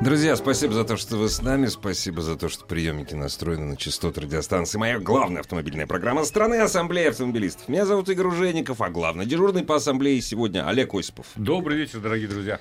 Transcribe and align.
Друзья, 0.00 0.36
спасибо 0.36 0.74
за 0.74 0.84
то, 0.84 0.96
что 0.96 1.16
вы 1.16 1.28
с 1.28 1.42
нами. 1.42 1.66
Спасибо 1.66 2.22
за 2.22 2.36
то, 2.36 2.48
что 2.48 2.64
приемники 2.64 3.14
настроены 3.14 3.64
на 3.64 3.76
частоту 3.76 4.20
радиостанции. 4.20 4.78
Моя 4.78 5.00
главная 5.00 5.40
автомобильная 5.40 5.88
программа 5.88 6.24
страны 6.24 6.54
Ассамблея 6.60 7.10
автомобилистов. 7.10 7.68
Меня 7.68 7.84
зовут 7.84 8.08
Игорь 8.08 8.28
Ужеников, 8.28 8.80
а 8.80 8.90
главный 8.90 9.26
дежурный 9.26 9.64
по 9.64 9.74
ассамблее 9.74 10.20
сегодня 10.20 10.68
Олег 10.68 10.94
Осипов. 10.94 11.26
Добрый 11.34 11.78
вечер, 11.78 11.98
дорогие 11.98 12.28
друзья. 12.28 12.60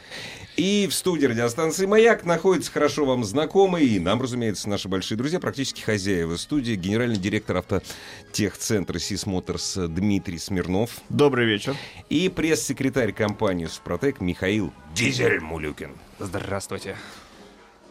И 0.56 0.88
в 0.90 0.96
студии 0.96 1.28
радиостанции 1.28 1.86
«Маяк» 1.86 2.26
находится 2.26 2.72
хорошо 2.72 3.06
вам 3.06 3.24
знакомый, 3.24 3.86
и 3.86 4.00
нам, 4.00 4.20
разумеется, 4.20 4.68
наши 4.68 4.88
большие 4.88 5.16
друзья, 5.16 5.40
практически 5.40 5.82
хозяева 5.82 6.38
студии, 6.38 6.74
генеральный 6.74 7.18
директор 7.18 7.58
автотехцентра 7.58 8.98
«Сис 8.98 9.28
Моторс» 9.28 9.76
Дмитрий 9.76 10.40
Смирнов. 10.40 10.90
Добрый 11.10 11.46
вечер. 11.46 11.76
И 12.10 12.30
пресс-секретарь 12.30 13.14
компании 13.14 13.68
«Супротек» 13.68 14.22
Михаил 14.22 14.74
Дизель 14.96 15.40
Мулюкин. 15.40 15.92
Здравствуйте. 16.18 16.98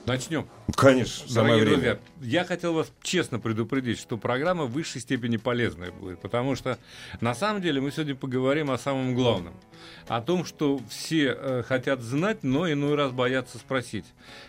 Начнем. 0.07 0.47
Конечно, 0.77 1.29
самое 1.29 1.59
Дорогие 1.59 1.79
время. 1.79 2.01
друзья, 2.17 2.39
я 2.41 2.45
хотел 2.45 2.75
вас 2.75 2.93
честно 3.03 3.41
предупредить, 3.41 3.99
что 3.99 4.17
программа 4.17 4.65
в 4.65 4.71
высшей 4.71 5.01
степени 5.01 5.37
полезная 5.37 5.91
будет, 5.91 6.21
потому 6.21 6.55
что 6.55 6.79
на 7.21 7.35
самом 7.35 7.61
деле 7.61 7.81
мы 7.81 7.91
сегодня 7.91 8.15
поговорим 8.15 8.71
о 8.71 8.79
самом 8.79 9.17
главном. 9.17 9.55
О 10.09 10.21
том, 10.21 10.45
что 10.45 10.81
все 10.89 11.37
э, 11.37 11.63
хотят 11.67 12.01
знать, 12.01 12.39
но 12.43 12.71
иной 12.71 12.95
раз 12.95 13.13
боятся 13.13 13.59
спросить. 13.59 14.05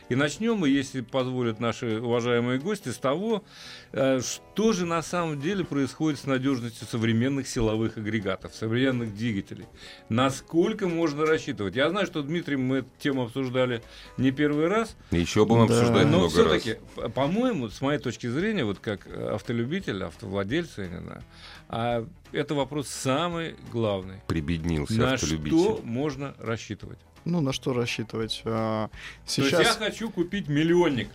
И 0.10 0.16
начнем 0.16 0.56
мы, 0.58 0.70
если 0.70 1.02
позволят 1.02 1.60
наши 1.60 2.00
уважаемые 2.02 2.60
гости, 2.60 2.90
с 2.90 2.98
того, 2.98 3.44
э, 3.92 4.22
что 4.22 4.74
же 4.74 4.86
на 4.86 5.02
самом 5.02 5.40
деле 5.42 5.66
происходит 5.66 6.20
с 6.20 6.26
надежностью 6.26 6.88
современных 6.88 7.48
силовых 7.48 7.98
агрегатов, 7.98 8.56
современных 8.56 9.16
двигателей. 9.16 9.66
Насколько 10.10 10.88
можно 10.88 11.26
рассчитывать? 11.26 11.76
Я 11.76 11.90
знаю, 11.90 12.06
что, 12.08 12.22
Дмитрий, 12.22 12.56
мы 12.56 12.78
эту 12.78 12.90
тему 13.00 13.24
обсуждали 13.24 13.82
не 14.18 14.32
первый 14.32 14.68
раз, 14.68 14.96
Еще 15.12 15.46
будем 15.46 15.68
Да. 15.68 15.80
обсуждать 15.80 16.04
но 16.08 16.20
много 16.20 16.44
раз. 16.44 16.62
все-таки, 16.62 16.80
по-моему, 17.14 17.70
с 17.70 17.82
моей 17.82 18.00
точки 18.00 18.28
зрения, 18.28 18.64
вот 18.66 18.80
как 18.80 19.06
э, 19.08 19.32
автолюбитель, 19.36 20.04
автовладельца, 20.04 20.84
я 20.84 20.88
не 20.88 21.00
знаю, 21.00 21.24
а 21.70 22.08
это 22.32 22.56
вопрос 22.56 22.88
самый 22.88 23.56
главный. 23.72 24.22
Прибеднился 24.28 24.94
На 24.94 25.14
автолюбитель. 25.14 25.58
что 25.58 25.82
можно 25.84 26.36
рассчитывать? 26.40 27.00
Ну, 27.26 27.42
на 27.42 27.52
что 27.52 27.74
рассчитывать? 27.74 28.42
А, 28.46 28.88
То 28.88 29.42
есть 29.42 29.52
я 29.54 29.60
Сейчас... 29.64 29.78
хочу 29.78 30.10
купить 30.10 30.48
миллионник. 30.48 31.10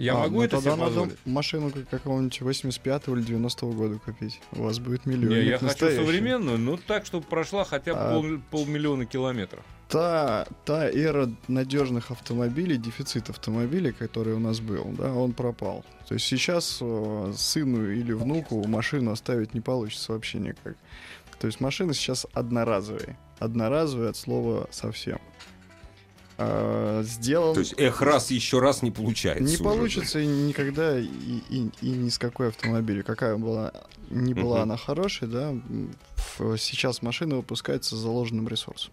Я 0.00 0.14
А, 0.14 0.18
могу 0.20 0.36
ну 0.36 0.42
это 0.42 0.56
тогда 0.56 0.72
себе 0.76 0.84
надо 0.84 1.14
машину 1.26 1.70
как- 1.70 1.88
какого-нибудь 1.88 2.40
85 2.40 3.08
или 3.08 3.22
90 3.22 3.66
года 3.72 3.98
купить. 3.98 4.40
У 4.52 4.62
вас 4.62 4.78
будет 4.78 5.06
миллион. 5.06 5.34
Не, 5.34 5.44
я 5.44 5.58
хочу 5.58 5.90
современную, 5.90 6.58
но 6.58 6.76
так, 6.76 7.06
чтобы 7.06 7.26
прошла 7.26 7.64
хотя 7.64 7.92
бы 7.94 8.00
А. 8.00 8.14
пол- 8.14 8.40
полмиллиона 8.50 9.04
километров. 9.06 9.62
Та, 9.88 10.46
та 10.64 10.88
эра 10.88 11.28
надежных 11.48 12.10
автомобилей, 12.12 12.76
дефицит 12.76 13.28
автомобилей, 13.28 13.90
который 13.92 14.34
у 14.34 14.38
нас 14.38 14.60
был, 14.60 14.84
да, 14.96 15.12
он 15.12 15.32
пропал. 15.32 15.84
То 16.08 16.14
есть 16.14 16.26
сейчас 16.26 16.78
э, 16.80 17.32
сыну 17.36 17.90
или 17.90 18.12
внуку 18.12 18.66
машину 18.68 19.10
оставить 19.10 19.52
не 19.52 19.60
получится 19.60 20.12
вообще 20.12 20.38
никак. 20.38 20.76
То 21.40 21.46
есть 21.48 21.60
машины 21.60 21.92
сейчас 21.92 22.26
одноразовые. 22.32 23.18
Одноразовые 23.40 24.10
от 24.10 24.16
слова 24.16 24.68
совсем. 24.70 25.18
А, 26.42 27.02
сделан... 27.02 27.52
То 27.52 27.60
есть, 27.60 27.74
эх, 27.76 28.00
раз, 28.00 28.30
еще 28.30 28.60
раз 28.60 28.80
не 28.80 28.90
получается. 28.90 29.44
Не 29.44 29.54
уже, 29.54 29.62
получится 29.62 30.20
и 30.20 30.26
никогда 30.26 30.98
и, 30.98 31.04
и, 31.04 31.70
и 31.82 31.88
ни 31.90 32.08
с 32.08 32.18
какой 32.18 32.48
автомобилем. 32.48 33.02
Какая 33.02 33.36
была, 33.36 33.72
не 34.08 34.32
была 34.32 34.60
Мгм. 34.60 34.62
она 34.62 34.76
хорошей, 34.78 35.28
да, 35.28 35.54
сейчас 36.56 37.02
машина 37.02 37.36
выпускается 37.36 37.94
с 37.94 37.98
заложенным 37.98 38.48
ресурсом. 38.48 38.90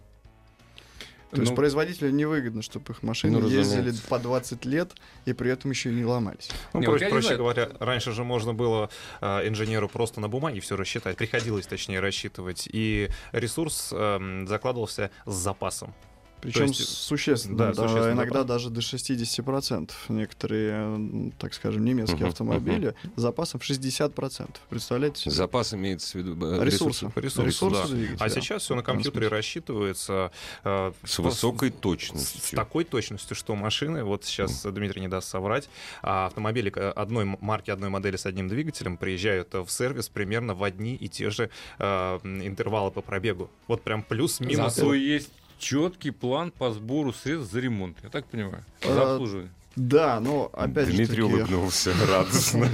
То 1.30 1.40
есть 1.40 1.50
Ну, 1.50 1.56
производителю 1.56 2.10
невыгодно, 2.10 2.60
чтобы 2.62 2.92
их 2.92 3.02
машины 3.02 3.38
Ну, 3.38 3.48
ездили 3.48 3.78
разумеется. 3.78 4.08
по 4.08 4.18
20 4.18 4.64
лет 4.66 4.92
и 5.24 5.32
при 5.32 5.50
этом 5.50 5.70
еще 5.70 5.90
и 5.90 5.94
не 5.94 6.04
ломались. 6.04 6.50
Ну, 6.74 6.80
Не, 6.80 6.86
проще, 6.86 7.04
вот 7.06 7.10
проще 7.12 7.36
говоря, 7.36 7.68
раньше 7.80 8.12
же 8.12 8.24
можно 8.24 8.52
было 8.54 8.88
э, 9.22 9.48
инженеру 9.48 9.88
просто 9.88 10.20
на 10.20 10.28
бумаге 10.28 10.60
все 10.60 10.76
рассчитать, 10.76 11.16
приходилось 11.16 11.66
точнее 11.66 12.00
рассчитывать, 12.00 12.66
и 12.70 13.08
ресурс 13.32 13.90
эм, 13.92 14.46
закладывался 14.46 15.10
с 15.26 15.34
запасом. 15.34 15.94
Причем 16.40 16.66
есть, 16.66 16.88
существенно, 16.88 17.56
да, 17.58 17.66
да, 17.72 17.74
существенно, 17.88 18.12
иногда 18.12 18.38
да. 18.44 18.54
даже 18.54 18.70
до 18.70 18.80
60%. 18.80 19.90
Некоторые, 20.08 21.32
так 21.38 21.54
скажем, 21.54 21.84
немецкие 21.84 22.18
Мгм, 22.18 22.28
автомобили 22.28 22.94
с 23.16 23.20
запасом 23.20 23.60
в 23.60 23.64
60%. 23.68 24.48
Представляете 24.70 25.20
себе? 25.22 25.30
Запас 25.32 25.74
имеется 25.74 26.18
в 26.18 26.20
виду 26.22 26.36
э, 26.60 26.64
Ресурсы. 26.64 27.10
Ресурсы, 27.16 27.46
Ресурсы 27.46 27.82
да. 27.82 27.88
двигателя. 27.88 28.24
А 28.24 28.28
сейчас 28.30 28.62
все 28.62 28.74
на 28.74 28.82
компьютере 28.82 29.28
Транспорт. 29.28 29.32
рассчитывается 29.38 30.30
э, 30.64 30.92
С 31.04 31.18
высокой 31.18 31.70
с 31.70 31.74
точностью. 31.74 32.56
такой 32.56 32.84
точностью, 32.84 33.36
что 33.36 33.54
машины, 33.54 34.04
вот 34.04 34.24
сейчас 34.24 34.62
Дмитрий 34.64 35.00
не 35.00 35.08
даст 35.08 35.28
соврать, 35.28 35.68
а 36.02 36.26
автомобили 36.26 36.70
к- 36.70 36.92
одной 36.92 37.24
марки, 37.24 37.70
одной 37.70 37.90
модели 37.90 38.16
с 38.16 38.26
одним 38.26 38.48
двигателем 38.48 38.96
приезжают 38.96 39.54
э, 39.54 39.60
в 39.62 39.70
сервис 39.70 40.08
примерно 40.08 40.54
в 40.54 40.62
одни 40.62 40.94
и 40.94 41.08
те 41.08 41.30
же 41.30 41.50
э, 41.78 42.18
интервалы 42.24 42.90
по 42.90 43.00
пробегу. 43.02 43.50
Вот 43.66 43.82
прям 43.82 44.02
плюс-минус. 44.02 44.74
Зато 44.74 44.94
есть 44.94 45.30
четкий 45.58 46.10
план 46.10 46.50
по 46.50 46.72
сбору 46.72 47.12
средств 47.12 47.52
за 47.52 47.60
ремонт. 47.60 47.96
Я 48.02 48.08
так 48.08 48.26
понимаю. 48.26 48.64
А, 48.82 48.94
За 48.94 49.12
обслуживание. 49.12 49.50
Да, 49.76 50.18
но 50.18 50.50
опять 50.54 50.88
же 50.88 50.94
Дмитрий 50.94 51.22
улыбнулся 51.22 51.92
радостно. 52.10 52.68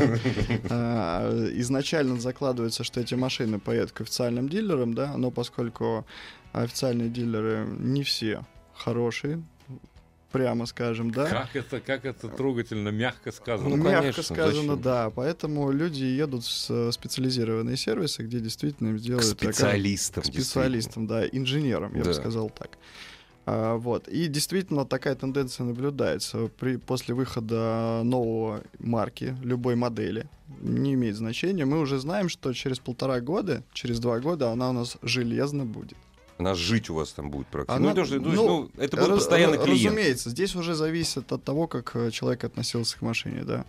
А, 0.70 1.28
изначально 1.56 2.18
закладывается, 2.18 2.82
что 2.82 3.00
эти 3.00 3.14
машины 3.14 3.58
поедут 3.58 3.92
к 3.92 4.00
официальным 4.00 4.48
дилерам, 4.48 4.94
да, 4.94 5.16
но 5.16 5.30
поскольку 5.30 6.06
официальные 6.52 7.10
дилеры 7.10 7.66
не 7.78 8.04
все 8.04 8.44
хорошие, 8.74 9.42
прямо 10.34 10.66
скажем, 10.66 11.12
да. 11.12 11.26
Как 11.30 11.54
это, 11.54 11.78
как 11.80 12.04
это 12.04 12.26
трогательно, 12.28 12.88
мягко 12.88 13.30
сказано. 13.30 13.68
Ну, 13.70 13.76
Ну, 13.76 13.84
мягко 13.84 14.00
конечно, 14.00 14.22
сказано, 14.24 14.62
зачем? 14.62 14.82
да. 14.82 15.10
Поэтому 15.10 15.70
люди 15.70 16.02
едут 16.02 16.42
в 16.44 16.70
э, 16.70 16.90
специализированные 16.90 17.76
сервисы, 17.76 18.24
где 18.24 18.40
действительно 18.40 18.88
им 18.88 18.96
К 18.96 19.00
сделают 19.00 19.38
такая- 19.38 19.52
специалистам. 19.52 20.22
к 20.24 20.26
специалистам, 20.26 21.06
да, 21.06 21.24
инженерам, 21.28 21.92
я 21.94 22.00
бы 22.00 22.04
Да. 22.06 22.14
сказал 22.14 22.50
так. 22.50 22.70
А, 23.46 23.76
вот. 23.76 24.08
И 24.08 24.26
действительно 24.26 24.84
такая 24.84 25.14
тенденция 25.14 25.66
наблюдается. 25.66 26.50
При, 26.58 26.78
после 26.78 27.14
выхода 27.14 28.00
нового 28.02 28.62
марки, 28.80 29.36
любой 29.44 29.76
модели, 29.76 30.26
не 30.62 30.94
имеет 30.94 31.14
значения, 31.14 31.64
мы 31.64 31.78
уже 31.78 31.98
знаем, 32.00 32.28
что 32.28 32.52
через 32.52 32.80
полтора 32.80 33.20
года, 33.20 33.62
через 33.72 34.00
два 34.00 34.18
года 34.18 34.50
она 34.50 34.70
у 34.70 34.72
нас 34.72 34.96
железно 35.02 35.64
будет. 35.64 35.96
Она 36.36 36.54
жить 36.54 36.90
у 36.90 36.94
вас 36.94 37.12
там 37.12 37.30
будет 37.30 37.46
практически. 37.46 37.76
Она- 37.80 37.90
ну, 37.90 37.94
то, 37.94 38.04
что- 38.04 38.18
то 38.18 38.24
есть, 38.24 38.36
ну, 38.36 38.46
ну, 38.46 38.70
это 38.82 38.96
будет 38.96 39.08
Раз- 39.10 39.18
постоянный 39.20 39.58
ра- 39.58 39.64
клиент. 39.64 39.84
Разумеется, 39.94 40.30
здесь 40.30 40.56
уже 40.56 40.74
зависит 40.74 41.30
от 41.30 41.44
того, 41.44 41.68
как 41.68 41.94
э, 41.94 42.10
человек 42.10 42.42
относился 42.42 42.98
к 42.98 43.02
машине, 43.02 43.44
да. 43.44 43.64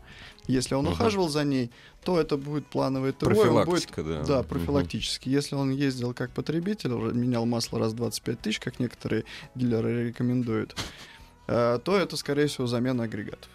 Если 0.47 0.73
он 0.73 0.85
Мгм. 0.85 0.93
ухаживал 0.93 1.29
за 1.29 1.43
ней, 1.43 1.69
то 2.03 2.19
это 2.19 2.37
будет 2.37 2.65
плановый 2.67 3.11
ТО, 3.11 3.27
он 3.27 3.33
будет 3.33 3.43
Профилактика, 3.43 4.03
да. 4.03 4.23
да, 4.23 4.43
профилактически. 4.43 5.29
Если 5.29 5.55
он 5.55 5.69
ездил 5.71 6.13
как 6.15 6.31
потребитель, 6.31 6.89
менял 6.89 7.45
масло 7.45 7.77
раз 7.79 7.93
в 7.93 7.95
25 7.97 8.39
тысяч, 8.41 8.59
как 8.59 8.79
некоторые 8.79 9.25
дилеры 9.53 10.07
рекомендуют, 10.07 10.75
э, 11.47 11.79
то 11.83 11.95
это, 11.97 12.17
скорее 12.17 12.47
всего, 12.47 12.65
замена 12.67 13.03
агрегатов. 13.03 13.49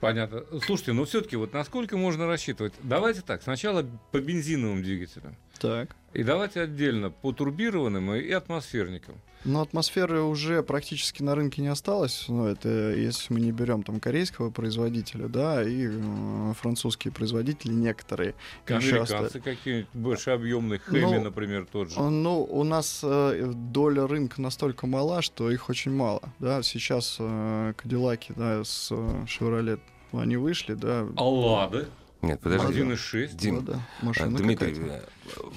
Понятно. 0.00 0.44
Слушайте, 0.64 0.92
но 0.92 1.04
все-таки 1.04 1.36
вот 1.36 1.52
насколько 1.52 1.96
можно 1.96 2.26
рассчитывать? 2.26 2.72
Давайте 2.82 3.20
так, 3.22 3.42
сначала 3.42 3.86
по 4.10 4.20
бензиновым 4.20 4.82
двигателям. 4.82 5.36
Так. 5.60 5.94
И 6.14 6.22
давайте 6.22 6.60
отдельно 6.60 7.10
по 7.10 7.32
турбированным 7.32 8.14
и 8.14 8.30
атмосферникам. 8.30 9.14
Но 9.44 9.60
атмосферы 9.60 10.22
уже 10.22 10.62
практически 10.62 11.22
на 11.22 11.34
рынке 11.34 11.62
не 11.62 11.68
осталось. 11.68 12.26
Ну, 12.28 12.46
это 12.46 12.68
если 12.94 13.34
мы 13.34 13.40
не 13.40 13.50
берем 13.50 13.82
там 13.82 13.98
корейского 13.98 14.50
производителя, 14.50 15.26
да, 15.26 15.64
и 15.64 15.88
э, 15.90 16.52
французские 16.60 17.12
производители 17.12 17.72
некоторые. 17.72 18.34
Американцы 18.66 19.40
какие-нибудь 19.40 19.88
большеобъемные, 19.94 20.78
Хэми, 20.78 21.00
Ну, 21.00 21.24
например, 21.24 21.66
тот 21.70 21.90
же. 21.90 22.00
Ну, 22.00 22.44
у 22.44 22.62
нас 22.62 23.00
э, 23.02 23.50
доля 23.52 24.06
рынка 24.06 24.40
настолько 24.40 24.86
мала, 24.86 25.22
что 25.22 25.50
их 25.50 25.68
очень 25.68 25.92
мало. 25.92 26.22
Да, 26.38 26.62
сейчас 26.62 27.16
э, 27.18 27.72
Кадиллаки, 27.76 28.32
да, 28.36 28.62
с 28.62 28.92
э, 28.92 29.24
Chevrolet, 29.26 29.80
они 30.12 30.36
вышли, 30.36 30.74
да. 30.74 31.08
Аллада, 31.16 31.88
Нет, 32.22 32.40
подожди. 32.40 32.80
1.6. 32.80 33.34
Дим, 33.36 33.56
ну 33.56 33.60
да, 33.62 33.80
а, 34.00 34.04
машина 34.04 34.38
Дмитрий, 34.38 34.78
э, 34.78 35.02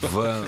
в- 0.02 0.48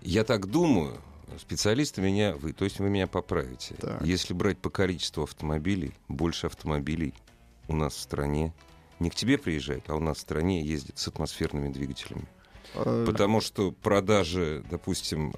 я 0.00 0.24
так 0.24 0.46
думаю, 0.46 0.98
специалисты 1.38 2.00
меня, 2.00 2.34
вы, 2.36 2.52
то 2.52 2.64
есть 2.64 2.78
вы 2.80 2.88
меня 2.88 3.06
поправите. 3.06 3.74
Так. 3.74 4.00
Если 4.02 4.32
брать 4.32 4.58
по 4.58 4.70
количеству 4.70 5.22
автомобилей, 5.24 5.92
больше 6.08 6.46
автомобилей 6.46 7.12
у 7.68 7.74
нас 7.76 7.94
в 7.94 8.00
стране 8.00 8.54
не 8.98 9.10
к 9.10 9.14
тебе 9.14 9.36
приезжает, 9.36 9.90
а 9.90 9.94
у 9.96 10.00
нас 10.00 10.16
в 10.16 10.20
стране 10.20 10.62
ездит 10.64 10.98
с 10.98 11.06
атмосферными 11.08 11.70
двигателями. 11.70 12.26
Э, 12.74 13.04
Потому 13.06 13.40
что 13.42 13.72
продажи, 13.72 14.64
допустим, 14.70 15.34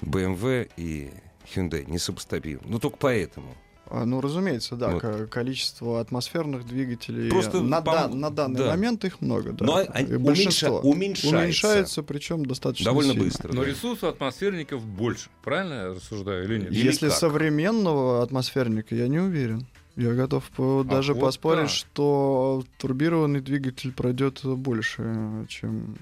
BMW 0.00 0.70
и 0.76 1.12
Hyundai 1.54 1.84
несопоставимы. 1.90 2.62
Ну, 2.64 2.78
только 2.78 2.96
поэтому. 2.96 3.54
А, 3.88 4.04
Ну, 4.04 4.20
разумеется, 4.20 4.74
да, 4.74 4.88
Вот. 4.90 5.00
ко- 5.02 5.26
количество 5.28 6.00
атмосферных 6.00 6.66
двигателей 6.66 7.30
Просто 7.30 7.60
на, 7.62 7.78
пом- 7.78 7.84
да- 7.84 8.08
на 8.08 8.30
данный 8.30 8.58
да. 8.58 8.66
момент 8.70 9.04
их 9.04 9.20
много, 9.20 9.52
да. 9.52 9.64
Но 9.64 9.80
И 9.80 9.86
они 9.92 10.16
большинство. 10.16 10.80
уменьша- 10.80 10.86
уменьшается. 10.88 11.28
Уменьшается, 11.28 12.02
причем 12.02 12.46
достаточно 12.46 12.86
Довольно 12.86 13.12
сильно. 13.12 13.24
быстро. 13.26 13.52
Но 13.52 13.62
да. 13.62 13.68
ресурс 13.70 14.02
у 14.02 14.08
атмосферников 14.08 14.84
больше. 14.84 15.28
Правильно 15.44 15.74
я 15.74 15.88
рассуждаю 15.90 16.44
или 16.44 16.58
нет? 16.58 16.72
Или 16.72 16.84
Если 16.84 17.08
как? 17.08 17.16
современного 17.16 18.22
атмосферника, 18.22 18.94
я 18.96 19.06
не 19.06 19.20
уверен. 19.20 19.66
Я 19.94 20.12
готов 20.14 20.44
по- 20.50 20.82
даже 20.84 21.12
А 21.12 21.14
вот 21.14 21.20
поспорить, 21.22 21.68
так. 21.68 21.70
что 21.70 22.64
турбированный 22.78 23.40
двигатель 23.40 23.92
пройдет 23.92 24.44
больше, 24.44 25.46
чем 25.48 25.96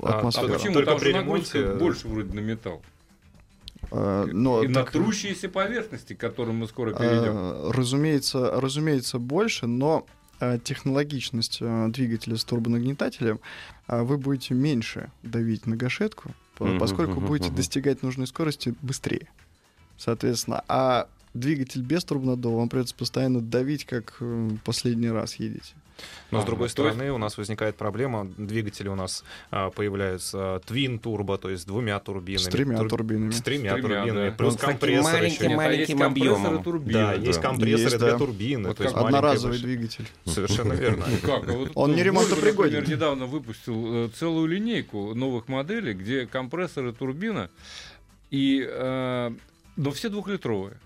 А, 0.00 0.08
А 0.14 0.18
атмосфера. 0.18 0.52
почему? 0.52 0.74
Только 0.74 0.90
Там 0.90 0.98
при 1.00 1.12
ремонте- 1.12 1.74
больше 1.78 2.06
вроде 2.08 2.34
на 2.34 2.40
металл. 2.40 2.82
А, 3.90 4.26
но 4.26 4.62
и 4.62 4.68
на 4.68 4.74
так, 4.80 4.92
трущиеся 4.92 5.48
поверхности, 5.48 6.14
к 6.14 6.18
которым 6.18 6.56
мы 6.56 6.66
скоро 6.66 6.92
перейдем. 6.92 7.32
а, 7.32 7.72
разумеется, 7.72 8.60
разумеется, 8.60 9.18
больше, 9.18 9.66
но 9.66 10.06
технологичность 10.64 11.58
двигателя 11.60 12.38
с 12.38 12.44
турбонагнетателем 12.44 13.40
вы 13.88 14.16
будете 14.16 14.54
меньше 14.54 15.10
давить 15.22 15.66
на 15.66 15.76
гашетку, 15.76 16.30
поскольку 16.78 17.20
будете 17.20 17.52
достигать 17.52 18.02
нужной 18.02 18.26
скорости 18.26 18.74
быстрее. 18.80 19.28
Соответственно, 19.98 20.64
а 20.66 21.08
двигатель 21.34 21.82
без 21.82 22.04
турбонаддува 22.04 22.56
вам 22.56 22.68
придется 22.68 22.94
постоянно 22.94 23.40
давить, 23.40 23.84
как 23.84 24.16
э, 24.20 24.50
последний 24.64 25.10
раз 25.10 25.36
едете. 25.36 25.74
Но 26.30 26.38
А, 26.38 26.42
с 26.42 26.44
другой 26.44 26.68
ну, 26.68 26.74
то 26.74 26.82
есть- 26.84 26.94
стороны, 26.94 27.12
у 27.12 27.18
нас 27.18 27.36
возникает 27.38 27.76
проблема. 27.76 28.24
Двигатели 28.36 28.88
у 28.88 28.94
нас 28.94 29.24
а, 29.50 29.70
появляются 29.70 30.60
твин 30.66 30.98
турбо, 30.98 31.38
то 31.38 31.50
есть 31.50 31.62
с 31.64 31.66
двумя 31.66 31.98
турбинами. 31.98 32.42
С 32.44 32.48
тремя 32.48 32.78
Тур- 32.78 32.88
турбинами. 32.88 33.30
С 33.32 33.42
тремя, 33.42 33.70
С 33.72 33.80
тремя, 33.80 33.96
турбинами. 34.04 34.28
да. 34.30 34.36
Плюс 34.36 34.52
Ну, 34.52 34.58
таким 34.58 34.70
компрессор 34.72 35.12
маленьким 35.12 35.52
а 35.52 35.56
маленьким 35.56 35.98
компрессоры 35.98 36.36
объемом. 36.40 36.62
турбины. 36.62 36.92
Да, 36.92 37.12
есть 37.14 37.40
компрессоры 37.40 37.82
Есть, 37.82 37.98
для 37.98 38.10
да. 38.12 38.18
турбины. 38.18 38.68
Вот 38.68 38.76
то 38.76 38.82
есть 38.84 38.94
как 38.94 39.02
маленькая 39.02 39.18
Одноразовый 39.18 39.58
двигатель. 39.58 40.06
Совершенно 40.24 40.72
верно. 40.74 41.04
Ну 41.22 41.32
а 41.34 41.70
Он 41.74 41.94
не 41.94 42.02
ремонтопригоден. 42.02 42.74
например, 42.78 42.96
недавно 42.96 43.26
выпустил 43.26 44.06
э, 44.06 44.08
целую 44.10 44.46
линейку 44.46 45.14
новых 45.14 45.48
моделей, 45.48 45.94
где 45.94 46.26
компрессоры, 46.26 46.92
турбина, 46.92 47.50
и, 48.30 48.64
э, 48.68 49.30
но 49.76 49.90
все 49.90 50.08
двухлитровые. 50.08 50.76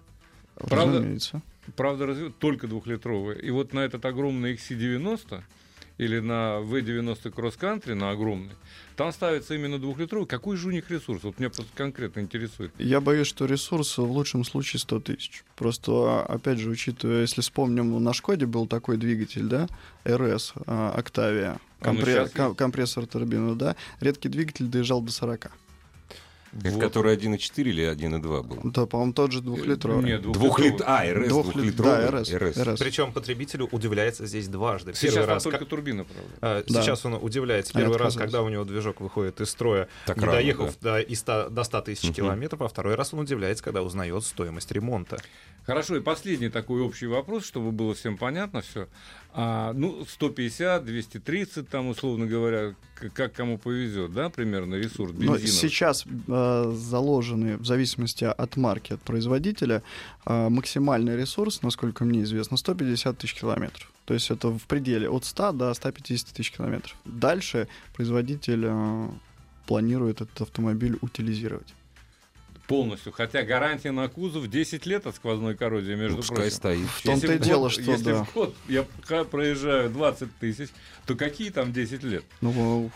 Правда? 0.56 0.98
Разумеется. 0.98 1.42
Правда, 1.76 2.06
разве 2.06 2.30
только 2.30 2.66
двухлитровые. 2.68 3.40
И 3.40 3.50
вот 3.50 3.72
на 3.72 3.80
этот 3.80 4.04
огромный 4.04 4.54
XC90 4.54 5.42
или 5.96 6.18
на 6.18 6.58
V90 6.60 7.32
Cross 7.32 7.58
Country, 7.58 7.94
на 7.94 8.10
огромный, 8.10 8.54
там 8.96 9.12
ставится 9.12 9.54
именно 9.54 9.78
двухлитровый. 9.78 10.26
Какой 10.26 10.56
же 10.56 10.68
у 10.68 10.70
них 10.72 10.90
ресурс? 10.90 11.22
Вот 11.22 11.38
меня 11.38 11.50
просто 11.50 11.70
конкретно 11.76 12.20
интересует. 12.20 12.72
Я 12.78 13.00
боюсь, 13.00 13.28
что 13.28 13.46
ресурс 13.46 13.96
в 13.98 14.02
лучшем 14.10 14.44
случае 14.44 14.80
100 14.80 15.00
тысяч. 15.00 15.44
Просто, 15.56 16.22
опять 16.24 16.58
же, 16.58 16.68
учитывая, 16.70 17.20
если 17.22 17.40
вспомним, 17.42 18.02
на 18.02 18.12
Шкоде 18.12 18.46
был 18.46 18.66
такой 18.66 18.96
двигатель, 18.96 19.44
да, 19.44 19.68
РС, 20.06 20.52
а, 20.66 20.98
Octavia, 21.00 21.58
А, 21.80 21.92
ну, 21.92 22.00
компре- 22.00 22.28
ком- 22.34 22.54
компрессор 22.56 23.06
турбины, 23.06 23.54
да, 23.54 23.76
редкий 24.00 24.28
двигатель 24.28 24.66
доезжал 24.66 25.00
до 25.00 25.12
40. 25.12 25.52
Это 26.62 26.70
Вот. 26.70 26.80
который 26.82 27.16
1.4 27.16 27.62
или 27.68 27.84
1.2 27.92 28.42
был? 28.42 28.70
Да, 28.70 28.86
по-моему, 28.86 29.12
тот 29.12 29.32
же 29.32 29.40
двухлитровый. 29.40 30.04
Нет, 30.04 30.22
Двухлит... 30.22 30.76
двухлитровый. 30.76 30.84
А, 30.86 31.14
РС 31.14 31.28
Двухлит- 31.28 31.52
двухлитровый. 31.52 32.10
да, 32.10 32.20
РС, 32.20 32.32
РС. 32.64 32.78
Причем 32.78 33.12
потребителю 33.12 33.68
удивляется 33.72 34.26
здесь 34.26 34.48
дважды. 34.48 34.94
Сейчас 34.94 35.14
Первый 35.14 35.26
там 35.26 35.34
раз, 35.34 35.42
только 35.42 35.58
как- 35.58 35.68
турбина, 35.68 36.04
правда. 36.04 36.30
а, 36.40 36.64
Да. 36.68 36.82
Сейчас 36.82 37.04
он 37.04 37.14
удивляется 37.14 37.72
А 37.74 37.78
первый 37.80 37.98
раз, 37.98 38.14
когда 38.16 38.42
у 38.42 38.48
него 38.48 38.64
движок 38.64 39.00
выходит 39.00 39.40
из 39.40 39.50
строя, 39.50 39.88
Так 40.06 40.16
не 40.18 40.24
рано, 40.26 40.36
доехав 40.38 40.78
до, 40.80 41.00
и 41.00 41.14
100 41.14 41.48
до 41.50 41.64
100 41.64 41.80
тысяч 41.82 42.04
Мгм. 42.04 42.14
километров, 42.14 42.62
а 42.62 42.68
второй 42.68 42.94
раз 42.94 43.12
он 43.14 43.20
удивляется, 43.20 43.64
когда 43.64 43.82
узнает 43.82 44.24
стоимость 44.24 44.70
ремонта. 44.70 45.18
Хорошо, 45.66 45.96
и 45.96 46.00
последний 46.00 46.50
такой 46.50 46.82
общий 46.82 47.06
вопрос, 47.06 47.46
чтобы 47.46 47.72
было 47.72 47.94
всем 47.94 48.18
понятно 48.18 48.60
все. 48.60 48.86
А, 49.32 49.72
ну, 49.72 50.04
150, 50.06 50.84
230, 50.84 51.68
там, 51.68 51.88
условно 51.88 52.26
говоря, 52.26 52.74
как 53.14 53.32
кому 53.32 53.56
повезет, 53.56 54.12
да, 54.12 54.28
примерно 54.28 54.74
ресурс 54.74 55.12
Но 55.16 55.34
бензина. 55.36 55.48
сейчас 55.48 56.04
э, 56.06 56.72
заложены, 56.76 57.56
в 57.56 57.64
зависимости 57.64 58.24
от 58.24 58.56
марки, 58.58 58.92
от 58.92 59.00
производителя, 59.00 59.82
э, 60.26 60.48
максимальный 60.50 61.16
ресурс, 61.16 61.62
насколько 61.62 62.04
мне 62.04 62.24
известно, 62.24 62.58
150 62.58 63.16
тысяч 63.16 63.34
километров. 63.34 63.90
То 64.04 64.12
есть 64.12 64.30
это 64.30 64.48
в 64.50 64.66
пределе 64.66 65.08
от 65.08 65.24
100 65.24 65.52
до 65.52 65.72
150 65.72 66.28
тысяч 66.28 66.52
километров. 66.52 66.94
Дальше 67.06 67.68
производитель 67.94 68.64
э, 68.66 69.08
планирует 69.66 70.20
этот 70.20 70.42
автомобиль 70.42 70.98
утилизировать. 71.00 71.74
Полностью. 72.66 73.12
Хотя 73.12 73.42
гарантия 73.42 73.90
на 73.92 74.08
кузов 74.08 74.48
10 74.48 74.86
лет 74.86 75.06
от 75.06 75.16
сквозной 75.16 75.54
коррозии, 75.54 75.94
между 75.94 76.16
Ну, 76.16 76.22
Пускай 76.22 76.36
прочим. 76.36 76.50
стоит. 76.56 76.86
В 76.88 77.02
том-то 77.02 77.32
и 77.34 77.38
дело, 77.38 77.68
что 77.70 77.82
если 77.82 78.04
да. 78.12 78.24
в 78.24 78.32
год 78.32 78.54
я 78.68 78.84
проезжаю 79.24 79.90
20 79.90 80.36
тысяч, 80.38 80.70
то 81.06 81.14
какие 81.14 81.50
там 81.50 81.72
10 81.72 82.02
лет? 82.02 82.24
Ну, 82.40 82.90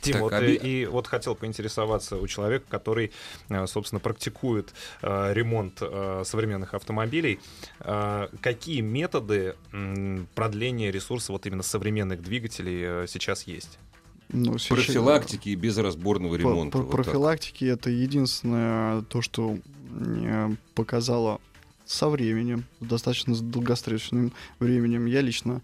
Тим, 0.00 0.14
Так, 0.14 0.22
вот, 0.22 0.32
оби- 0.32 0.54
и, 0.54 0.82
и 0.82 0.86
вот 0.86 1.06
хотел 1.06 1.36
поинтересоваться 1.36 2.16
у 2.16 2.26
человека, 2.26 2.64
который, 2.68 3.12
э, 3.50 3.66
собственно, 3.68 4.00
практикует 4.00 4.74
э, 5.00 5.32
ремонт 5.32 5.78
э, 5.80 6.22
современных 6.26 6.74
автомобилей, 6.74 7.38
э, 7.78 8.26
какие 8.40 8.80
методы 8.80 9.54
м, 9.72 10.26
продления 10.34 10.90
ресурса 10.90 11.30
вот 11.30 11.46
именно 11.46 11.62
современных 11.62 12.20
двигателей 12.20 13.04
э, 13.04 13.06
сейчас 13.08 13.44
есть? 13.46 13.78
Ну, 14.32 14.58
сейчас- 14.58 14.68
Профилактики 14.78 15.50
и 15.50 15.54
безразборного 15.54 16.34
По- 16.36 16.40
ремонта. 16.40 16.78
по- 16.78 16.84
вот 16.84 16.90
так. 16.96 17.04
профилактики 17.04 17.64
это 17.64 17.90
единственное 17.90 19.02
то, 19.02 19.22
что 19.22 19.58
э, 19.90 20.50
показало 20.74 21.40
со 21.84 22.08
временем, 22.08 22.64
достаточно 22.80 23.34
долгосрочным 23.34 24.32
временем. 24.58 25.06
Я 25.06 25.20
лично 25.20 25.60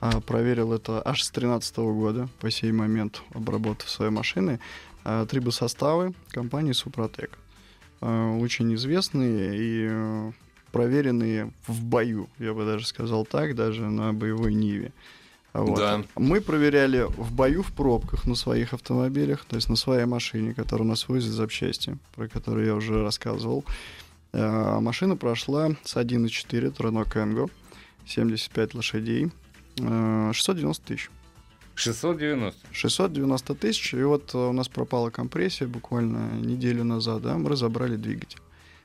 а, 0.00 0.20
проверил 0.20 0.72
это 0.72 1.02
аж 1.04 1.22
с 1.22 1.30
2013 1.30 1.76
года, 1.78 2.28
по 2.40 2.50
сей 2.50 2.72
момент 2.72 3.22
обработав 3.34 3.88
свои 3.90 4.10
машины. 4.10 4.60
А, 5.04 5.26
Трибосоставы 5.26 6.14
компании 6.30 6.72
Супротек. 6.72 7.38
А, 8.00 8.36
Очень 8.38 8.74
известные 8.74 9.50
и 9.56 10.32
проверенные 10.72 11.52
в 11.66 11.82
бою, 11.82 12.28
я 12.38 12.52
бы 12.54 12.64
даже 12.64 12.86
сказал 12.86 13.24
так, 13.24 13.54
даже 13.54 13.86
на 13.86 14.12
боевой 14.12 14.54
Ниве. 14.54 14.92
Вот. 15.60 15.78
Да. 15.78 16.02
Мы 16.16 16.40
проверяли 16.40 17.02
в 17.02 17.32
бою 17.32 17.62
в 17.62 17.72
пробках 17.72 18.26
на 18.26 18.34
своих 18.34 18.74
автомобилях, 18.74 19.44
то 19.44 19.56
есть 19.56 19.68
на 19.68 19.76
своей 19.76 20.04
машине, 20.04 20.54
которая 20.54 20.86
у 20.86 20.90
нас 20.90 21.08
возит 21.08 21.32
запчасти, 21.32 21.98
про 22.14 22.28
которую 22.28 22.66
я 22.66 22.74
уже 22.74 23.02
рассказывал. 23.02 23.64
Э, 24.32 24.78
Машина 24.80 25.16
прошла 25.16 25.70
с 25.84 25.96
1.4 25.96 26.68
от 26.68 26.78
Renault 26.80 27.12
Kangoo, 27.12 27.50
75 28.06 28.74
лошадей, 28.74 29.30
э, 29.80 30.30
690 30.32 30.84
тысяч. 30.86 31.10
690. 31.74 32.66
690 32.72 33.54
тысяч, 33.54 33.94
и 33.94 34.02
вот 34.02 34.34
у 34.34 34.52
нас 34.52 34.68
пропала 34.68 35.10
компрессия 35.10 35.68
буквально 35.68 36.32
неделю 36.32 36.84
назад, 36.84 37.22
да, 37.22 37.38
мы 37.38 37.50
разобрали 37.50 37.96
двигатель. 37.96 38.40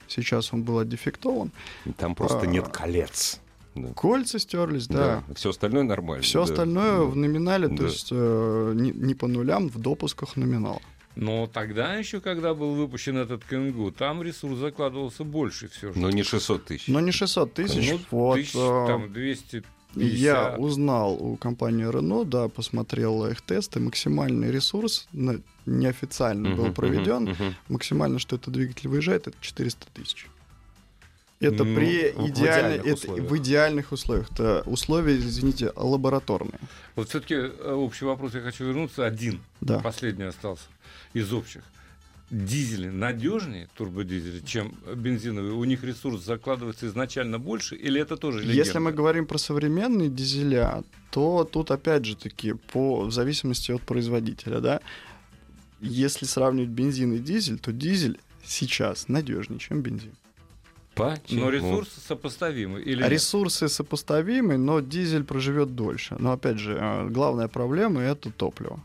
Сейчас 0.07 0.53
он 0.53 0.63
был 0.63 0.79
отдефектован, 0.79 1.51
Там 1.97 2.13
просто 2.13 2.41
А, 2.41 2.45
нет 2.45 2.67
колец. 2.67 3.39
Да. 3.75 3.89
кольца 3.93 4.39
стерлись, 4.39 4.87
да. 4.87 5.23
Все 5.35 5.49
остальное 5.49 5.83
нормально. 5.83 6.21
Все 6.23 6.39
да. 6.45 6.51
остальное 6.51 6.97
Да. 6.97 7.03
в 7.03 7.15
номинале, 7.15 7.67
то 7.69 7.75
Да. 7.77 7.83
есть 7.85 8.09
э, 8.11 8.73
не, 8.75 8.91
не 8.91 9.13
по 9.15 9.27
нулям, 9.27 9.69
в 9.69 9.79
допусках 9.79 10.35
номинал. 10.35 10.81
Но 11.15 11.45
тогда 11.45 11.95
еще, 11.95 12.21
когда 12.21 12.53
был 12.55 12.73
выпущен 12.73 13.17
этот 13.17 13.43
Кенгу, 13.45 13.91
там 13.91 14.23
ресурс 14.23 14.57
закладывался 14.57 15.23
больше 15.23 15.67
все 15.69 15.93
же. 15.93 15.99
Но 15.99 16.09
не 16.09 16.23
600 16.23 16.65
тысяч. 16.65 16.87
Но 16.87 16.99
не 16.99 17.11
600 17.11 17.53
тысяч. 17.53 17.91
Ну, 17.91 17.99
вот, 18.09 18.35
тысяч, 18.37 18.55
э, 18.55 18.85
там 18.87 19.13
250. 19.13 19.67
я 19.95 20.55
узнал 20.57 21.13
у 21.13 21.35
компании 21.37 21.87
Renault, 21.87 22.25
да, 22.25 22.47
посмотрел 22.47 23.27
их 23.27 23.41
тесты, 23.43 23.79
максимальный 23.79 24.49
ресурс 24.51 25.07
на- 25.13 25.39
неофициально 25.67 26.55
был 26.55 26.71
проведен, 26.73 27.35
максимально, 27.69 28.17
что 28.17 28.35
этот 28.37 28.51
двигатель 28.53 28.87
выезжает, 28.89 29.27
это 29.27 29.37
400 29.39 29.85
тысяч. 29.93 30.27
Это 31.43 31.63
Ну, 31.63 31.75
при 31.75 32.11
в 32.11 32.29
идеальной, 32.29 32.29
идеальных 32.29 32.85
это 32.85 32.93
условиях. 32.93 33.29
в 33.31 33.37
идеальных 33.37 33.91
условиях. 33.91 34.31
Это 34.31 34.63
условия, 34.65 35.17
извините, 35.17 35.71
лабораторные. 35.75 36.59
Вот 36.95 37.09
все-таки 37.09 37.35
общий 37.37 38.05
вопрос 38.05 38.33
я 38.33 38.41
хочу 38.41 38.65
вернуться. 38.65 39.05
Один, 39.05 39.41
Да. 39.61 39.79
последний 39.79 40.23
остался 40.25 40.63
из 41.13 41.31
общих. 41.33 41.61
Дизели 42.31 42.87
надежнее 42.89 43.67
турбодизели, 43.75 44.39
чем 44.45 44.73
бензиновые? 44.95 45.53
У 45.53 45.63
них 45.65 45.83
ресурс 45.83 46.23
закладывается 46.23 46.87
изначально 46.87 47.37
больше, 47.37 47.75
или 47.75 48.01
это 48.01 48.17
тоже 48.17 48.39
легенда? 48.39 48.55
Если 48.57 48.79
мы 48.79 48.91
говорим 48.91 49.27
про 49.27 49.37
современные 49.37 50.09
дизеля, 50.09 50.83
то 51.11 51.43
тут 51.43 51.69
опять 51.69 52.05
же 52.05 52.15
таки 52.15 52.53
по 52.53 53.01
в 53.05 53.11
зависимости 53.11 53.71
от 53.71 53.81
производителя, 53.83 54.61
да. 54.61 54.79
если 55.79 56.25
сравнивать 56.25 56.69
бензин 56.69 57.13
и 57.13 57.19
дизель, 57.19 57.59
то 57.59 57.71
дизель 57.71 58.17
сейчас 58.43 59.09
надежнее, 59.09 59.59
чем 59.59 59.81
бензин. 59.81 60.13
Почему? 60.95 61.41
Но 61.45 61.49
ресурсы 61.49 61.99
сопоставимы. 61.99 62.81
Или 62.81 63.01
нет? 63.01 63.09
Ресурсы 63.09 63.67
сопоставимы, 63.67 64.57
но 64.57 64.79
дизель 64.79 65.23
проживет 65.23 65.75
дольше. 65.75 66.15
Но 66.19 66.31
опять 66.33 66.57
же, 66.59 66.77
э, 66.79 67.07
главная 67.09 67.47
проблема 67.47 68.01
это 68.01 68.31
топливо. 68.31 68.79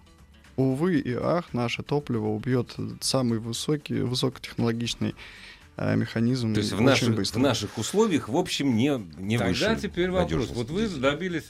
Увы 0.56 0.98
и 0.98 1.12
ах, 1.14 1.52
наше 1.54 1.82
топливо 1.82 2.26
убьет 2.28 2.74
самый 3.00 3.38
высокий, 3.38 4.00
высокотехнологичный 4.00 5.14
э, 5.76 5.94
механизм 5.96 6.52
То 6.54 6.60
есть 6.60 6.72
в 6.72 6.80
наших, 6.80 7.14
быстро. 7.14 7.38
в 7.38 7.42
наших 7.42 7.78
условиях, 7.78 8.28
в 8.28 8.36
общем, 8.36 8.74
не, 8.76 8.98
не 9.18 9.38
Тогда 9.38 9.70
выше 9.74 9.78
теперь 9.80 10.10
вопрос. 10.10 10.50
Вот 10.50 10.70
вы 10.70 10.88
добились 10.88 11.44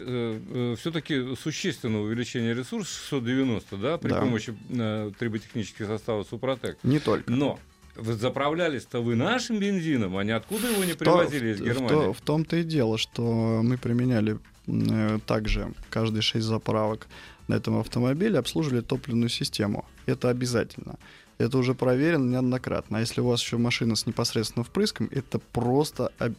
все-таки 0.79 1.35
существенного 1.37 2.03
увеличения 2.03 2.53
ресурса 2.53 2.91
690, 3.09 3.77
да, 3.79 3.97
при 3.97 4.11
Да. 4.11 4.21
помощи 4.21 4.55
э, 4.69 5.11
триботехнических 5.19 5.87
составов 5.87 6.27
Супротек. 6.29 6.77
Не 6.83 6.99
только. 6.99 7.31
Но 7.31 7.59
вы 7.99 8.15
заправлялись-то 8.15 9.01
вы 9.03 9.15
нашим 9.17 9.59
бензином, 9.59 10.17
а 10.17 10.25
не 10.25 10.31
откуда 10.33 10.69
его 10.71 10.85
не 10.85 10.93
То- 10.95 10.99
привозили 10.99 11.51
из 11.53 11.59
в- 11.59 11.63
в 11.63 11.65
Германии? 11.67 11.89
то- 11.89 12.13
В 12.13 12.21
том-то 12.21 12.57
и 12.57 12.63
дело, 12.63 12.97
что 12.99 13.61
мы 13.63 13.77
применяли 13.79 14.39
э, 14.67 15.19
также 15.27 15.73
каждые 15.91 16.21
6 16.23 16.45
заправок 16.47 17.09
на 17.49 17.55
этом 17.55 17.79
автомобиле 17.79 18.39
обслуживали 18.39 18.83
топливную 18.83 19.31
систему. 19.31 19.85
Это 20.07 20.29
обязательно. 20.29 20.97
Это 21.39 21.57
уже 21.57 21.75
проверено 21.75 22.31
неоднократно. 22.33 22.99
А 22.99 23.01
если 23.01 23.21
у 23.23 23.27
вас 23.29 23.41
еще 23.43 23.57
машина 23.57 23.97
с 23.97 24.07
непосредственным 24.07 24.65
впрыском, 24.65 25.09
это 25.11 25.39
просто 25.39 26.13
об- 26.19 26.35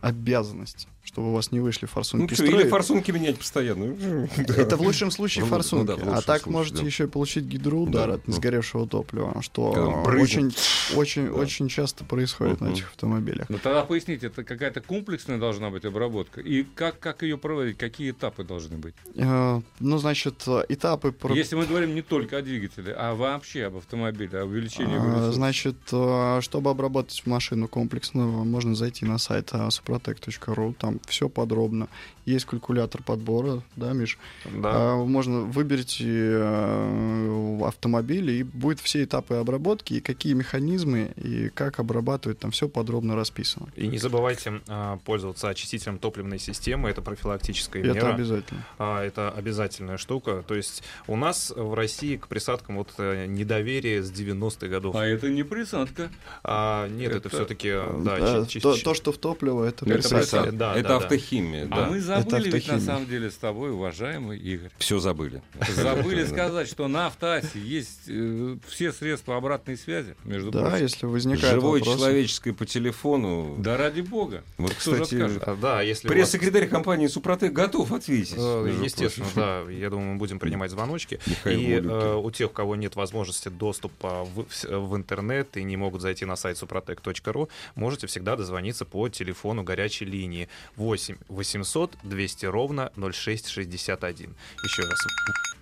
обязанность, 0.00 0.88
чтобы 1.04 1.30
у 1.30 1.32
вас 1.32 1.52
не 1.52 1.60
вышли 1.60 1.84
Ну, 1.84 1.88
форсунки 1.88 2.34
что, 2.34 2.44
или 2.44 2.52
строя. 2.52 2.70
форсунки 2.70 3.10
менять 3.10 3.38
постоянно. 3.38 3.84
Это 4.36 4.76
в 4.76 4.80
лучшем 4.80 5.10
случае 5.10 5.44
Ну, 5.44 5.50
ну 5.50 5.56
форсунки. 5.56 5.86
да, 5.86 6.16
а 6.16 6.22
так 6.22 6.42
случае, 6.42 6.52
можете 6.52 6.78
да. 6.78 6.86
еще 6.86 7.04
и 7.04 7.06
получить 7.06 7.44
гидроудар 7.44 8.08
Да, 8.08 8.14
от 8.14 8.26
ну. 8.26 8.32
сгоревшего 8.32 8.86
топлива, 8.88 9.42
что 9.42 9.70
очень, 9.70 10.52
очень, 10.96 11.28
очень 11.28 11.68
часто 11.68 12.04
происходит 12.04 12.60
на 12.60 12.68
этих 12.70 12.88
автомобилях. 12.88 13.48
Ну 13.50 13.58
тогда 13.58 13.84
поясните, 13.84 14.28
это 14.28 14.44
какая-то 14.44 14.80
комплексная 14.80 15.38
должна 15.38 15.70
быть 15.70 15.84
обработка? 15.84 16.40
И 16.40 16.64
как, 16.64 16.98
как 16.98 17.22
ее 17.22 17.36
проводить? 17.36 17.76
Какие 17.76 18.10
этапы 18.10 18.42
должны 18.44 18.78
быть? 18.78 18.94
Э, 19.14 19.60
Ну, 19.80 19.98
значит, 19.98 20.42
э, 20.46 20.64
этапы... 20.70 21.14
Если 21.34 21.54
мы 21.54 21.66
говорим 21.66 21.94
не 21.94 22.02
только 22.02 22.38
о 22.38 22.42
двигателе, 22.42 22.94
а 22.94 23.14
вообще 23.14 23.66
об 23.66 23.76
автомобиле, 23.76 24.40
о 24.40 24.44
увеличении 24.44 24.94
ресурсов. 24.96 25.34
Значит, 25.34 25.76
э, 25.92 26.40
чтобы 26.40 26.70
обработать 26.70 27.22
машину 27.26 27.68
комплексно, 27.68 28.24
можно 28.24 28.74
зайти 28.74 29.04
на 29.04 29.18
сайт 29.18 29.50
э, 29.52 29.68
suprotec.ru, 29.68 30.74
там 30.78 30.93
все 31.06 31.28
подробно. 31.28 31.88
Есть 32.24 32.46
калькулятор 32.46 33.02
подбора, 33.02 33.62
да, 33.76 33.92
Миш? 33.92 34.18
Да. 34.44 34.70
А, 34.72 35.04
Можно 35.04 35.40
выберите 35.40 36.04
э, 36.08 37.60
автомобиль, 37.66 38.30
и 38.30 38.42
будет 38.42 38.80
все 38.80 39.04
этапы 39.04 39.34
обработки, 39.34 39.94
и 39.94 40.00
какие 40.00 40.32
механизмы, 40.32 41.12
и 41.16 41.48
как 41.50 41.80
обрабатывать, 41.80 42.38
там 42.38 42.50
все 42.50 42.68
подробно 42.68 43.14
расписано. 43.14 43.68
И 43.76 43.86
не 43.86 43.98
забывайте 43.98 44.60
а, 44.68 44.98
пользоваться 45.04 45.48
очистителем 45.48 45.98
топливной 45.98 46.38
системы. 46.38 46.88
Это 46.88 47.02
профилактическая 47.02 47.82
это 47.82 47.94
мера. 47.94 48.14
обязательно. 48.14 48.64
А, 48.78 49.02
это 49.02 49.30
обязательная 49.30 49.98
штука. 49.98 50.42
То 50.46 50.54
есть 50.54 50.82
у 51.06 51.16
нас 51.16 51.52
в 51.54 51.74
России 51.74 52.16
к 52.16 52.28
присадкам 52.28 52.76
вот 52.78 52.88
э, 52.98 53.26
недоверие 53.26 54.02
с 54.02 54.10
90-х 54.10 54.68
годов. 54.68 54.94
А 54.96 55.04
это 55.04 55.28
не 55.28 55.42
присадка. 55.42 56.10
А, 56.42 56.88
нет, 56.88 57.10
это, 57.12 57.28
Это- 57.28 57.36
все-таки 57.36 57.70
да, 57.72 58.18
Да, 58.40 58.46
чи- 58.46 58.60
то, 58.60 58.76
то, 58.76 58.94
что 58.94 59.12
в 59.12 59.18
топливо, 59.18 59.64
это, 59.64 59.84
Это 59.84 59.94
присадка. 59.94 60.16
присадка. 60.18 60.52
Да, 60.52 60.74
это 60.84 60.94
да, 60.94 60.98
да. 61.00 61.04
автохимия, 61.04 61.64
А 61.70 61.76
да. 61.76 61.86
мы 61.90 62.00
забыли 62.00 62.50
ведь 62.50 62.68
на 62.68 62.80
самом 62.80 63.06
деле 63.06 63.30
с 63.30 63.34
тобой, 63.36 63.72
уважаемый 63.72 64.38
Игорь. 64.38 64.70
Все 64.78 64.98
забыли. 64.98 65.42
Забыли 65.74 66.24
сказать, 66.24 66.68
что 66.68 66.88
на 66.88 67.06
автоасе 67.06 67.58
есть 67.58 68.02
э, 68.08 68.56
все 68.68 68.92
средства 68.92 69.36
обратной 69.36 69.76
связи, 69.76 70.14
между 70.24 70.50
Да, 70.50 70.60
прочим. 70.68 70.82
если 70.84 71.06
возникает 71.06 71.54
Живое 71.54 71.80
вопрос. 71.80 71.96
человеческое 71.98 72.52
по 72.52 72.66
телефону. 72.66 73.56
Да 73.58 73.76
ради 73.76 74.00
бога. 74.02 74.42
Вот, 74.58 74.72
Кто 74.74 74.94
же 74.96 75.02
кстати? 75.04 75.22
А, 75.42 75.56
Да, 75.60 75.82
если 75.82 76.06
вас- 76.08 76.14
пресс-секретарь 76.14 76.68
компании 76.68 77.06
Супротек 77.06 77.52
готов 77.52 77.92
ответить. 77.92 78.34
Э, 78.36 78.80
Естественно, 78.82 79.26
да. 79.34 79.62
Я 79.70 79.90
думаю, 79.90 80.12
мы 80.12 80.18
будем 80.18 80.38
принимать 80.38 80.70
звоночки. 80.70 81.18
Михаил 81.26 81.60
и 81.60 81.72
э, 81.88 82.14
у 82.16 82.30
тех, 82.30 82.50
у 82.50 82.52
кого 82.52 82.76
нет 82.76 82.96
возможности 82.96 83.48
доступа 83.48 84.26
в, 84.34 84.96
интернет 84.96 85.56
и 85.56 85.62
не 85.64 85.76
могут 85.76 86.02
зайти 86.02 86.24
на 86.24 86.36
сайт 86.36 86.56
suprotec.ru, 86.62 87.48
можете 87.74 88.06
всегда 88.06 88.36
дозвониться 88.36 88.84
по 88.84 89.08
телефону 89.08 89.62
горячей 89.62 90.04
линии 90.04 90.48
8 90.76 91.16
800 91.28 91.96
200 92.02 92.46
ровно 92.46 92.90
0661. 92.96 94.34
Еще 94.64 94.82
раз. 94.82 94.98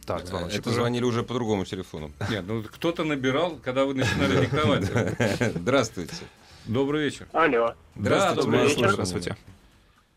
Так, 0.07 0.27
звоночек. 0.27 0.61
Это 0.61 0.71
уже. 0.71 0.79
звонили 0.79 1.05
уже 1.05 1.23
по 1.23 1.35
другому 1.35 1.65
телефону. 1.65 2.11
Нет, 2.31 2.45
ну 2.47 2.63
кто-то 2.63 3.05
набирал, 3.05 3.59
когда 3.63 3.85
вы 3.85 3.95
начинали 3.95 4.41
диктовать. 4.41 4.85
Здравствуйте. 5.55 6.15
Добрый 6.67 7.05
вечер. 7.05 7.29
Алло. 7.33 7.75
Да, 7.95 8.35
добрый 8.35 8.67
вечер. 8.67 8.91
Здравствуйте. 8.91 9.37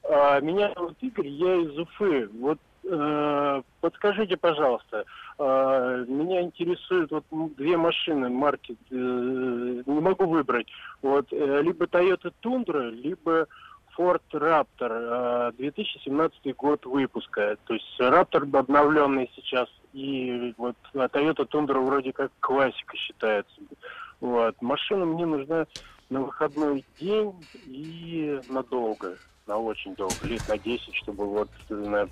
А, 0.04 0.40
Меня 0.40 0.72
зовут 0.76 0.96
Игорь, 1.02 1.28
я 1.28 1.56
из 1.58 1.78
Уфы. 1.78 2.30
Вот 2.40 2.60
э, 2.84 3.62
подскажите, 3.82 4.38
пожалуйста, 4.38 5.06
а, 5.38 6.06
меня 6.06 6.42
интересуют 6.42 7.12
вот 7.12 7.26
две 7.56 7.76
машины 7.78 8.30
марки, 8.30 8.78
э, 8.92 8.96
не 8.96 10.00
могу 10.00 10.26
выбрать. 10.28 10.68
Вот 11.02 11.28
э, 11.32 11.62
либо 11.62 11.86
Toyota 11.86 12.32
Tundra, 12.44 12.92
либо 12.92 13.48
Ford 13.98 14.22
Raptor, 14.32 15.50
э, 15.50 15.52
2017 15.58 16.56
год 16.56 16.86
выпуска. 16.86 17.58
То 17.66 17.74
есть 17.74 18.00
Raptor 18.00 18.58
обновленный 18.58 19.32
сейчас, 19.36 19.70
и 19.94 20.54
вот 20.58 20.76
а 20.94 21.06
Toyota 21.08 21.48
Tundra 21.48 21.80
вроде 21.80 22.14
как 22.14 22.32
классика 22.40 22.98
считается. 22.98 23.56
Вот. 24.20 24.62
Машина 24.62 25.06
мне 25.06 25.26
нужна 25.26 25.66
на 26.10 26.22
выходной 26.22 26.86
день 27.00 27.34
и 27.66 28.40
надолго, 28.50 29.18
на 29.48 29.58
очень 29.58 29.96
долго, 29.96 30.16
лет 30.24 30.42
на 30.48 30.58
10, 30.58 30.96
чтобы 30.96 31.26
вот 31.26 31.50
на, 31.70 32.10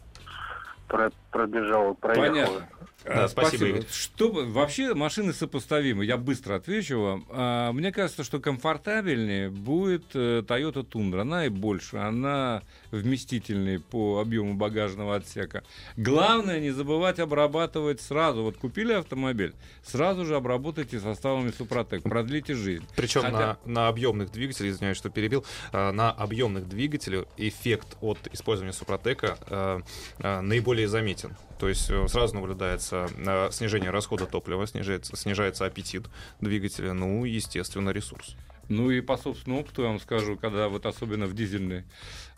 про, 0.87 1.11
пробежал, 1.31 1.95
проехал. 1.95 2.33
Понятно. 2.33 2.69
Да, 3.05 3.25
А, 3.25 3.27
спасибо, 3.27 3.65
Игорь. 3.65 3.83
Чтобы 3.91 4.45
вообще 4.45 4.93
машины 4.93 5.33
сопоставимы, 5.33 6.05
я 6.05 6.15
быстро 6.15 6.55
отвечу 6.55 6.99
вам. 7.01 7.25
А, 7.31 7.73
мне 7.73 7.91
кажется, 7.91 8.23
что 8.23 8.39
комфортабельнее 8.39 9.49
будет 9.49 10.05
э, 10.13 10.41
Toyota 10.47 10.87
Tundra. 10.87 11.21
Она 11.21 11.45
и 11.45 11.49
больше, 11.49 11.97
она 11.97 12.61
вместительнее 12.91 13.81
по 13.81 14.21
объему 14.21 14.53
багажного 14.53 15.15
отсека. 15.17 15.63
Главное 15.97 16.61
не 16.61 16.71
забывать 16.71 17.19
обрабатывать 17.19 17.99
сразу. 17.99 18.41
Вот 18.43 18.55
купили 18.55 18.93
автомобиль, 18.93 19.53
сразу 19.83 20.23
же 20.25 20.35
обработайте 20.37 20.99
составами 20.99 21.51
Супротек, 21.51 22.03
продлите 22.03 22.53
жизнь. 22.53 22.85
Причем 22.95 23.21
Хотя- 23.23 23.57
на, 23.65 23.73
на 23.73 23.87
объемных 23.89 24.31
двигателях, 24.31 24.71
извиняюсь, 24.75 24.97
что 24.97 25.09
перебил, 25.09 25.43
а, 25.73 25.91
на 25.91 26.09
объемных 26.11 26.69
двигателях 26.69 27.25
эффект 27.35 27.97
от 27.99 28.17
использования 28.31 28.71
Супротека 28.73 29.37
а, 29.49 30.41
наиболее 30.73 30.87
заметен. 30.87 31.35
То 31.59 31.69
есть 31.69 31.89
э, 31.89 32.07
сразу 32.07 32.35
наблюдается 32.35 33.07
а, 33.25 33.49
снижение 33.51 33.91
расхода 33.91 34.25
топлива, 34.25 34.65
снижается, 34.65 35.15
снижается 35.15 35.65
аппетит 35.65 36.07
двигателя, 36.41 36.93
ну 36.93 37.23
естественно, 37.25 37.91
ресурс. 37.91 38.35
Ну 38.69 38.89
и 38.91 39.01
по 39.01 39.17
собственному 39.17 39.61
опыту 39.61 39.81
я 39.83 39.89
вам 39.89 39.99
скажу, 39.99 40.37
когда 40.37 40.69
вот 40.69 40.85
особенно 40.85 41.25
в 41.25 41.33
дизельный 41.33 41.83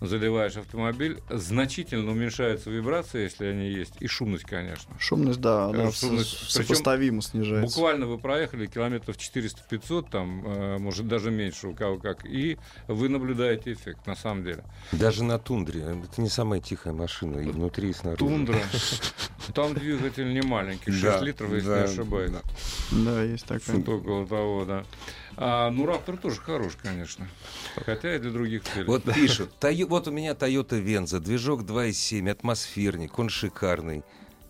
заливаешь 0.02 0.58
автомобиль, 0.58 1.20
значительно 1.30 2.12
уменьшаются 2.12 2.70
вибрации, 2.70 3.24
если 3.24 3.46
они 3.46 3.70
есть, 3.70 3.94
и 4.02 4.08
шумность, 4.08 4.44
конечно. 4.44 4.94
Шумность, 5.00 5.40
да, 5.40 5.66
она 5.68 5.84
Э, 5.86 5.92
шумность. 5.92 6.50
сопоставимо 6.52 7.22
снижается. 7.22 7.74
Буквально 7.76 8.06
вы 8.08 8.18
проехали 8.18 8.66
километров 8.66 9.16
400-500, 9.18 10.10
там, 10.10 10.44
э, 10.46 10.78
может, 10.80 11.08
даже 11.08 11.32
меньше 11.32 11.68
у 11.68 11.74
кого 11.74 11.98
как, 11.98 12.26
и 12.26 12.58
вы 12.88 13.08
наблюдаете 13.08 13.72
эффект, 13.74 14.06
на 14.08 14.16
самом 14.16 14.44
деле. 14.44 14.64
Даже 14.92 15.24
на 15.24 15.40
тундре. 15.40 15.82
Это 15.82 16.22
не 16.22 16.30
самая 16.30 16.60
тихая 16.60 16.94
машина 16.94 17.38
и 17.40 17.50
внутри, 17.50 17.92
и 17.92 17.94
снаружи. 17.94 18.18
Тундра, 18.20 18.60
там 19.54 19.74
двигатель 19.76 20.34
не 20.34 20.42
маленький, 20.42 20.92
6 20.92 21.04
Да, 21.04 21.20
литров, 21.22 21.54
если 21.54 21.68
да, 21.70 21.78
не 21.78 21.84
ошибаюсь. 21.94 22.32
да. 22.32 22.42
Да, 22.92 23.24
есть 23.24 23.46
такое. 23.46 23.60
Что-то 23.78 23.92
около 23.98 24.28
того, 24.28 24.66
да. 24.66 24.84
А, 25.38 25.70
ну, 25.70 25.86
Раптор 25.86 26.18
тоже 26.18 26.40
хорош, 26.40 26.74
конечно. 26.82 27.28
Хотя 27.86 28.16
и 28.16 28.20
для 28.20 28.32
других 28.32 28.64
целей. 28.64 28.86
Вот 28.86 29.04
пишут. 29.04 29.52
«Тойо- 29.60 29.86
Вот 29.88 30.08
у 30.08 30.12
меня 30.12 30.32
Toyota 30.32 30.82
Venza, 30.82 31.20
движок 31.20 31.64
2.7, 31.64 32.30
атмосферник, 32.30 33.18
он 33.20 33.30
шикарный. 33.30 34.04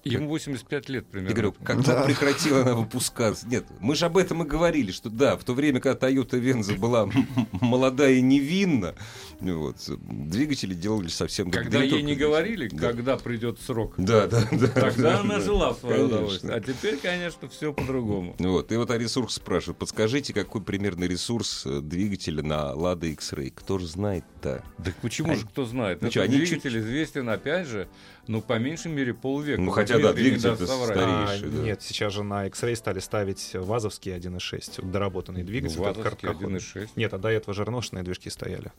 Ему 0.06 0.30
85 0.30 0.90
лет 0.90 1.08
примерно. 1.08 1.30
Я 1.30 1.34
говорю, 1.34 1.56
когда 1.64 2.04
прекратила 2.04 2.62
она 2.62 2.76
выпускаться? 2.76 3.48
Нет, 3.48 3.66
мы 3.80 3.96
же 3.96 4.06
об 4.06 4.18
этом 4.18 4.44
и 4.44 4.48
говорили, 4.48 4.92
что 4.92 5.10
да, 5.10 5.36
в 5.36 5.44
то 5.44 5.54
время, 5.54 5.80
когда 5.80 6.08
Toyota 6.08 6.40
Venza 6.40 6.78
была 6.78 7.10
молода 7.52 8.08
и 8.08 8.22
невинна, 8.22 8.94
вот, 9.40 9.78
двигатели 9.88 10.76
делали 10.76 11.08
совсем 11.08 11.50
Когда 11.50 11.80
да 11.80 11.86
и 11.86 11.90
ей 11.90 12.04
не 12.04 12.16
говорили, 12.16 12.70
Да. 12.72 12.92
когда 12.92 13.18
придет 13.18 13.60
срок, 13.60 13.96
Да, 13.98 14.28
да, 14.28 14.44
да. 14.52 14.68
тогда 14.68 15.14
да, 15.14 15.20
она 15.22 15.36
да. 15.38 15.42
жила 15.42 15.74
в 15.74 15.80
свое 15.80 15.96
Конечно. 15.96 16.16
удовольствие. 16.18 16.54
А 16.54 16.62
теперь, 16.62 16.98
конечно, 16.98 17.50
все 17.50 17.74
по-другому. 17.74 18.36
Вот, 18.38 18.72
и 18.72 18.76
вот 18.76 18.92
о 18.92 18.98
ресурсах 19.00 19.42
спрашивают. 19.42 19.80
Подскажите, 19.80 20.34
какой 20.34 20.62
примерный 20.62 21.08
ресурс 21.08 21.66
э, 21.66 21.80
двигателя 21.82 22.44
на 22.44 22.74
Lada 22.76 23.12
X-Ray? 23.12 23.52
Кто 23.56 23.80
же 23.80 23.88
знает-то? 23.88 24.64
Так 24.84 24.96
почему 25.02 25.36
же 25.36 25.46
кто 25.48 25.66
знает? 25.66 26.04
Ну 26.04 26.10
Этот 26.10 26.24
они 26.24 26.38
двигатель 26.38 26.78
известен, 26.80 27.28
опять 27.30 27.68
же, 27.68 27.88
ну, 28.28 28.42
по 28.42 28.58
меньшей 28.60 28.92
мере, 28.92 29.14
полвека. 29.14 29.62
Ну, 29.62 29.72
в 29.72 29.74
хотя 29.96 30.08
да, 30.08 30.14
двигатель 30.14 30.68
соврать. 30.68 30.98
А, 30.98 31.28
старейший, 31.28 31.50
да. 31.50 31.64
Нет, 31.64 31.82
сейчас 31.82 32.14
же 32.14 32.24
на 32.24 32.48
X-Ray 32.48 32.76
стали 32.76 33.00
ставить 33.00 33.52
вазовский 33.54 34.14
1.6, 34.14 34.82
вот 34.82 34.92
доработанный 34.92 35.44
двигатель. 35.44 35.78
как 35.78 35.98
ВАЗовский 35.98 36.04
короткоходный. 36.28 36.60
1.6. 36.60 36.90
Нет, 36.96 37.14
а 37.14 37.18
до 37.18 37.30
этого 37.30 37.54
жирношные 37.54 38.04
движки 38.04 38.30
стояли. 38.30 38.72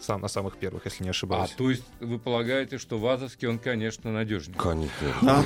Сам 0.00 0.20
на 0.20 0.28
самых 0.28 0.56
первых, 0.58 0.84
если 0.84 1.02
не 1.02 1.08
А 1.08 1.12
ошибаюсь. 1.12 1.50
то 1.56 1.70
есть 1.70 1.82
вы 2.00 2.18
полагаете, 2.18 2.76
что 2.78 2.98
ВАЗовский, 2.98 3.48
он, 3.48 3.58
конечно, 3.58 4.12
надежнее? 4.12 4.58
Конечно. 4.58 4.90
Да. 5.22 5.42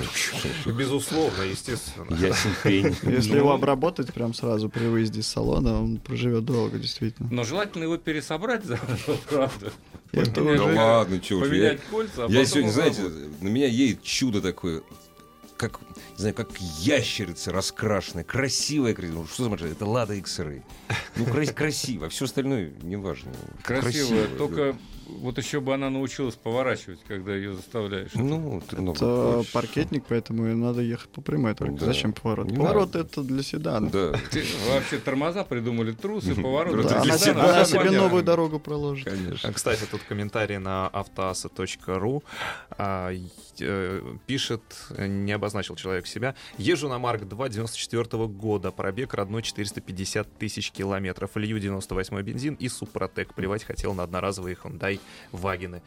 Безусловно, 0.67 1.43
естественно. 1.43 2.13
Ясен 2.15 2.51
пень. 2.65 2.97
Если 3.03 3.37
его 3.37 3.53
обработать 3.53 4.13
прям 4.13 4.35
сразу 4.35 4.69
при 4.69 4.87
выезде 4.87 5.21
из 5.21 5.29
салона, 5.29 5.81
он 5.83 5.99
проживет 5.99 6.45
долго, 6.45 6.79
действительно. 6.79 7.29
Но 7.31 7.45
желательно 7.45 7.85
его 7.85 7.97
пересобрать 7.99 8.65
заново, 8.65 8.97
правда. 9.31 9.73
Да 10.13 10.43
ладно, 10.43 11.15
я- 11.15 11.39
Поменять 11.41 11.81
кольца, 11.91 12.25
а 12.27 12.29
Я 12.31 12.45
сегодня, 12.45 12.71
знаете, 12.71 13.03
на 13.41 13.49
меня 13.49 13.67
едет 13.67 14.03
чудо 14.03 14.41
такое, 14.41 14.83
как, 15.59 15.81
не 16.13 16.19
знаю, 16.19 16.35
как 16.35 16.57
ящерица 16.59 17.53
раскрашенная, 17.53 18.25
красивая, 18.25 18.95
красивая. 18.95 19.23
Ну, 19.23 19.27
Что 19.27 19.45
за 19.45 19.51
машина? 19.51 19.69
Это 19.73 19.85
Лада 19.85 20.15
X-Ray. 20.15 20.63
Ну, 21.17 21.25
кра- 21.27 21.47
красиво, 21.47 22.09
все 22.09 22.25
остальное 22.25 22.73
неважно. 22.83 23.33
Красивая, 23.63 24.29
да. 24.29 24.37
только 24.37 24.77
вот 25.09 25.39
еще 25.39 25.61
бы 25.61 25.75
она 25.75 25.91
научилась 25.91 26.35
поворачивать, 26.37 27.01
когда 27.09 27.35
ее 27.35 27.55
заставляешь. 27.55 28.11
Ну, 28.15 28.63
ты 28.69 28.77
много 28.77 28.97
Это 28.97 29.33
хочешь. 29.39 29.53
паркетник, 29.53 30.05
поэтому 30.09 30.47
и 30.49 30.55
надо 30.55 30.81
ехать 30.83 31.09
по 31.11 31.21
прямой 31.21 31.55
только. 31.55 31.75
Да. 31.81 31.87
Зачем 31.87 32.13
поворот? 32.13 32.51
Не 32.51 32.57
Поворот 32.57 32.95
надо. 32.95 33.01
это 33.07 33.23
для 33.23 33.43
седана. 33.43 33.91
Да, 33.91 34.13
Ты- 34.31 34.45
Вообще 34.71 34.99
тормоза 34.99 35.45
придумали 35.45 35.93
трусы, 35.93 36.35
поворот. 36.35 36.87
Да, 36.87 37.03
для 37.03 37.17
се- 37.19 37.27
седана, 37.31 37.49
она 37.55 37.65
себе 37.65 37.91
новую 37.91 38.23
дорогу 38.23 38.61
проложит. 38.61 39.09
конечно. 39.09 39.49
А, 39.49 39.53
Кстати, 39.53 39.85
тут 39.91 40.03
комментарий 40.03 40.59
на 40.59 40.89
автоаса.ру 40.89 42.23
а, 42.71 43.11
э, 43.61 44.03
пишет, 44.27 44.63
не 44.99 45.33
обозначил 45.33 45.75
человек 45.77 46.07
себя, 46.07 46.35
езжу 46.59 46.89
на 46.89 46.99
Марк 46.99 47.25
2 47.27 47.49
94 47.49 48.27
года, 48.27 48.71
пробег 48.71 49.15
родной 49.15 49.43
450 49.43 50.39
тысяч 50.39 50.71
километров, 50.71 51.31
лью 51.37 51.59
98 51.59 52.21
бензин 52.23 52.55
и 52.55 52.69
Супротек. 52.69 53.35
Плевать 53.35 53.65
хотел 53.65 53.95
на 53.95 54.03
одноразовые 54.05 54.57
Hyundai 54.63 54.98
Вагины. 55.33 55.83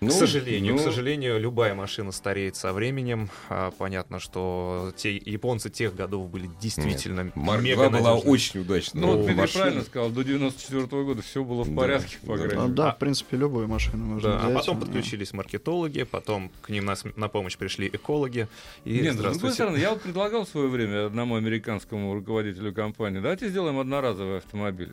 Ну, 0.00 0.10
к 0.10 0.12
сожалению, 0.12 0.74
ну, 0.74 0.80
к 0.80 0.82
сожалению, 0.82 1.40
любая 1.40 1.74
машина 1.74 2.10
стареет 2.12 2.56
со 2.56 2.72
временем. 2.74 3.30
А, 3.48 3.70
понятно, 3.70 4.18
что 4.18 4.92
те 4.96 5.16
японцы 5.16 5.70
тех 5.70 5.94
годов 5.94 6.28
были 6.28 6.50
действительно 6.60 7.30
Марк 7.36 7.62
мега 7.62 7.88
2 7.88 7.98
была 8.00 8.14
очень 8.16 8.60
удачная 8.60 9.00
Ну, 9.02 9.08
вот 9.12 9.16
Дмитрий 9.18 9.34
машина. 9.36 9.62
правильно 9.62 9.84
сказал, 9.84 10.10
до 10.10 10.24
94 10.24 11.04
года 11.04 11.22
все 11.22 11.42
было 11.44 11.62
в 11.62 11.70
Да, 11.70 11.76
порядке, 11.80 12.16
по 12.26 12.36
да. 12.36 12.42
крайней 12.42 12.54
А, 12.58 12.62
мере. 12.64 12.74
да, 12.74 12.90
А- 12.90 12.94
в 12.94 12.98
принципе, 12.98 13.36
любую 13.38 13.68
машину 13.68 14.04
можно 14.04 14.28
Да, 14.30 14.40
а 14.40 14.44
взять. 14.46 14.54
потом 14.58 14.80
да. 14.80 14.86
подключились 14.86 15.32
маркетологи, 15.32 16.02
потом 16.02 16.50
к 16.60 16.68
ним 16.70 16.84
на, 16.84 16.96
см- 16.96 17.18
на 17.18 17.28
помощь 17.28 17.56
пришли 17.56 17.86
экологи. 17.90 18.48
И 18.84 18.98
Нет, 18.98 19.14
ну, 19.14 19.22
с 19.32 19.32
другой 19.36 19.52
стороны, 19.52 19.76
я 19.78 19.90
вот 19.90 20.02
предлагал 20.02 20.44
в 20.44 20.48
свое 20.48 20.68
время 20.68 21.06
одному 21.06 21.36
американскому 21.36 22.12
руководителю 22.12 22.74
компании, 22.74 23.20
давайте 23.20 23.48
сделаем 23.48 23.78
одноразовый 23.78 24.38
автомобиль, 24.38 24.92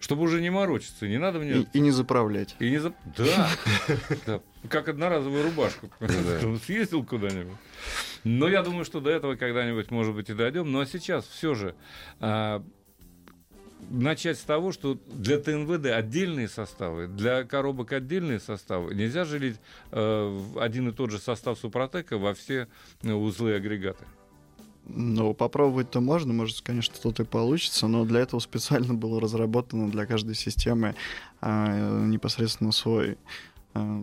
чтобы 0.00 0.22
уже 0.22 0.40
не 0.40 0.50
морочиться, 0.50 1.08
не 1.08 1.18
надо 1.18 1.38
мне... 1.38 1.52
И, 1.52 1.66
и 1.72 1.80
не 1.80 1.90
заправлять. 1.90 2.56
И 2.58 2.70
не 2.70 2.78
за... 2.78 2.92
Да, 3.16 3.48
да, 4.26 4.40
как 4.68 4.88
одноразовую 4.88 5.44
рубашку. 5.44 5.90
Съездил 6.64 7.04
куда-нибудь. 7.04 7.56
Но 8.24 8.48
я 8.48 8.62
думаю, 8.62 8.84
что 8.84 9.00
до 9.00 9.10
этого 9.10 9.36
когда-нибудь, 9.36 9.90
может 9.90 10.14
быть, 10.14 10.30
и 10.30 10.34
дойдем. 10.34 10.70
Но 10.70 10.84
сейчас 10.84 11.26
все 11.26 11.54
же 11.54 11.74
а, 12.20 12.64
начать 13.90 14.38
с 14.38 14.42
того, 14.42 14.72
что 14.72 14.98
для 15.06 15.38
ТНВД 15.38 15.86
отдельные 15.86 16.48
составы, 16.48 17.08
для 17.08 17.44
коробок 17.44 17.92
отдельные 17.92 18.40
составы. 18.40 18.94
Нельзя 18.94 19.24
жалить 19.24 19.56
э, 19.92 20.40
один 20.58 20.88
и 20.88 20.92
тот 20.92 21.10
же 21.10 21.18
состав 21.18 21.58
Супротека 21.58 22.18
во 22.18 22.34
все 22.34 22.68
э, 23.02 23.12
узлы 23.12 23.50
и 23.50 23.54
агрегаты. 23.54 24.04
Ну, 24.88 25.34
попробовать-то 25.34 26.00
можно, 26.00 26.32
может, 26.32 26.60
конечно, 26.62 26.94
что-то 26.94 27.22
и 27.22 27.26
получится, 27.26 27.86
но 27.88 28.04
для 28.04 28.20
этого 28.20 28.40
специально 28.40 28.94
было 28.94 29.20
разработано 29.20 29.90
для 29.90 30.06
каждой 30.06 30.34
системы 30.34 30.94
а, 31.40 32.04
непосредственно 32.06 32.72
свой 32.72 33.18
а, 33.74 34.02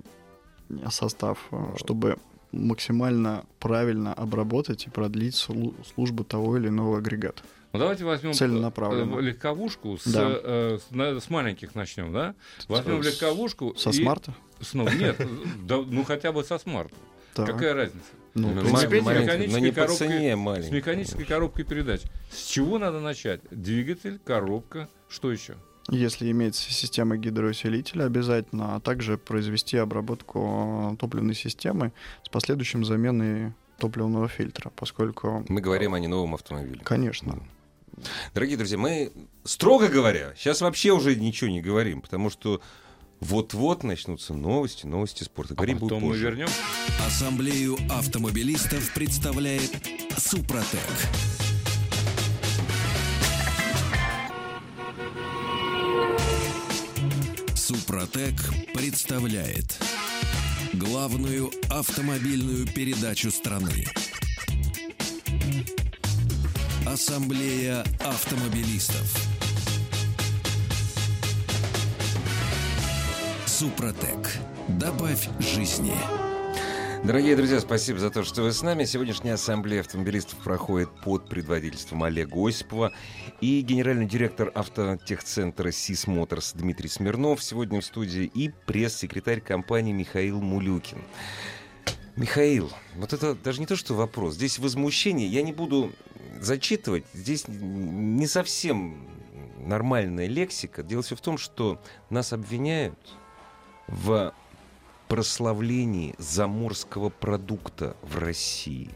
состав, 0.91 1.39
а, 1.51 1.73
чтобы 1.77 2.17
максимально 2.51 3.45
правильно 3.59 4.13
обработать 4.13 4.85
и 4.85 4.89
продлить 4.89 5.33
слу- 5.35 5.73
службу 5.95 6.23
того 6.23 6.57
или 6.57 6.67
иного 6.67 6.99
агрегата. 6.99 7.41
Ну, 7.73 7.79
давайте 7.79 8.05
возьмем 8.05 8.31
Целенаправленно. 8.33 9.15
э, 9.17 9.21
легковушку, 9.21 9.97
с, 9.97 10.05
Да. 10.05 10.29
э, 10.31 10.77
с, 10.79 11.23
с 11.23 11.29
маленьких 11.29 11.75
начнем, 11.75 12.13
да? 12.13 12.33
Возьмем 12.69 13.03
С- 13.03 13.07
легковушку 13.07 13.75
Со 13.75 13.89
и- 13.89 13.93
смарта? 13.93 14.33
с- 14.61 14.73
ну, 14.73 14.87
нет, 14.87 15.17
да, 15.67 15.81
ну 15.85 16.03
хотя 16.05 16.31
бы 16.31 16.43
со 16.45 16.57
смарта. 16.57 16.95
Так. 17.33 17.47
Какая 17.47 17.73
разница? 17.73 18.05
Ну, 18.35 18.49
Ну, 18.53 18.61
в 18.61 18.63
принципе, 18.65 18.97
ма- 18.97 19.03
маленький, 19.05 19.25
механической 19.25 19.51
но 19.53 19.65
не 19.65 19.71
по 19.71 19.81
коробкой- 19.81 19.97
цене 19.97 20.33
С 20.33 20.37
маленький. 20.37 20.75
механической 20.75 21.23
коробкой 21.25 21.63
передач. 21.65 22.01
С 22.29 22.45
чего 22.47 22.77
надо 22.77 22.99
начать? 22.99 23.39
Двигатель, 23.49 24.19
коробка, 24.23 24.89
что 25.09 25.31
еще? 25.31 25.55
Если 25.89 26.29
имеется 26.31 26.61
система 26.73 27.15
гидроусилителя 27.15 28.05
обязательно, 28.05 28.75
а 28.75 28.79
также 28.81 29.17
произвести 29.17 29.77
обработку 29.77 30.91
э, 30.93 30.97
топливной 30.97 31.35
системы 31.35 31.93
с 32.23 32.29
последующим 32.29 32.83
заменой 32.83 33.53
топливного 33.77 34.27
фильтра, 34.27 34.71
поскольку, 34.75 35.45
Мы 35.47 35.61
говорим 35.61 35.93
о 35.93 35.99
не 35.99 36.07
новом 36.07 36.33
автомобиле. 36.35 36.81
конечно, 36.83 37.39
Дорогие 38.33 38.57
друзья, 38.57 38.77
мы, 38.77 39.13
строго 39.45 39.87
говоря, 39.87 40.33
сейчас 40.35 40.59
вообще 40.59 40.91
уже 40.91 41.15
ничего 41.15 41.49
не 41.49 41.61
говорим, 41.61 42.01
потому 42.01 42.29
что 42.29 42.59
вот-вот 43.19 43.83
начнутся 43.83 44.33
новости, 44.33 44.85
новости 44.85 45.23
спорта. 45.23 45.55
Говорим 45.55 45.77
а 45.77 45.79
потом 45.81 46.03
мы 46.03 46.17
вернем. 46.17 46.47
Ассамблею 47.05 47.77
автомобилистов 47.89 48.93
представляет 48.93 49.71
Супротек. 50.17 50.79
Супротек 57.55 58.35
представляет 58.73 59.79
главную 60.73 61.51
автомобильную 61.69 62.67
передачу 62.67 63.31
страны. 63.31 63.85
Ассамблея 66.85 67.81
автомобилистов. 68.01 69.34
Супротек. 73.57 74.37
Добавь 74.67 75.29
жизни. 75.39 75.93
Дорогие 77.05 77.37
друзья, 77.37 77.61
спасибо 77.61 77.99
за 77.99 78.09
то, 78.09 78.25
что 78.25 78.41
вы 78.41 78.51
с 78.51 78.61
нами. 78.61 78.83
Сегодняшняя 78.83 79.35
ассамблея 79.35 79.79
автомобилистов 79.79 80.39
проходит 80.39 80.89
под 81.05 81.29
предводительством 81.29 82.03
Олега 82.03 82.35
Осипова 82.45 82.91
и 83.39 83.61
генеральный 83.61 84.07
директор 84.07 84.51
автотехцентра 84.53 85.71
СИС 85.71 86.05
Моторс 86.05 86.51
Дмитрий 86.51 86.89
Смирнов 86.89 87.41
сегодня 87.41 87.79
в 87.79 87.85
студии 87.85 88.25
и 88.25 88.49
пресс-секретарь 88.49 89.39
компании 89.39 89.93
Михаил 89.93 90.41
Мулюкин. 90.41 91.01
Михаил, 92.17 92.69
вот 92.97 93.13
это 93.13 93.35
даже 93.35 93.61
не 93.61 93.67
то, 93.67 93.77
что 93.77 93.93
вопрос. 93.93 94.33
Здесь 94.33 94.59
возмущение. 94.59 95.29
Я 95.29 95.43
не 95.43 95.53
буду 95.53 95.93
зачитывать. 96.41 97.05
Здесь 97.13 97.45
не 97.47 98.27
совсем 98.27 99.07
нормальная 99.59 100.27
лексика. 100.27 100.83
Дело 100.83 101.03
все 101.03 101.15
в 101.15 101.21
том, 101.21 101.37
что 101.37 101.81
нас 102.09 102.33
обвиняют 102.33 102.99
в 103.87 104.33
прославлении 105.07 106.15
заморского 106.17 107.09
продукта 107.09 107.95
в 108.01 108.17
России. 108.17 108.89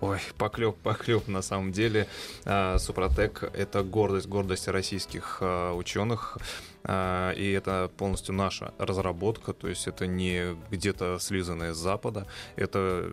Ой, 0.00 0.20
поклеп, 0.36 0.76
поклеп 0.76 1.26
на 1.26 1.42
самом 1.42 1.72
деле. 1.72 2.06
А, 2.44 2.78
Супротек— 2.78 3.42
это 3.54 3.82
гордость, 3.82 4.28
гордость 4.28 4.68
российских 4.68 5.38
а, 5.40 5.74
ученых. 5.74 6.38
А, 6.90 7.32
И 7.32 7.50
это 7.52 7.90
полностью 7.98 8.34
наша 8.34 8.72
разработка, 8.78 9.52
то 9.52 9.68
есть 9.68 9.86
это 9.86 10.06
не 10.06 10.56
где-то 10.70 11.18
слизанное 11.20 11.74
с 11.74 11.76
Запада, 11.76 12.26
это 12.56 13.04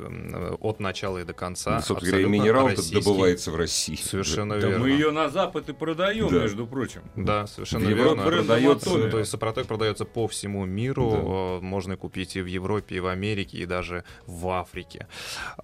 от 0.61 0.79
начала 0.79 1.17
и 1.17 1.23
до 1.25 1.33
конца. 1.33 1.75
Ну, 1.75 1.81
собственно 1.81 2.11
говоря, 2.21 2.27
минерал 2.27 2.69
добывается 2.93 3.51
в 3.51 3.57
России. 3.57 3.95
Совершенно 3.95 4.57
Да 4.59 4.67
верно. 4.67 4.85
мы 4.85 4.89
ее 4.91 5.11
на 5.11 5.27
Запад 5.29 5.67
и 5.69 5.73
продаем, 5.73 6.29
Да. 6.29 6.43
между 6.43 6.65
прочим. 6.67 7.01
Да, 7.17 7.47
совершенно 7.47 7.85
В 7.85 7.89
Европе 7.89 8.09
верно. 8.21 8.23
продается- 8.23 8.89
Брендом 8.89 9.11
То 9.11 9.19
есть 9.19 9.31
Супротек 9.31 9.67
продается 9.67 10.05
по 10.05 10.27
всему 10.27 10.63
миру, 10.65 11.11
Да. 11.11 11.17
э, 11.17 11.59
можно 11.61 11.97
купить 11.97 12.38
и 12.38 12.41
в 12.41 12.45
Европе, 12.45 12.95
и 12.95 12.99
в 13.01 13.07
Америке, 13.07 13.57
и 13.57 13.65
даже 13.65 14.05
в 14.25 14.47
Африке. 14.49 15.07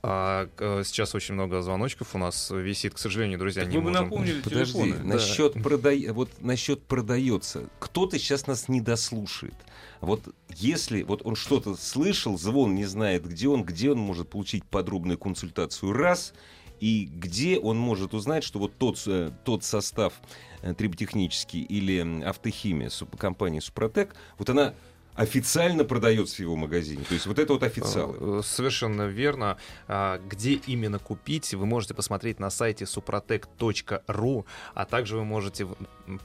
А, 0.04 0.50
сейчас 0.84 1.16
очень 1.16 1.36
много 1.36 1.62
звоночков 1.62 2.14
у 2.14 2.18
нас 2.18 2.52
висит, 2.52 2.94
к 2.94 2.98
сожалению, 2.98 3.40
друзья, 3.40 3.64
Так 3.64 3.72
не 3.72 3.78
вы 3.78 3.84
бы 3.86 3.90
можем. 3.92 4.04
напомнили 4.06 4.42
Подожди, 4.42 4.74
телефоны. 4.74 5.04
насчет, 5.06 5.54
продай... 5.64 6.08
вот 6.10 6.30
насчет 6.42 6.84
продается. 6.84 7.70
Кто-то 8.02 8.18
сейчас 8.18 8.48
нас 8.48 8.68
не 8.68 8.82
дослушает. 8.82 9.54
Вот 10.00 10.34
если 10.56 11.04
вот 11.04 11.22
он 11.24 11.36
что-то 11.36 11.76
слышал, 11.76 12.36
звон 12.36 12.74
не 12.74 12.86
знает, 12.86 13.28
где 13.28 13.48
он, 13.48 13.64
где 13.64 13.92
он 13.92 14.00
может 14.00 14.28
получить 14.28 14.66
подробную 14.66 15.20
консультацию, 15.20 15.94
раз, 15.94 16.34
и 16.80 17.06
где 17.06 17.60
он 17.60 17.78
может 17.78 18.16
узнать, 18.16 18.44
что 18.44 18.58
вот 18.58 18.76
тот, 18.80 19.00
э, 19.06 19.32
тот 19.46 19.64
состав 19.64 20.16
э, 20.64 20.74
триботехнический 20.74 21.62
или 21.62 22.24
автохимия 22.24 22.90
компании 23.20 23.60
Супротек, 23.60 24.16
вот 24.40 24.50
она 24.50 24.74
официально 25.16 25.84
продается 25.84 26.38
в 26.38 26.40
его 26.40 26.56
магазине. 26.56 27.04
То 27.08 27.14
есть 27.14 27.26
вот 27.26 27.40
это 27.40 27.54
вот 27.54 27.64
официалы. 27.64 28.18
Э, 28.20 28.42
Совершенно 28.44 29.04
верно. 29.04 29.58
А, 29.88 30.20
Где 30.28 30.54
именно 30.54 31.00
купить, 31.00 31.54
вы 31.54 31.66
можете 31.66 31.94
посмотреть 31.94 32.40
на 32.40 32.50
сайте 32.50 32.86
suprotec.ru, 32.86 34.46
а 34.74 34.86
также 34.86 35.18
вы 35.18 35.26
можете 35.26 35.68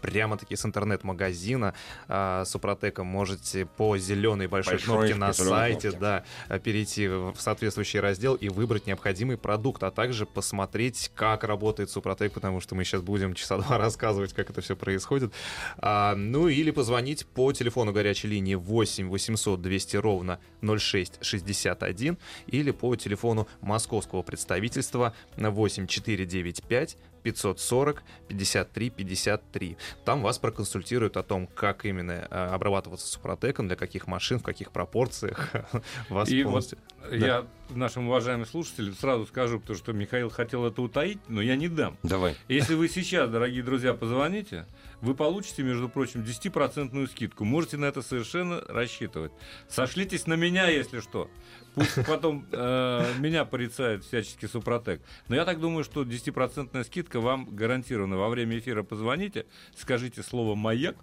прямо-таки 0.01 0.57
с 0.57 0.65
интернет-магазина 0.65 1.75
а, 2.09 2.45
Супротека 2.45 3.05
можете 3.05 3.67
по 3.67 3.97
зеленой 3.99 4.47
большой, 4.47 4.75
Большой 4.75 4.95
кнопке 4.95 5.15
на 5.15 5.33
сайте 5.33 5.91
кнопке. 5.91 6.01
да, 6.01 6.25
а, 6.49 6.59
перейти 6.59 7.09
в 7.09 7.35
соответствующий 7.39 8.01
раздел 8.01 8.35
и 8.35 8.49
выбрать 8.49 8.87
необходимый 8.87 9.37
продукт, 9.37 9.83
а 9.83 9.91
также 9.91 10.27
посмотреть, 10.27 11.11
как 11.15 11.45
работает 11.45 11.91
Супротек, 11.91 12.33
потому 12.33 12.61
что 12.61 12.75
мы 12.75 12.85
сейчас 12.85 13.03
будем 13.03 13.35
часа 13.35 13.59
два 13.59 13.79
рассказывать, 13.79 14.33
как 14.33 14.51
это 14.51 14.61
все 14.61 14.77
происходит. 14.77 15.33
А, 15.79 16.15
ну 16.15 16.49
или 16.49 16.71
позвонить 16.71 17.27
по 17.27 17.53
телефону 17.53 17.93
горячей 17.93 18.29
линии 18.29 18.55
8 18.55 18.76
800 18.85 19.61
200 19.63 19.97
ровно 19.97 20.39
06 20.63 21.19
61 21.23 22.19
или 22.47 22.71
по 22.71 22.95
телефону 22.97 23.49
московского 23.61 24.23
представительства 24.23 25.15
на 25.37 25.51
8 25.51 25.87
495 25.87 26.97
540 27.23 28.03
53 28.29 28.91
53. 28.91 29.77
Там 30.05 30.23
вас 30.23 30.39
проконсультируют 30.39 31.17
о 31.17 31.23
том, 31.25 31.49
как 31.49 31.85
именно 31.85 32.29
э, 32.31 32.47
обрабатываться 32.53 33.07
супротеком, 33.09 33.67
для 33.67 33.77
каких 33.77 34.07
машин, 34.07 34.39
в 34.39 34.43
каких 34.45 34.71
пропорциях. 34.71 35.51
Вас 36.09 36.29
И 36.31 36.45
вот 36.45 36.51
полностью- 36.51 36.79
я 37.11 37.45
нашим 37.71 38.09
уважаемым 38.09 38.47
слушателям 38.47 38.95
сразу 38.95 39.27
скажу, 39.27 39.61
потому 39.61 39.79
что 39.79 39.93
Михаил 39.93 40.31
хотел 40.31 40.67
это 40.67 40.83
утаить, 40.83 41.19
но 41.29 41.41
я 41.43 41.57
не 41.57 41.69
дам. 41.69 41.97
Давай. 42.03 42.37
Если 42.49 42.75
вы 42.75 42.89
сейчас, 42.89 43.31
дорогие 43.31 43.63
друзья, 43.63 43.95
позвоните, 43.95 44.67
вы 45.01 45.15
получите, 45.15 45.63
между 45.63 45.89
прочим, 45.89 46.23
10% 46.23 47.07
скидку. 47.09 47.45
Можете 47.45 47.77
на 47.77 47.87
это 47.87 48.03
совершенно 48.03 48.61
рассчитывать. 48.69 49.33
Сошлитесь 49.69 50.27
на 50.27 50.35
меня, 50.35 50.69
если 50.69 51.01
что. 51.01 51.31
Пусть 51.75 52.07
потом 52.07 52.47
э, 52.53 53.15
меня 53.19 53.45
порицает 53.45 54.05
всячески 54.05 54.47
Супротек. 54.47 55.03
Но 55.29 55.37
я 55.37 55.45
так 55.45 55.61
думаю, 55.61 55.85
что 55.85 56.03
10% 56.03 56.85
скидка 56.85 57.21
вам 57.21 57.55
гарантирована. 57.55 58.17
Во 58.17 58.29
время 58.29 58.59
эфира 58.59 58.83
позвоните, 58.83 59.47
скажите 59.77 60.23
слово 60.23 60.55
«маяк», 60.55 60.97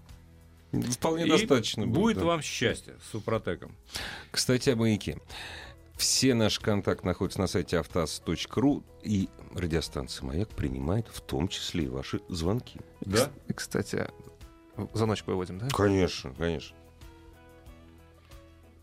Вполне 0.73 1.27
и 1.27 1.29
достаточно 1.29 1.85
будет 1.85 2.17
да. 2.17 2.25
вам 2.25 2.41
счастье 2.41 2.95
с 3.05 3.11
Супротеком. 3.11 3.75
Кстати, 4.31 4.71
о 4.71 4.75
маяке. 4.75 5.19
Все 5.95 6.33
наши 6.33 6.59
контакты 6.61 7.05
находятся 7.05 7.39
на 7.39 7.47
сайте 7.47 7.77
автоаз.ру, 7.79 8.83
и 9.03 9.29
радиостанция 9.55 10.25
«Маяк» 10.25 10.49
принимает 10.49 11.07
в 11.07 11.21
том 11.21 11.47
числе 11.47 11.85
и 11.85 11.87
ваши 11.87 12.19
звонки. 12.29 12.79
Да? 13.01 13.29
И, 13.47 13.53
Кстати, 13.53 14.07
звоночек 14.93 15.27
выводим, 15.27 15.59
да? 15.59 15.67
Конечно, 15.69 16.33
конечно. 16.33 16.75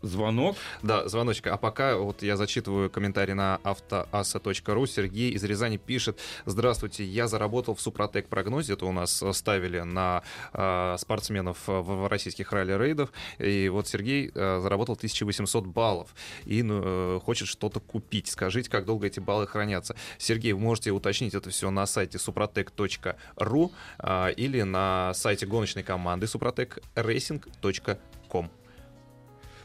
Звонок. 0.01 0.57
Да, 0.81 1.07
звоночек. 1.07 1.47
А 1.47 1.57
пока 1.57 1.97
вот 1.97 2.23
я 2.23 2.35
зачитываю 2.35 2.89
комментарий 2.89 3.33
на 3.33 3.59
автоаса.ру. 3.63 4.85
Сергей 4.87 5.31
из 5.31 5.43
Рязани 5.43 5.77
пишет. 5.77 6.19
Здравствуйте, 6.45 7.05
я 7.05 7.27
заработал 7.27 7.75
в 7.75 7.81
Супротек 7.81 8.27
прогнозе. 8.27 8.73
Это 8.73 8.85
у 8.85 8.91
нас 8.91 9.23
ставили 9.33 9.81
на 9.81 10.23
э, 10.53 10.95
спортсменов 10.97 11.67
в, 11.67 11.81
в 11.81 12.07
российских 12.07 12.51
ралли-рейдов. 12.51 13.11
И 13.37 13.69
вот 13.69 13.87
Сергей 13.87 14.31
э, 14.33 14.59
заработал 14.61 14.95
1800 14.95 15.67
баллов 15.67 16.15
и 16.45 16.63
ну, 16.63 16.81
э, 16.83 17.19
хочет 17.23 17.47
что-то 17.47 17.79
купить. 17.79 18.27
Скажите, 18.27 18.69
как 18.69 18.85
долго 18.85 19.07
эти 19.07 19.19
баллы 19.19 19.45
хранятся? 19.45 19.95
Сергей, 20.17 20.53
вы 20.53 20.61
можете 20.61 20.91
уточнить 20.91 21.35
это 21.35 21.51
все 21.51 21.69
на 21.69 21.85
сайте 21.85 22.17
suprotec.ru 22.17 23.71
э, 23.99 24.33
или 24.33 24.63
на 24.63 25.13
сайте 25.13 25.45
гоночной 25.45 25.83
команды 25.83 26.25
suprotecracing.com. 26.25 28.49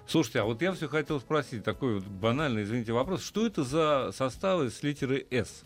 Слушайте, 0.07 0.41
а 0.41 0.45
вот 0.45 0.63
я 0.63 0.73
все 0.73 0.89
хотел 0.89 1.21
спросить, 1.21 1.65
такой 1.65 1.95
вот 1.95 2.05
банальный, 2.05 2.63
извините, 2.63 2.93
вопрос. 2.93 3.25
Что 3.25 3.47
это 3.47 3.65
за 3.65 4.13
составы 4.13 4.71
с 4.71 4.83
литерой 4.83 5.27
«С», 5.31 5.65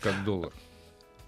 как 0.00 0.24
доллар? 0.24 0.52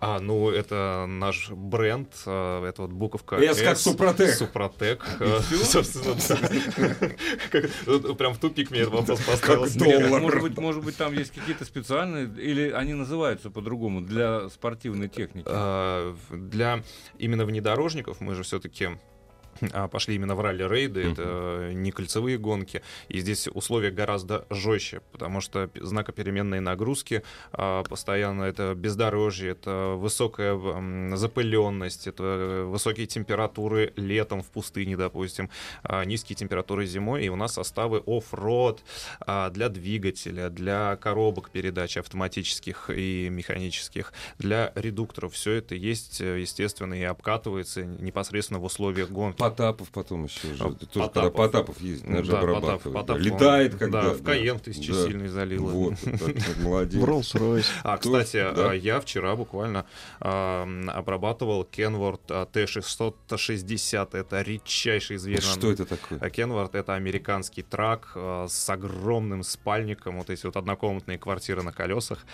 А, 0.01 0.21
ну, 0.21 0.49
это 0.49 1.07
наш 1.09 1.51
бренд, 1.51 2.09
э, 2.25 2.67
это 2.69 2.83
вот 2.83 2.93
буковка 2.93 3.35
S 3.35 3.61
как 3.61 3.77
Супротек. 3.77 4.31
Супротек. 4.31 5.05
э, 5.21 5.41
собственно, 5.41 6.15
Прям 8.15 8.35
в 8.35 8.39
тупик 8.39 8.71
мне 8.71 8.83
этот 8.83 8.95
вопрос 8.95 9.21
поставил. 9.23 9.67
Может 10.21 10.41
быть, 10.41 10.57
может 10.57 10.85
быть, 10.85 10.97
там 10.97 11.13
есть 11.15 11.35
какие-то 11.35 11.65
специальные, 11.65 12.27
или 12.27 12.71
они 12.71 12.95
называются 12.95 13.51
по-другому 13.51 14.01
для 14.01 14.49
спортивной 14.51 15.09
техники? 15.09 15.47
А, 15.49 16.15
Для 16.31 16.85
именно 17.19 17.45
внедорожников 17.45 18.21
мы 18.21 18.37
же 18.37 18.45
все-таки 18.45 18.91
пошли 19.91 20.15
именно 20.15 20.35
в 20.35 20.41
ралли-рейды, 20.41 21.13
это 21.13 21.71
не 21.73 21.91
кольцевые 21.91 22.39
гонки, 22.39 22.83
и 23.09 23.21
здесь 23.21 23.49
условия 23.49 23.91
гораздо 23.91 24.47
жестче, 24.51 25.01
потому 25.13 25.41
что 25.41 25.71
знакопеременные 25.75 26.61
нагрузки, 26.61 27.23
а, 27.53 27.83
постоянно 27.85 28.45
это 28.45 28.75
бездорожье, 28.75 29.53
это 29.53 29.95
высокая 29.97 30.59
запыленность, 31.17 32.07
это 32.07 32.65
высокие 32.67 33.07
температуры 33.07 33.93
летом 33.97 34.43
в 34.43 34.47
пустыне, 34.47 34.97
допустим, 34.97 35.51
а, 35.83 36.05
низкие 36.05 36.37
температуры 36.37 36.87
зимой, 36.87 37.25
и 37.25 37.29
у 37.29 37.37
нас 37.37 37.55
составы 37.55 38.03
офф-род 38.07 38.83
а, 39.21 39.51
для 39.51 39.69
двигателя, 39.69 40.51
для 40.51 40.97
коробок 40.97 41.51
передач 41.51 41.97
автоматических 41.97 42.91
и 42.91 43.29
механических, 43.31 44.13
для 44.39 44.73
редукторов. 44.75 45.35
Все 45.35 45.53
это 45.53 45.75
есть, 45.75 46.21
э, 46.21 46.41
естественно, 46.41 46.95
и 46.95 47.03
обкатывается 47.03 47.85
непосредственно 47.85 48.61
в 48.61 48.65
условиях 48.65 49.11
гонки. 49.11 49.39
Потапов 49.51 49.89
потом 49.91 50.25
еще 50.25 50.55
же. 50.55 50.65
А, 50.65 50.71
тоже, 50.73 50.79
Потапов. 51.09 51.13
когда 51.15 51.31
Потапов 51.31 51.81
ездит, 51.81 52.07
же 52.25 52.33
Да, 52.33 52.39
Потап- 52.39 52.43
обрабатывать. 52.43 52.85
да. 52.85 52.91
Потап, 53.01 53.17
он, 53.17 53.23
Летает 53.23 53.75
когда. 53.77 54.03
Да, 54.03 54.11
в 54.15 54.23
Каен 54.23 54.59
тысячи 54.59 54.93
Да. 54.93 55.05
сильный 55.05 55.29
залил. 55.29 55.67
Вот, 55.67 55.95
молодец. 56.59 57.01
В 57.01 57.05
Rolls-Royce. 57.05 57.67
А, 57.85 57.99
кстати, 57.99 58.37
Да. 58.55 58.71
а, 58.71 58.73
я 58.75 59.01
вчера 59.01 59.37
буквально 59.37 59.87
а, 60.21 60.67
обрабатывал 60.89 61.63
Kenworth 61.71 62.21
а, 62.29 62.47
T660. 62.47 64.17
Это 64.17 64.43
редчайший 64.43 65.17
зверь. 65.19 65.41
Что 65.43 65.71
это 65.71 65.85
такое? 65.85 66.19
А 66.21 66.29
Kenworth— 66.29 66.71
это 66.73 66.95
американский 66.95 67.63
трак 67.63 68.13
а, 68.15 68.47
с 68.49 68.69
огромным 68.71 69.43
спальником, 69.43 70.19
вот 70.19 70.31
эти 70.31 70.45
вот 70.47 70.57
однокомнатные 70.57 71.19
квартиры 71.19 71.63
на 71.63 71.73
колесах. 71.73 72.25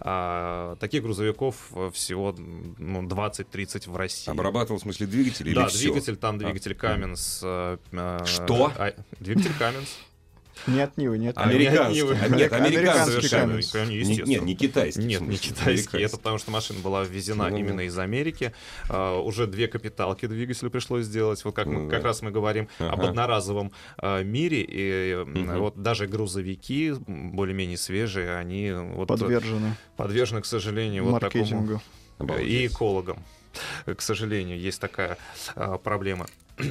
А, 0.00 0.76
таких 0.76 1.02
грузовиков 1.02 1.56
а, 1.72 1.90
всего 1.90 2.34
ну, 2.36 3.02
20-30 3.02 3.88
в 3.90 3.96
России. 3.96 4.30
Обрабатывал 4.30 4.78
в 4.78 4.82
смысле 4.82 5.06
двигатель 5.06 5.48
или 5.48 5.54
Да, 5.54 5.68
двигатель, 5.68 6.16
там 6.16 6.38
двигатель 6.38 6.61
Cummins. 6.70 7.40
а, 7.42 7.78
а, 7.92 8.24
Что? 8.24 8.72
а, 8.78 8.92
двигатель 9.20 9.52
Cummins. 9.58 9.88
Не 10.66 10.80
от 10.82 10.96
Нивы, 10.96 11.18
нет. 11.18 11.36
Американский. 11.38 12.02
Американский. 12.02 12.24
А, 12.24 12.36
Нет, 12.36 12.52
американский. 12.52 13.86
Не- 13.86 13.96
естественно. 13.96 14.28
Нет, 14.28 14.42
не 14.42 14.54
китайский. 14.54 15.02
Нет, 15.02 15.20
не 15.22 15.36
китайский. 15.36 15.98
Это 15.98 16.16
потому 16.18 16.38
что 16.38 16.50
машина 16.52 16.78
была 16.80 17.02
ввезена 17.04 17.48
Ну, 17.48 17.56
именно 17.56 17.80
из 17.80 17.98
Америки. 17.98 18.52
А, 18.88 19.18
уже 19.18 19.46
две 19.46 19.66
капиталки 19.66 20.26
двигателю 20.26 20.70
пришлось 20.70 21.06
сделать. 21.06 21.44
Вот 21.44 21.54
как, 21.56 21.66
мы- 21.66 21.80
Ну, 21.84 21.90
как 21.90 22.04
раз 22.04 22.22
мы 22.22 22.30
говорим 22.30 22.68
об 22.78 23.00
одноразовом 23.00 23.72
а, 23.96 24.22
мире. 24.22 24.64
И 24.68 25.24
вот 25.56 25.82
даже 25.82 26.06
грузовики 26.06 26.92
более-менее 27.06 27.78
свежие, 27.78 28.36
они 28.36 28.70
вот 28.72 29.08
Подвержены 29.08 29.74
подвержены, 29.96 30.42
к 30.42 30.46
сожалению, 30.46 31.04
вот 31.04 31.20
такому 31.20 31.44
маркетингу. 31.44 31.82
и 32.40 32.66
экологам. 32.66 33.18
К 33.84 34.00
сожалению, 34.00 34.58
есть 34.58 34.80
такая 34.80 35.18
а, 35.56 35.76
проблема. 35.78 36.26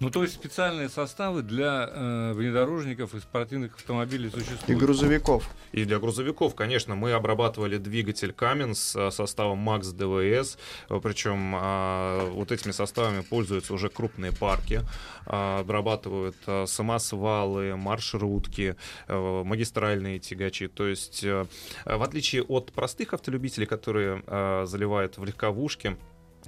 Ну, 0.00 0.10
то 0.10 0.22
есть 0.22 0.34
специальные 0.34 0.88
составы 0.88 1.42
для 1.42 1.88
э, 1.88 2.32
внедорожников 2.34 3.14
и 3.14 3.20
спортивных 3.20 3.76
автомобилей 3.76 4.28
существуют. 4.28 4.68
И 4.68 4.74
грузовиков. 4.74 5.48
И 5.70 5.84
для 5.84 6.00
грузовиков, 6.00 6.54
конечно, 6.56 6.96
мы 6.96 7.12
обрабатывали 7.12 7.78
двигатель 7.78 8.34
Cummins 8.36 8.98
э, 8.98 9.12
составом 9.12 9.66
Max 9.66 9.94
DVS, 9.94 10.58
э, 10.88 11.00
причем 11.00 11.54
а, 11.56 12.28
вот 12.30 12.50
этими 12.50 12.72
составами 12.72 13.22
пользуются 13.22 13.72
уже 13.72 13.88
крупные 13.88 14.32
парки, 14.32 14.82
а, 15.26 15.60
обрабатывают 15.60 16.36
а, 16.46 16.66
самосвалы, 16.66 17.76
маршрутки, 17.76 18.76
э, 19.06 19.42
магистральные 19.44 20.18
тягачи. 20.18 20.66
То 20.66 20.88
есть, 20.88 21.22
э, 21.22 21.46
в 21.84 22.02
отличие 22.02 22.42
от 22.42 22.72
простых 22.72 23.14
автолюбителей, 23.14 23.66
которые 23.66 24.22
а, 24.26 24.66
заливают 24.66 25.18
в 25.18 25.24
легковушки, 25.24 25.96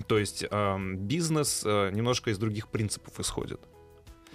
то 0.07 0.19
есть 0.19 0.45
бизнес 0.97 1.63
э, 1.65 1.91
немножко 1.91 2.31
из 2.31 2.39
других 2.39 2.69
принципов 2.69 3.19
исходит. 3.21 3.61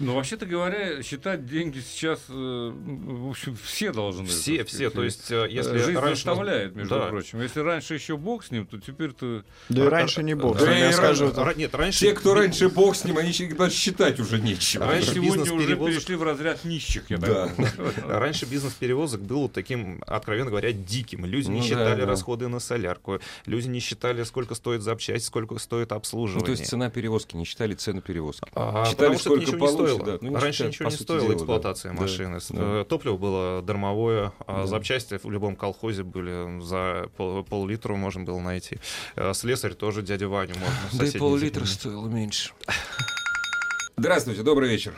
Ну, 0.01 0.15
вообще-то 0.15 0.45
говоря, 0.45 1.01
считать 1.03 1.45
деньги 1.45 1.79
сейчас, 1.79 2.19
э, 2.29 2.33
в 2.33 3.29
общем, 3.29 3.55
все 3.63 3.91
должны. 3.91 4.25
Все, 4.25 4.57
так 4.59 4.67
все, 4.67 4.75
сказать. 4.77 4.93
то 4.93 5.03
есть 5.03 5.31
э, 5.31 5.47
если 5.49 5.77
Жизнь 5.77 5.93
раньше... 5.99 6.15
заставляет, 6.15 6.75
между 6.75 6.95
Да. 6.95 7.07
прочим. 7.07 7.41
Если 7.41 7.59
раньше 7.59 7.93
еще 7.93 8.17
бог 8.17 8.43
с 8.43 8.51
ним, 8.51 8.65
то 8.65 8.79
теперь-то... 8.79 9.43
Да 9.69 9.83
и 9.83 9.85
Ра- 9.85 9.89
раньше 9.89 10.23
не 10.23 10.33
бог. 10.33 10.57
да 10.57 10.65
Сами 10.65 10.79
и 10.79 10.83
ра- 10.83 10.91
скажут, 10.91 11.35
Ра- 11.37 11.55
Нет, 11.57 11.75
раньше... 11.75 11.99
Те, 11.99 12.13
кто 12.13 12.33
раньше 12.33 12.69
бог 12.69 12.95
с 12.95 13.05
ним, 13.05 13.17
они 13.17 13.31
даже 13.57 13.73
считать 13.75 14.19
уже 14.19 14.39
нечего. 14.41 14.85
Раньше 14.87 15.13
Сегодня 15.13 15.31
бизнес 15.31 15.51
уже 15.51 15.67
перевозок- 15.67 15.93
перешли 15.93 16.15
в 16.15 16.23
разряд 16.23 16.65
нищих, 16.65 17.09
я 17.09 17.17
Да. 17.17 17.51
Раньше 18.07 18.45
бизнес 18.45 18.73
перевозок 18.73 19.21
был 19.21 19.49
таким, 19.49 20.01
откровенно 20.07 20.49
говоря, 20.49 20.71
диким. 20.71 21.25
Люди 21.25 21.47
не 21.49 21.57
Ну 21.57 21.61
да, 21.61 21.67
считали 21.67 22.01
да. 22.01 22.07
расходы 22.07 22.47
на 22.47 22.59
солярку, 22.59 23.19
люди 23.45 23.67
не 23.67 23.79
считали, 23.79 24.23
сколько 24.23 24.55
стоит 24.55 24.81
запчасть, 24.81 25.25
сколько 25.25 25.57
стоит 25.59 25.91
Ну, 25.91 25.97
обслуживание. 25.97 26.45
то 26.45 26.51
есть 26.51 26.65
цена 26.67 26.89
перевозки, 26.89 27.35
не 27.35 27.45
считали 27.45 27.73
цену 27.75 28.01
перевозки. 28.01 28.47
А, 28.55 28.85
Считали, 28.85 29.15
сколько 29.15 29.45
не 29.45 29.57
стоило. 29.95 30.17
стоило. 30.17 30.19
да. 30.21 30.27
Ну, 30.31 30.39
Раньше 30.39 30.67
ничего 30.67 30.89
не 30.89 30.95
дела, 30.97 31.33
эксплуатация 31.35 31.93
да. 31.93 32.01
машины. 32.01 32.39
Да. 32.49 32.83
Топливо 32.85 33.17
было 33.17 33.61
дармовое, 33.61 34.33
а 34.47 34.61
Да. 34.61 34.67
запчасти 34.67 35.17
в 35.21 35.29
любом 35.29 35.55
колхозе 35.55 36.03
были 36.03 36.59
за 36.61 37.09
пол- 37.17 37.43
пол-литра 37.43 37.95
можно 37.95 38.23
было 38.23 38.39
найти. 38.39 38.79
Э, 39.15 39.33
Слесарь 39.33 39.73
тоже 39.73 40.01
дядя 40.01 40.27
Ваню 40.27 40.53
можно. 40.57 40.75
Да 40.99 41.05
и 41.05 41.17
пол-литра 41.17 41.65
стоило 41.65 42.07
меньше. 42.07 42.51
Здравствуйте, 43.97 44.41
добрый 44.43 44.69
вечер. 44.69 44.95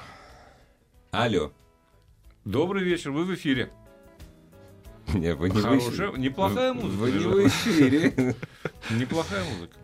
Алло. 1.12 1.52
Добрый 2.46 2.84
вечер, 2.84 3.12
вы 3.12 3.26
в 3.26 3.34
эфире. 3.36 3.72
Не, 5.14 5.36
вы 5.36 5.50
не 5.50 5.58
в 5.60 5.62
Хорошая, 5.62 5.90
эфире. 5.92 6.12
неплохая 6.18 6.74
музыка. 6.74 6.98
Вы 7.02 7.12
не 7.12 7.20
в 7.20 7.48
эфире. 7.48 8.36
Неплохая 8.90 9.44
музыка. 9.44 9.78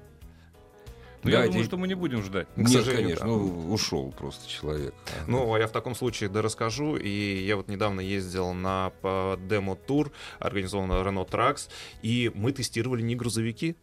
Но 1.24 1.30
я 1.30 1.38
Давайте. 1.38 1.52
думаю, 1.52 1.66
что 1.66 1.78
мы 1.78 1.88
не 1.88 1.96
будем 1.96 2.24
ждать. 2.24 2.48
Нет, 2.56 2.70
сожалению, 2.70 3.18
конечно, 3.18 3.26
да. 3.26 3.32
ну, 3.32 3.74
ушел 3.74 4.12
просто 4.18 4.48
человек. 4.50 4.94
Ну, 5.28 5.54
а 5.54 5.60
я 5.60 5.68
в 5.68 5.72
таком 5.72 5.96
случае 5.96 6.30
да 6.30 6.42
расскажу. 6.42 6.96
И 6.96 7.44
я 7.46 7.58
вот 7.58 7.68
недавно 7.68 8.00
ездил 8.00 8.54
на 8.54 8.92
демо-тур, 9.04 10.12
организованный 10.40 10.96
Renault 10.96 11.30
Trax, 11.30 11.70
и 12.02 12.32
мы 12.34 12.52
тестировали 12.54 13.02
не 13.02 13.16
грузовики, 13.16 13.76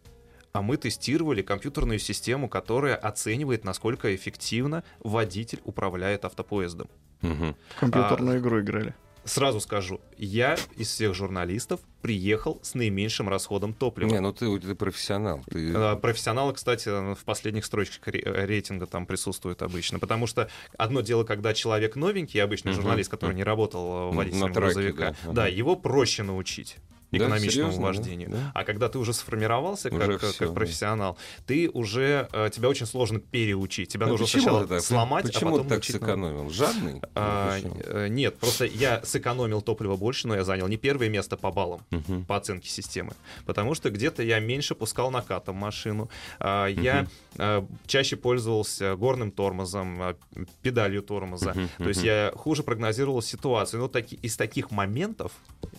а 0.52 0.62
мы 0.62 0.78
тестировали 0.78 1.42
компьютерную 1.42 1.98
систему, 1.98 2.48
которая 2.48 2.96
оценивает, 2.96 3.64
насколько 3.64 4.14
эффективно 4.14 4.84
водитель 5.00 5.60
управляет 5.64 6.24
автопоездом. 6.24 6.88
В 7.20 7.54
компьютерную 7.78 8.38
игру 8.38 8.60
играли. 8.60 8.94
Сразу 9.26 9.60
скажу, 9.60 10.00
я 10.16 10.56
из 10.76 10.88
всех 10.88 11.14
журналистов 11.14 11.80
приехал 12.00 12.58
с 12.62 12.74
наименьшим 12.74 13.28
расходом 13.28 13.74
топлива. 13.74 14.08
Не, 14.08 14.20
ну 14.20 14.32
ты, 14.32 14.58
ты 14.60 14.74
профессионал. 14.74 15.42
Ты... 15.50 15.72
Э, 15.74 15.96
Профессионалы, 15.96 16.52
кстати, 16.54 16.88
в 17.14 17.24
последних 17.24 17.64
строчках 17.64 18.06
ре- 18.08 18.22
рейтинга 18.24 18.86
там 18.86 19.04
присутствуют 19.06 19.62
обычно. 19.62 19.98
Потому 19.98 20.26
что 20.26 20.48
одно 20.78 21.00
дело, 21.00 21.24
когда 21.24 21.52
человек 21.54 21.96
новенький, 21.96 22.40
обычный 22.42 22.72
журналист, 22.72 23.10
который 23.10 23.34
не 23.34 23.44
работал 23.44 24.10
э, 24.10 24.10
На 24.12 24.16
водителем 24.16 24.52
траке, 24.52 24.60
грузовика, 24.74 25.14
да. 25.32 25.46
его 25.48 25.74
проще 25.76 26.22
научить 26.22 26.76
Да, 27.12 27.18
экономичному 27.18 27.50
серьезно, 27.50 27.80
да? 27.80 27.86
вождению. 27.86 28.30
Да. 28.30 28.50
А 28.54 28.64
когда 28.64 28.88
ты 28.88 28.98
уже 28.98 29.12
сформировался 29.12 29.88
Уже 29.94 30.18
как, 30.18 30.30
всё, 30.30 30.38
как 30.38 30.48
да. 30.48 30.54
профессионал, 30.54 31.16
ты 31.46 31.70
уже 31.70 32.28
э, 32.32 32.50
тебя 32.52 32.68
очень 32.68 32.86
сложно 32.86 33.20
переучить. 33.20 33.88
Тебя 33.90 34.06
А 34.06 34.08
нужно 34.08 34.26
сначала 34.26 34.66
так? 34.66 34.80
сломать, 34.82 35.24
Почему 35.26 35.50
а 35.50 35.52
потом 35.62 35.68
ты 35.68 35.74
так 35.80 35.88
новому. 36.02 36.26
сэкономил? 36.26 36.50
Жадный? 36.50 37.02
А, 37.14 37.54
Почему? 37.56 37.76
э, 37.84 38.08
нет, 38.08 38.36
просто 38.38 38.64
я 38.64 39.00
сэкономил 39.04 39.62
топливо 39.62 39.96
больше, 39.96 40.26
но 40.28 40.34
я 40.34 40.44
занял 40.44 40.66
не 40.68 40.76
первое 40.76 41.08
место 41.08 41.36
по 41.36 41.52
баллам 41.52 41.80
Мгм. 41.90 42.24
по 42.24 42.36
оценке 42.36 42.68
системы. 42.68 43.12
Потому 43.46 43.74
что 43.74 43.90
где-то 43.90 44.22
я 44.22 44.40
меньше 44.40 44.74
пускал 44.74 45.10
накатом 45.10 45.56
машину, 45.56 46.10
а, 46.40 46.66
я 46.66 47.06
а, 47.38 47.66
чаще 47.86 48.16
пользовался 48.16 48.96
горным 48.96 49.30
тормозом, 49.30 50.02
а, 50.02 50.16
педалью 50.62 51.02
тормоза. 51.02 51.52
Мгм, 51.54 51.68
То 51.78 51.88
есть 51.88 52.02
я 52.02 52.32
хуже 52.34 52.62
прогнозировал 52.62 53.22
ситуацию. 53.22 53.80
Но 53.80 53.88
таки, 53.88 54.16
из 54.22 54.36
таких 54.36 54.70
моментов 54.70 55.32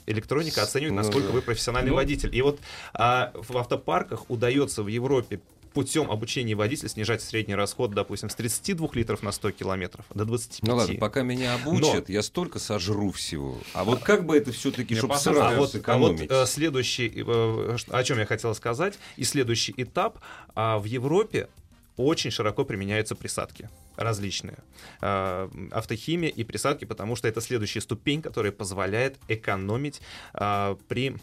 электроника 0.05 0.63
оценивает, 0.63 0.93
Ну 0.93 1.01
насколько 1.17 1.33
да. 1.33 1.33
вы 1.33 1.41
профессиональный 1.41 1.89
Ну. 1.89 1.95
водитель. 1.95 2.35
И 2.35 2.41
вот 2.41 2.59
а, 2.93 3.31
в 3.33 3.57
автопарках 3.57 4.29
удается 4.29 4.83
в 4.83 4.87
Европе 4.87 5.39
путем 5.73 6.09
обучения 6.09 6.55
водителя 6.55 6.89
снижать 6.89 7.21
средний 7.21 7.53
расход, 7.53 7.93
допустим, 7.93 8.29
с 8.31 8.35
32 8.35 8.89
литров 8.93 9.21
на 9.21 9.31
100 9.31 9.51
километров 9.51 10.05
до 10.13 10.25
25. 10.25 10.67
Ну 10.67 10.75
ладно, 10.75 10.95
пока 10.95 11.21
меня 11.21 11.53
обучат, 11.53 12.09
я 12.09 12.23
столько 12.23 12.57
сожру 12.57 13.11
всего. 13.11 13.59
А 13.73 13.83
вот 13.83 13.99
как 13.99 14.25
бы 14.25 14.35
это 14.35 14.51
все-таки, 14.51 14.95
чтобы 14.95 15.13
послушай, 15.13 15.37
сразу 15.37 15.45
А 15.45 15.49
вот, 15.49 15.55
а 15.55 15.59
вот 15.59 15.71
сэкономить? 15.71 16.31
э, 16.31 16.45
следующий, 16.47 17.13
э, 17.15 17.77
о 17.89 18.03
чем 18.03 18.17
я 18.17 18.25
хотел 18.25 18.55
сказать, 18.55 18.95
и 19.17 19.23
следующий 19.23 19.73
этап 19.77 20.17
а, 20.55 20.79
в 20.79 20.85
Европе 20.85 21.47
очень 21.95 22.31
широко 22.31 22.65
применяются 22.65 23.15
присадки 23.15 23.69
различные. 23.97 24.57
А, 25.01 25.49
Автохимия 25.71 26.29
и 26.29 26.43
присадки, 26.43 26.85
потому 26.85 27.15
что 27.15 27.27
это 27.27 27.41
следующая 27.41 27.81
ступень, 27.81 28.21
которая 28.21 28.51
позволяет 28.51 29.17
экономить 29.27 30.01
а, 30.33 30.77
при 30.87 31.15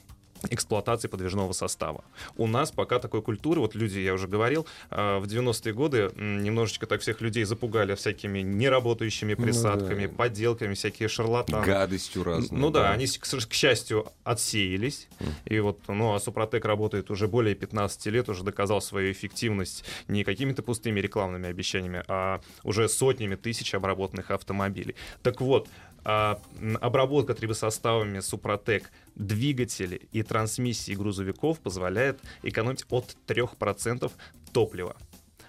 эксплуатации 0.51 1.09
подвижного 1.09 1.53
состава. 1.53 2.05
У 2.37 2.47
нас 2.47 2.71
пока 2.71 2.99
такой 2.99 3.23
культуры, 3.23 3.61
вот 3.61 3.75
люди, 3.75 3.99
я 3.99 4.15
уже 4.15 4.29
говорил, 4.29 4.67
а, 4.91 5.19
в 5.21 5.27
90-е 5.27 5.73
годы 5.73 6.11
немножечко 6.17 6.87
так 6.87 7.01
всех 7.01 7.21
людей 7.21 7.45
запугали 7.45 7.95
всякими 7.95 8.41
неработающими 8.41 9.33
Ну 9.33 9.37
да. 9.37 9.43
присадками, 9.43 10.07
подделками, 10.07 10.75
всякие 10.75 11.09
шарлатаны. 11.09 11.65
Гадостью 11.65 12.25
разной. 12.25 12.59
Ну 12.59 12.71
да, 12.71 12.91
они, 12.91 13.07
к 13.07 13.53
счастью, 13.53 14.07
отсеялись. 14.25 15.09
И 15.45 15.59
вот, 15.61 15.81
ну, 15.89 16.15
а 16.15 16.21
Супротек 16.21 16.65
работает 16.65 17.11
уже 17.11 17.29
более 17.29 17.55
15 17.55 18.07
лет, 18.07 18.29
уже 18.29 18.45
доказал 18.45 18.81
свою 18.81 19.13
эффективность 19.13 19.85
не 20.09 20.25
какими-то 20.25 20.63
пустыми 20.63 21.01
рекламными 21.01 21.49
обещаниями, 21.49 22.03
а 22.09 22.41
уже 22.63 22.89
сотнями 22.89 23.37
тысяч 23.37 23.75
обработанных 23.75 24.31
автомобилей. 24.31 24.95
Так 25.23 25.41
вот, 25.41 25.69
а, 26.05 26.41
обработка 26.81 27.35
трибосоставами 27.35 28.21
Супротек 28.21 28.91
двигателей 29.15 30.09
и 30.13 30.23
трансмиссии 30.23 30.93
грузовиков 30.93 31.61
позволяет 31.61 32.21
экономить 32.43 32.85
от 32.91 33.17
3% 33.27 34.11
топлива. 34.53 34.97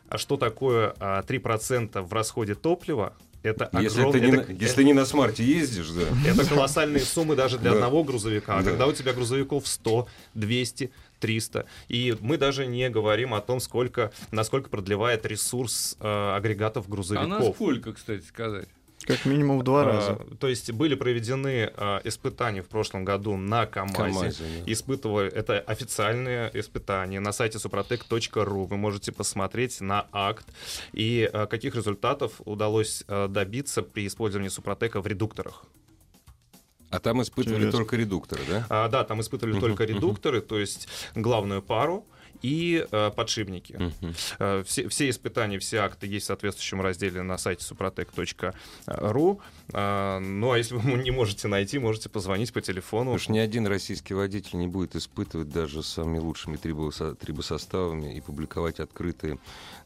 А 0.08 0.18
что 0.18 0.38
такое 0.38 0.94
а, 1.00 1.22
3% 1.24 2.02
в 2.02 2.14
расходе 2.14 2.56
топлива? 2.56 3.14
Это 3.44 3.70
Если, 3.80 4.02
огром- 4.02 4.12
ты 4.12 4.22
не, 4.22 4.28
это- 4.32 4.52
на- 4.52 4.56
если 4.58 4.82
не 4.84 4.94
на 4.94 5.06
смарте 5.06 5.44
ездишь, 5.44 5.90
да. 5.92 6.02
это 6.28 6.48
колоссальные 6.50 7.02
суммы 7.02 7.36
даже 7.36 7.60
для 7.60 7.72
Да. 7.72 7.76
одного 7.78 8.04
грузовика. 8.04 8.58
А 8.58 8.64
Да. 8.64 8.70
когда 8.72 8.88
у 8.88 8.94
тебя 8.94 9.14
грузовиков 9.14 9.68
100, 9.68 10.08
200, 10.34 10.92
300. 11.20 11.66
И 11.88 12.16
мы 12.22 12.38
даже 12.38 12.66
не 12.66 12.90
говорим 12.90 13.36
о 13.36 13.42
том, 13.42 13.60
сколько, 13.60 14.12
насколько 14.32 14.70
продлевает 14.70 15.28
ресурс 15.28 15.96
э, 16.00 16.34
агрегатов 16.36 16.86
А 16.88 16.92
грузовиков. 16.92 17.30
насколько, 17.40 17.94
кстати 17.94 18.24
сказать? 18.24 18.68
Как 19.06 19.26
минимум 19.26 19.60
в 19.60 19.64
два 19.64 19.82
А, 19.82 19.86
раза. 19.86 20.16
То 20.40 20.48
есть 20.48 20.72
были 20.72 20.96
проведены 20.96 21.72
а, 21.76 22.02
испытания 22.04 22.62
в 22.62 22.68
прошлом 22.68 23.06
году 23.06 23.38
на 23.38 23.66
КАМАЗе. 23.66 23.96
КамАЗе, 23.96 24.44
да. 24.66 24.72
Испытывали, 24.72 25.32
это 25.32 25.60
официальные 25.60 26.50
испытания 26.54 27.20
на 27.20 27.32
сайте 27.32 27.58
suprotec.ru. 27.60 28.66
Вы 28.66 28.78
можете 28.78 29.12
посмотреть 29.12 29.80
на 29.82 30.08
акт 30.12 30.46
и 30.94 31.30
а, 31.32 31.46
каких 31.46 31.76
результатов 31.76 32.42
удалось 32.46 33.04
а, 33.08 33.28
добиться 33.28 33.84
при 33.84 34.08
использовании 34.08 34.50
Супротека 34.50 35.02
в 35.02 35.08
редукторах. 35.08 35.66
А 36.90 37.00
там 37.00 37.22
испытывали 37.22 37.58
Интересно. 37.58 37.80
только 37.80 37.96
редукторы, 37.98 38.42
да? 38.48 38.66
А, 38.70 38.88
да, 38.88 39.04
там 39.04 39.20
испытывали 39.22 39.60
только 39.60 39.84
редукторы, 39.84 40.42
то 40.42 40.58
есть 40.58 40.88
главную 41.14 41.62
пару 41.62 42.06
и 42.46 42.86
э, 42.92 43.12
подшипники. 43.16 43.74
Мгм. 43.74 44.14
Э, 44.38 44.64
все, 44.68 44.88
все 44.88 45.10
испытания, 45.10 45.58
все 45.58 45.78
акты 45.80 46.06
есть 46.06 46.26
в 46.26 46.28
соответствующем 46.28 46.80
разделе 46.80 47.24
на 47.24 47.40
сайте 47.40 47.66
suprotec.ru. 47.66 49.40
А, 49.74 50.20
ну, 50.20 50.52
а 50.52 50.58
если 50.60 50.76
вы 50.76 51.02
не 51.02 51.10
можете 51.10 51.48
найти, 51.48 51.80
можете 51.80 52.08
позвонить 52.08 52.54
по 52.54 52.62
телефону. 52.62 53.18
Что 53.18 53.32
ни 53.32 53.40
один 53.40 53.66
российский 53.66 54.14
водитель 54.14 54.60
не 54.60 54.68
будет 54.68 54.96
испытывать 54.96 55.50
даже 55.50 55.82
самыми 55.82 56.20
лучшими 56.20 56.58
трибосо- 56.58 57.16
трибосоставами 57.16 58.16
и 58.16 58.22
публиковать 58.22 58.80
открытые 58.80 59.40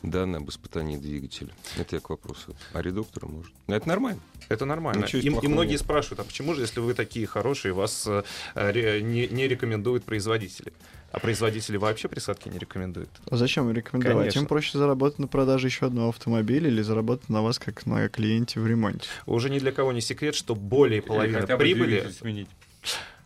данные 0.04 0.40
об 0.40 0.50
испытании 0.50 0.98
двигателя. 0.98 1.54
Это 1.78 1.96
я 1.96 2.02
к 2.02 2.10
вопросу. 2.10 2.58
А 2.74 2.82
редуктора 2.82 3.28
может. 3.28 3.54
Но 3.68 3.76
это 3.78 3.88
нормально. 3.88 4.20
Это 4.50 4.66
нормально. 4.66 5.06
И, 5.06 5.18
и 5.18 5.30
плохого 5.30 5.50
многие 5.50 5.72
нет. 5.74 5.82
спрашивают, 5.82 6.20
а 6.20 6.24
почему 6.26 6.56
же, 6.56 6.62
если 6.62 6.82
вы 6.82 6.94
такие 6.94 7.26
хорошие, 7.26 7.74
вас 7.74 8.06
э, 8.06 9.00
не, 9.00 9.28
не 9.28 9.48
рекомендуют 9.48 10.04
производители? 10.04 10.74
А 11.12 11.20
производители 11.20 11.78
вообще 11.78 12.08
присадки 12.08 12.50
не 12.50 12.60
рекомендуют. 12.60 13.10
А 13.30 13.36
зачем 13.36 13.72
рекомендовать? 13.72 14.18
Конечно. 14.18 14.40
Им 14.40 14.46
проще 14.46 14.78
заработать 14.78 15.20
на 15.20 15.28
продаже 15.28 15.68
еще 15.68 15.88
одного 15.88 16.10
автомобиля 16.10 16.70
или 16.70 16.82
заработать 16.82 17.30
на 17.30 17.42
вас 17.42 17.58
как 17.58 17.86
на 17.86 18.08
клиенте 18.10 18.60
в 18.60 18.68
ремонте. 18.68 19.08
Уже 19.26 19.50
ни 19.50 19.60
для 19.60 19.72
кого 19.72 19.92
не 19.92 20.02
секрет, 20.02 20.36
что 20.36 20.56
более 20.56 21.00
Или 21.00 21.08
половины 21.08 21.42
хотя 21.42 21.56
бы 21.56 21.64
прибыли 21.64 22.08
сменить. 22.12 22.50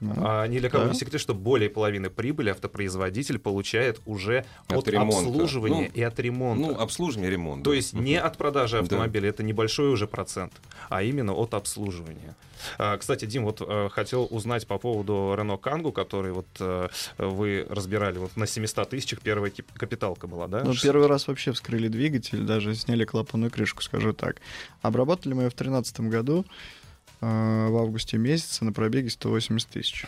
Ну, 0.04 0.14
А 0.18 0.46
ни 0.48 0.60
для 0.60 0.70
кого 0.70 0.84
Да. 0.86 0.90
не 0.92 0.96
секрет, 0.98 1.22
что 1.22 1.34
более 1.34 1.70
половины 1.70 2.10
прибыли 2.10 2.50
автопроизводитель 2.50 3.40
получает 3.40 4.02
уже 4.06 4.46
От 4.68 4.78
от, 4.80 4.88
ремонта. 4.88 5.18
обслуживания 5.30 5.92
Ну, 5.94 6.00
и 6.00 6.02
от 6.02 6.20
ремонта. 6.20 6.68
Ну, 6.68 6.80
обслуживание, 6.80 7.32
ремонт. 7.32 7.64
То 7.64 7.70
да. 7.72 7.76
есть 7.76 7.94
не 7.94 8.16
от 8.20 8.38
продажи 8.38 8.78
Да. 8.78 8.84
автомобиля, 8.84 9.30
это 9.30 9.44
небольшой 9.44 9.90
уже 9.92 10.08
процент, 10.08 10.54
а 10.90 11.04
именно 11.04 11.34
от 11.34 11.54
обслуживания. 11.54 12.36
А, 12.78 12.98
Кстати, 12.98 13.26
Дим, 13.26 13.44
вот 13.44 13.62
э, 13.62 13.90
хотел 13.92 14.28
узнать 14.30 14.66
по 14.68 14.78
поводу 14.78 15.36
Renault 15.38 15.60
Kangoo, 15.62 15.92
который 15.92 16.32
вот 16.32 16.48
э, 16.60 16.88
вы 17.18 17.66
разбирали 17.70 18.18
вот 18.20 18.36
на 18.38 18.48
700 18.48 18.90
тысячах 18.90 19.20
первая 19.22 19.52
капиталка 19.74 20.28
была, 20.28 20.48
да? 20.48 20.64
Ну, 20.64 20.74
первый 20.82 21.08
раз 21.08 21.28
вообще 21.28 21.52
вскрыли 21.52 21.88
двигатель, 21.90 22.40
даже 22.42 22.74
сняли 22.76 23.04
клапанную 23.06 23.52
крышку, 23.52 23.82
скажу 23.82 24.14
так. 24.14 24.38
Обработали 24.82 25.34
мы 25.34 25.44
ее 25.44 25.50
в 25.50 25.56
2013 25.56 26.00
году, 26.10 26.46
в 27.24 27.78
августе 27.78 28.18
месяце, 28.18 28.66
на 28.66 28.74
пробеге 28.74 29.10
180 29.10 29.70
тысяч. 29.70 30.06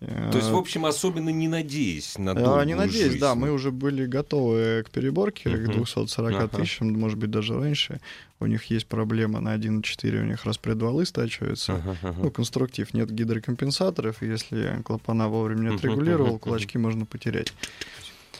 То 0.00 0.36
есть, 0.36 0.50
в 0.50 0.56
общем, 0.56 0.84
особенно 0.84 1.30
не 1.30 1.48
надеясь 1.48 2.18
на 2.18 2.32
А, 2.32 2.34
долгую 2.34 2.66
не 2.66 2.74
надеюсь, 2.74 3.18
да, 3.18 3.30
жизнь. 3.30 3.40
мы 3.40 3.50
уже 3.52 3.70
были 3.70 4.04
готовы 4.04 4.84
к 4.86 4.90
переборке, 4.90 5.48
к 5.48 5.60
Мгм. 5.60 5.72
240 5.72 6.34
Ага. 6.34 6.48
тысячам, 6.48 6.92
может 6.92 7.16
быть, 7.18 7.30
даже 7.30 7.58
раньше. 7.58 8.00
У 8.38 8.44
них 8.46 8.64
есть 8.66 8.86
проблема 8.86 9.40
на 9.40 9.54
1.4, 9.54 10.20
у 10.20 10.24
них 10.24 10.44
распредвалы 10.44 11.06
стачиваются. 11.06 11.76
Ага. 12.02 12.14
Ну, 12.18 12.30
конструктив, 12.30 12.92
нет 12.92 13.10
гидрокомпенсаторов, 13.10 14.20
если 14.20 14.82
клапана 14.84 15.28
вовремя 15.28 15.70
не 15.70 15.76
отрегулировал, 15.76 16.32
мгм, 16.32 16.40
кулачки 16.40 16.76
можно 16.76 17.06
потерять. 17.06 17.54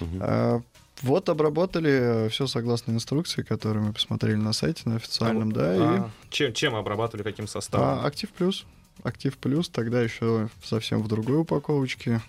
Мгм. 0.00 0.62
А, 1.02 1.06
Вот 1.06 1.28
обработали 1.28 2.28
все 2.30 2.46
согласно 2.46 2.92
инструкции, 2.92 3.42
которую 3.42 3.86
мы 3.86 3.92
посмотрели 3.92 4.36
на 4.36 4.52
сайте, 4.52 4.82
на 4.88 4.96
официальном, 4.96 5.52
да, 5.52 5.74
А, 5.76 6.10
чем, 6.30 6.52
чем 6.52 6.74
обрабатывали, 6.74 7.22
каким 7.22 7.46
и 7.46 7.48
составом? 7.48 8.00
а, 8.00 8.06
Актив 8.06 8.30
Плюс. 8.30 8.64
Актив 9.02 9.36
Плюс 9.38 9.68
тогда 9.68 10.00
еще 10.00 10.48
совсем 10.62 11.02
в 11.02 11.08
другой 11.08 11.40
упаковочке 11.40 12.20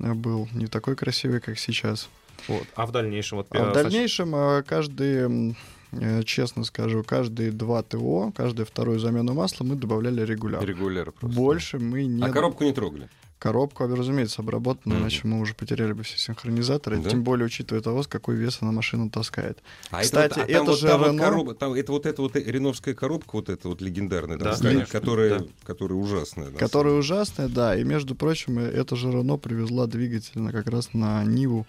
э, 0.00 0.12
был, 0.12 0.48
не 0.52 0.66
такой 0.66 0.96
красивый, 0.96 1.40
как 1.40 1.58
сейчас. 1.58 2.08
Вот. 2.48 2.66
А 2.74 2.84
в 2.86 2.92
дальнейшем 2.92 3.38
вот 3.38 3.46
А 3.50 3.64
в 3.64 3.70
э, 3.70 3.74
дальнейшем 3.74 4.34
э, 4.34 4.62
каждый, 4.64 5.54
э, 5.92 6.22
честно 6.24 6.64
скажу, 6.64 7.04
каждые 7.04 7.52
два 7.52 7.82
ТО, 7.82 8.32
каждую 8.36 8.66
вторую 8.66 8.98
замену 8.98 9.34
масла 9.34 9.64
мы 9.64 9.76
добавляли 9.76 10.22
регулярно. 10.22 10.66
Регулярно 10.66 11.12
просто. 11.12 11.36
Больше 11.36 11.78
мы 11.78 12.04
не... 12.04 12.22
А 12.22 12.28
коробку 12.30 12.64
не 12.64 12.72
трогали? 12.72 13.08
Коробку, 13.38 13.86
разумеется, 13.86 14.40
обработана, 14.40 14.94
Мгм. 14.94 15.02
иначе 15.02 15.20
мы 15.24 15.38
уже 15.40 15.52
потеряли 15.54 15.92
бы 15.92 16.02
все 16.02 16.16
синхронизаторы, 16.16 16.96
Да? 16.98 17.10
тем 17.10 17.22
более 17.24 17.44
учитывая 17.46 17.82
того, 17.82 18.02
с 18.02 18.06
какой 18.06 18.36
вес 18.36 18.58
она 18.62 18.72
машину 18.72 19.10
таскает. 19.10 19.58
А 19.90 20.00
Кстати, 20.00 20.38
это, 20.38 20.40
вот, 20.40 20.48
а 20.48 20.52
это 20.52 20.58
там 20.58 20.66
вот 20.66 20.78
же 20.78 20.86
вот 20.88 21.06
Renault- 21.08 21.18
коробка- 21.20 21.54
там 21.54 21.74
это 21.74 21.92
вот 21.92 22.06
эта 22.06 22.22
вот 22.22 22.36
реновская 22.36 22.94
коробка, 22.94 23.30
вот 23.36 23.48
эта 23.50 23.68
вот 23.68 23.82
легендарная, 23.82 24.38
там 24.38 24.52
Да, 24.52 24.58
конечно, 24.58 24.86
которая, 24.86 25.38
да. 25.40 25.44
которая 25.64 25.98
ужасная. 25.98 26.50
на 26.50 26.58
Которая 26.58 26.94
ужасная, 26.94 27.48
да, 27.48 27.76
и 27.76 27.84
между 27.84 28.14
прочим, 28.14 28.58
э, 28.58 28.62
эта 28.62 28.96
же 28.96 29.10
Рено 29.10 29.36
привезла 29.36 29.86
двигатель 29.86 30.40
на, 30.40 30.50
как 30.50 30.68
раз 30.68 30.94
на 30.94 31.22
Ниву. 31.24 31.66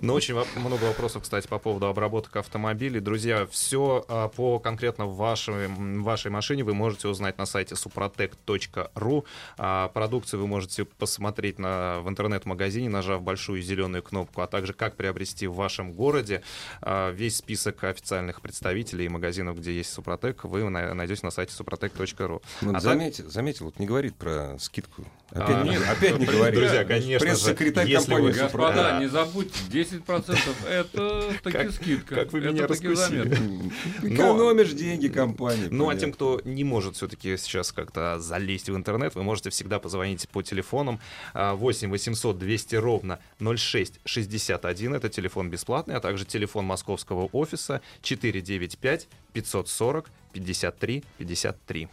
Но 0.00 0.14
очень 0.14 0.34
во- 0.34 0.46
много 0.56 0.84
вопросов, 0.84 1.22
кстати, 1.24 1.46
по 1.48 1.58
поводу 1.58 1.86
обработок 1.86 2.36
автомобилей. 2.36 3.00
Друзья, 3.00 3.46
все 3.50 4.04
по 4.36 4.58
конкретно 4.58 5.06
вашей, 5.06 5.68
вашей 5.68 6.30
машине 6.30 6.64
вы 6.64 6.72
можете 6.74 7.08
узнать 7.08 7.36
на 7.38 7.46
сайте 7.46 7.74
suprotec.ru. 7.74 9.24
А, 9.58 9.88
Продукцию 10.04 10.40
вы 10.40 10.46
можете 10.48 10.84
посмотреть 10.84 11.58
на, 11.58 12.00
в 12.00 12.10
интернет-магазине, 12.10 12.90
нажав 12.90 13.22
большую 13.22 13.62
зеленую 13.62 14.02
кнопку, 14.02 14.42
а 14.42 14.46
также 14.46 14.74
как 14.74 14.96
приобрести 14.96 15.46
в 15.46 15.54
вашем 15.54 15.92
городе. 15.94 16.42
А, 16.82 17.10
Весь 17.10 17.38
список 17.38 17.82
официальных 17.84 18.42
представителей 18.42 19.06
и 19.06 19.08
магазинов, 19.08 19.58
где 19.58 19.74
есть 19.74 19.90
Супротек, 19.90 20.44
вы 20.44 20.68
на- 20.68 20.92
найдете 20.92 21.20
на 21.24 21.30
сайте 21.30 21.54
suprotec.ru. 21.58 22.42
Ну, 22.60 22.70
А 22.70 22.72
так- 22.74 22.82
заметил, 22.82 23.30
заметил, 23.30 23.64
вот 23.64 23.78
не 23.78 23.86
говорит 23.86 24.14
про 24.14 24.58
скидку. 24.58 25.06
А, 25.30 25.42
Опять, 25.42 25.64
не, 25.64 25.76
опять 25.76 26.18
не 26.18 26.26
друзья, 26.26 26.50
говорит. 26.52 26.86
конечно 26.88 27.18
же, 27.18 27.32
Пресс-секретарь 27.32 27.92
компании 27.94 28.22
вы-. 28.26 28.32
Господа, 28.32 28.98
не 29.00 29.08
забудьте, 29.08 29.58
10% 29.70 30.38
это 30.68 31.32
таки 31.42 31.70
скидка. 31.70 32.14
как 32.14 32.32
вы 32.34 32.40
это 32.40 32.50
меня 32.50 32.66
раскусили. 32.66 33.72
Экономишь 34.02 34.72
деньги 34.74 35.08
компании. 35.08 35.68
Ну, 35.70 35.88
а 35.88 35.96
тем, 35.96 36.12
кто 36.12 36.42
не 36.44 36.62
может 36.62 36.96
все-таки 36.96 37.38
сейчас 37.38 37.72
как-то 37.72 38.18
залезть 38.20 38.68
в 38.68 38.76
интернет, 38.76 39.14
вы 39.14 39.22
можете 39.22 39.48
всегда 39.48 39.78
позвонить 39.78 39.93
по 40.28 40.42
телефонам 40.42 40.98
а, 41.32 41.54
8 41.54 41.90
800 41.90 42.38
200 42.38 42.74
ровно 42.76 43.18
06 43.40 44.00
61. 44.04 44.94
Это 44.94 45.08
телефон 45.08 45.50
бесплатный, 45.50 45.94
а 45.96 46.00
также 46.00 46.24
телефон 46.24 46.64
московского 46.64 47.28
офиса 47.32 47.80
495 48.02 49.08
540 49.32 50.10
53 50.32 51.04
53. 51.18 51.88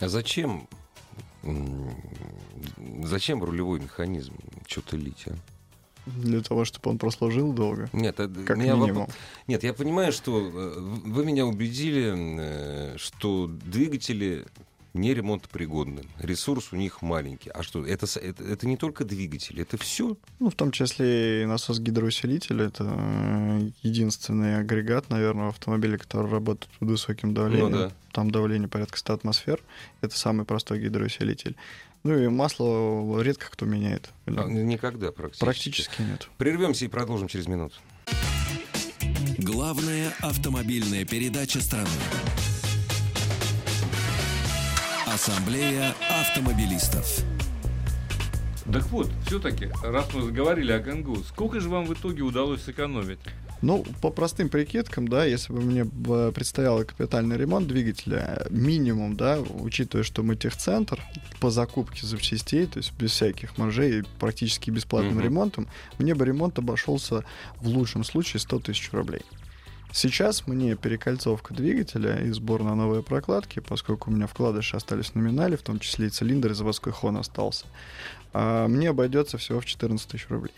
А 0.00 0.08
зачем, 0.08 0.68
зачем 3.04 3.42
рулевой 3.42 3.80
механизм 3.80 4.34
что-то 4.66 4.96
лить, 4.96 5.24
а? 5.26 5.34
Для 6.06 6.40
того, 6.40 6.64
чтобы 6.64 6.90
он 6.90 6.98
прослужил 6.98 7.52
долго. 7.52 7.88
Нет, 7.92 8.16
Как 8.16 8.56
меня 8.56 8.74
воп- 8.74 8.80
минимум. 8.86 9.08
Нет, 9.48 9.64
я 9.64 9.72
понимаю, 9.72 10.12
что 10.12 10.38
э, 10.38 10.74
вы 10.78 11.24
меня 11.24 11.44
убедили, 11.44 12.14
э, 12.16 12.96
что 12.96 13.48
двигатели 13.48 14.46
не 14.96 15.14
ремонтопригодны. 15.14 16.02
Ресурс 16.18 16.72
у 16.72 16.76
них 16.76 17.02
маленький. 17.02 17.50
А 17.50 17.62
что, 17.62 17.84
это, 17.84 18.06
это, 18.18 18.44
это 18.44 18.66
не 18.66 18.76
только 18.76 19.04
двигатель, 19.04 19.60
это 19.60 19.76
все? 19.76 20.16
Ну, 20.38 20.50
в 20.50 20.54
том 20.54 20.72
числе 20.72 21.42
и 21.42 21.46
насос 21.46 21.78
гидроусилитель. 21.78 22.62
Это 22.62 22.84
э, 22.86 23.70
единственный 23.82 24.58
агрегат, 24.58 25.10
наверное, 25.10 25.46
в 25.46 25.50
автомобиле, 25.50 25.98
который 25.98 26.30
работает 26.30 26.72
под 26.78 26.88
высоким 26.88 27.34
давлением. 27.34 27.70
Ну 27.70 27.78
да. 27.78 27.92
Там 28.12 28.30
давление 28.30 28.68
порядка 28.68 28.98
100 28.98 29.14
атмосфер. 29.14 29.62
Это 30.00 30.16
самый 30.16 30.44
простой 30.46 30.80
гидроусилитель. 30.80 31.56
Ну 32.02 32.16
и 32.16 32.28
масло 32.28 33.20
редко 33.20 33.50
кто 33.50 33.66
меняет. 33.66 34.10
Никогда 34.26 35.12
практически. 35.12 35.44
Практически 35.44 36.02
нет. 36.02 36.28
Прервемся 36.38 36.84
и 36.84 36.88
продолжим 36.88 37.28
через 37.28 37.46
минуту. 37.46 37.74
Главная 39.38 40.12
автомобильная 40.20 41.04
передача 41.04 41.60
страны. 41.60 41.88
Ассамблея 45.20 45.94
автомобилистов. 46.10 47.24
Так 48.70 48.84
вот, 48.88 49.10
все-таки, 49.24 49.70
раз 49.82 50.12
мы 50.12 50.20
заговорили 50.20 50.72
о 50.72 50.78
Кангу, 50.78 51.16
сколько 51.24 51.58
же 51.58 51.70
вам 51.70 51.86
в 51.86 51.94
итоге 51.94 52.20
удалось 52.20 52.60
сэкономить? 52.64 53.18
Ну, 53.62 53.82
по 54.02 54.10
простым 54.10 54.50
прикидкам, 54.50 55.08
да, 55.08 55.24
если 55.24 55.54
бы 55.54 55.62
мне 55.62 55.84
бы 55.84 56.32
предстоял 56.34 56.84
капитальный 56.84 57.38
ремонт 57.38 57.66
двигателя, 57.66 58.46
минимум, 58.50 59.16
да, 59.16 59.40
учитывая, 59.40 60.04
что 60.04 60.22
мы 60.22 60.36
техцентр 60.36 61.02
по 61.40 61.48
закупке 61.48 62.06
запчастей, 62.06 62.66
то 62.66 62.76
есть 62.76 62.92
без 62.98 63.12
всяких 63.12 63.56
маржей, 63.56 64.04
практически 64.20 64.70
бесплатным 64.70 65.14
Мгм. 65.14 65.24
ремонтом, 65.24 65.68
мне 65.98 66.14
бы 66.14 66.26
ремонт 66.26 66.58
обошелся 66.58 67.24
в 67.62 67.68
лучшем 67.68 68.04
случае 68.04 68.40
100 68.40 68.58
тысяч 68.58 68.92
рублей. 68.92 69.22
Сейчас 69.92 70.46
мне 70.46 70.76
перекольцовка 70.76 71.54
двигателя 71.54 72.20
и 72.20 72.30
сбор 72.30 72.62
на 72.62 72.74
новые 72.74 73.02
прокладки, 73.02 73.60
поскольку 73.60 74.10
у 74.10 74.14
меня 74.14 74.26
вкладыши 74.26 74.76
остались 74.76 75.06
в 75.10 75.14
номинале, 75.14 75.56
в 75.56 75.62
том 75.62 75.78
числе 75.78 76.08
и 76.08 76.10
цилиндр, 76.10 76.50
и 76.50 76.54
заводской 76.54 76.92
хон 76.92 77.16
остался, 77.16 77.64
а, 78.34 78.68
мне 78.68 78.90
обойдется 78.90 79.38
всего 79.38 79.60
в 79.60 79.64
14 79.64 80.06
тысяч 80.06 80.26
рублей. 80.28 80.52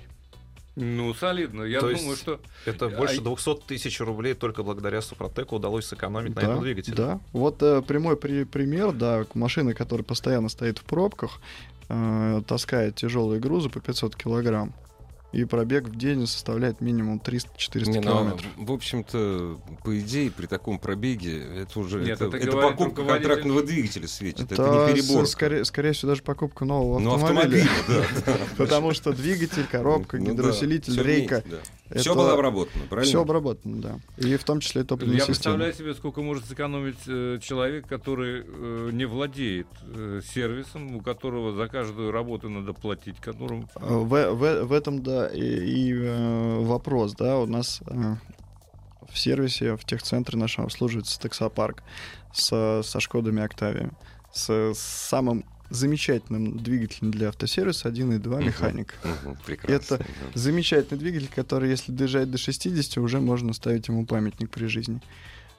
Ну, 0.75 1.13
солидно. 1.13 1.63
Я 1.65 1.81
То 1.81 1.93
думаю, 1.93 2.17
что... 2.17 2.41
Это 2.65 2.89
больше 2.89 3.17
и- 3.17 3.21
200 3.21 3.63
тысяч 3.67 4.01
рублей 4.01 4.35
только 4.35 4.63
благодаря 4.63 5.03
Супротеку 5.03 5.57
удалось 5.57 5.87
сэкономить 5.87 6.37
на 6.37 6.41
этом 6.41 6.61
двигателе. 6.61 6.97
Да, 6.97 7.21
вот 7.33 7.61
э, 7.63 7.83
прямой 7.83 8.17
при- 8.17 8.45
пример, 8.45 8.93
да, 8.93 9.27
машина, 9.35 9.75
которая 9.75 10.05
постоянно 10.05 10.49
стоит 10.49 10.79
в 10.79 10.85
пробках, 10.85 11.41
э, 11.89 12.43
таскает 12.47 12.95
тяжелые 12.95 13.41
грузы 13.41 13.71
по 13.71 13.81
500 13.81 14.15
килограмм. 14.15 14.73
И 15.31 15.45
пробег 15.45 15.89
в 15.89 15.97
день 15.97 16.27
составляет 16.27 16.81
минимум 16.81 17.21
300-400 17.23 17.91
Не, 17.91 17.97
ну, 17.97 18.03
километров. 18.03 18.47
в 18.57 18.73
общем-то, 18.73 19.61
по 19.85 20.01
идее, 20.01 20.31
при 20.31 20.47
таком 20.47 20.79
пробеге 20.79 21.39
это 21.61 21.79
уже 21.81 21.99
Нет, 22.01 22.13
это, 22.21 22.25
это 22.29 22.37
это 22.39 22.47
говорит 22.51 22.71
покупка 22.71 23.03
руководитель- 23.03 23.29
контрактного 23.29 23.63
двигателя 23.63 24.09
светит. 24.09 24.51
Это, 24.53 24.63
Это, 24.63 24.89
не 24.95 25.03
перебор. 25.03 25.27
скорее, 25.27 25.65
скорее 25.67 25.93
всего, 25.93 26.13
даже 26.13 26.23
покупка 26.23 26.65
нового 26.65 26.99
Ну, 26.99 27.13
автомобиля. 27.15 27.63
автомобиля, 27.65 28.07
да. 28.25 28.39
Потому 28.57 28.95
что 28.95 29.13
двигатель, 29.13 29.67
коробка, 29.71 30.17
Ну 30.17 30.33
гидроусилитель, 30.33 31.03
рейка. 31.03 31.45
Все 31.95 32.15
было 32.15 32.35
обработано, 32.35 32.85
правильно? 32.89 33.09
Все 33.09 33.21
обработано, 33.23 33.81
да. 33.81 34.01
И 34.17 34.37
в 34.37 34.45
том 34.45 34.61
числе 34.61 34.83
и 34.83 34.85
топливная 34.85 35.17
Я 35.17 35.21
система. 35.21 35.35
представляю 35.35 35.73
себе, 35.75 35.95
сколько 35.95 36.21
может 36.23 36.45
сэкономить 36.47 36.99
э, 37.07 37.39
человек, 37.43 37.87
который 37.87 38.45
э, 38.47 38.91
не 38.93 39.07
владеет 39.07 39.67
э, 39.83 40.21
сервисом, 40.25 40.97
у 40.97 41.01
которого 41.01 41.53
за 41.53 41.69
каждую 41.69 42.11
работу 42.11 42.49
надо 42.49 42.73
платить, 42.73 43.19
которому... 43.21 43.69
Э, 43.77 43.81
В, 43.81 44.35
в, 44.35 44.65
в 44.65 44.73
этом, 44.73 45.03
да, 45.03 45.29
и, 45.29 45.41
и, 45.41 45.95
э, 45.95 46.59
вопрос, 46.61 47.15
да, 47.15 47.39
у 47.39 47.47
нас 47.47 47.81
э, 47.87 48.17
в 49.11 49.19
сервисе, 49.19 49.77
в 49.77 49.85
техцентре 49.85 50.39
нашем 50.39 50.65
обслуживается 50.65 51.19
таксопарк 51.21 51.83
с, 52.33 52.83
со 52.85 53.01
Шкодами 53.01 53.43
Октавиями, 53.43 53.93
с, 54.33 54.51
с 54.75 54.79
самым 54.79 55.45
замечательным 55.71 56.59
двигателем 56.59 57.11
для 57.11 57.29
автосервиса 57.29 57.89
1.2 57.89 58.37
Мгм. 58.37 58.47
механик. 58.47 58.95
Мгм, 59.05 59.37
прекрасно. 59.45 59.95
Это 59.97 60.07
Замечательный 60.35 60.99
двигатель, 60.99 61.29
который, 61.35 61.71
если 61.71 61.93
доезжать 61.93 62.31
до 62.31 62.39
60, 62.39 62.99
уже 63.01 63.21
можно 63.21 63.53
ставить 63.53 63.89
ему 63.89 64.07
памятник 64.07 64.51
при 64.51 64.67
жизни. 64.67 65.01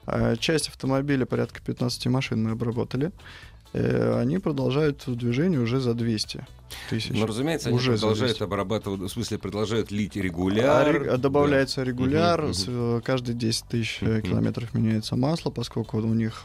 А 0.06 0.36
Часть 0.36 0.68
автомобиля, 0.68 1.26
порядка 1.26 1.60
15 1.62 2.06
машин 2.08 2.42
мы 2.42 2.50
обработали. 2.52 3.12
Э, 3.72 4.18
Они 4.20 4.38
продолжают 4.38 5.04
движение 5.06 5.60
уже 5.60 5.78
за 5.80 5.94
200 5.94 6.44
тысяч. 6.88 7.10
Но, 7.16 7.26
разумеется, 7.26 7.68
они 7.68 7.78
Уже 7.78 7.92
продолжают 7.92 8.18
зависит. 8.18 8.42
обрабатывать, 8.42 9.00
в 9.00 9.08
смысле, 9.08 9.38
продолжают 9.38 9.90
лить 9.92 10.16
регуляр. 10.16 10.88
ре- 10.92 11.10
а 11.10 11.16
добавляется 11.18 11.82
регуляр, 11.84 12.42
Мгм, 12.42 12.54
с- 12.54 12.64
э, 12.68 13.00
каждые 13.04 13.36
10 13.36 13.66
тысяч 13.68 14.00
Мгм. 14.02 14.22
километров 14.22 14.74
меняется 14.74 15.14
масло, 15.16 15.50
поскольку 15.50 15.98
у 15.98 16.14
них 16.14 16.42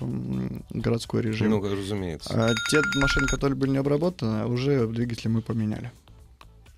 городской 0.70 1.24
Да. 1.24 1.30
режим. 1.30 1.50
Ну, 1.50 1.62
разумеется. 1.64 2.32
А 2.34 2.54
те 2.70 2.82
машины, 3.02 3.28
которые 3.28 3.58
были 3.58 3.72
не 3.72 3.78
обработаны, 3.78 4.46
уже 4.46 4.86
двигатели 4.88 5.28
мы 5.30 5.42
поменяли. 5.42 5.92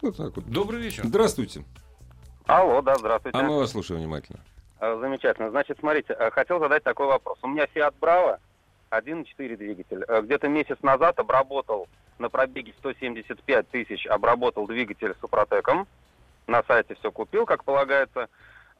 Вот 0.02 0.16
так 0.16 0.36
вот. 0.36 0.46
Добрый 0.50 0.82
вечер. 0.82 1.04
Здравствуйте. 1.06 1.66
Алло, 2.46 2.82
да, 2.82 2.96
здравствуйте. 2.98 3.38
А 3.38 3.44
мы 3.44 3.58
вас 3.58 3.72
слушаем 3.72 4.00
внимательно. 4.02 4.40
А, 4.80 4.98
Замечательно. 5.00 5.50
Значит, 5.50 5.78
смотрите, 5.80 6.16
хотел 6.32 6.60
задать 6.60 6.84
такой 6.84 7.08
вопрос. 7.08 7.38
У 7.42 7.48
меня 7.48 7.66
Fiat 7.76 7.94
Bravo 8.00 8.38
1.4 8.92 9.56
двигатель. 9.58 10.04
А, 10.04 10.22
Где-то 10.22 10.48
месяц 10.48 10.78
назад 10.82 11.20
обработал 11.20 11.88
на 12.20 12.30
пробеге 12.30 12.74
175 12.80 13.70
тысяч, 13.70 14.06
обработал 14.08 14.68
двигатель 14.68 15.14
Супротеком. 15.22 15.88
На 16.48 16.64
сайте 16.64 16.96
все 16.96 17.12
купил, 17.12 17.46
как 17.46 17.64
полагается. 17.64 18.30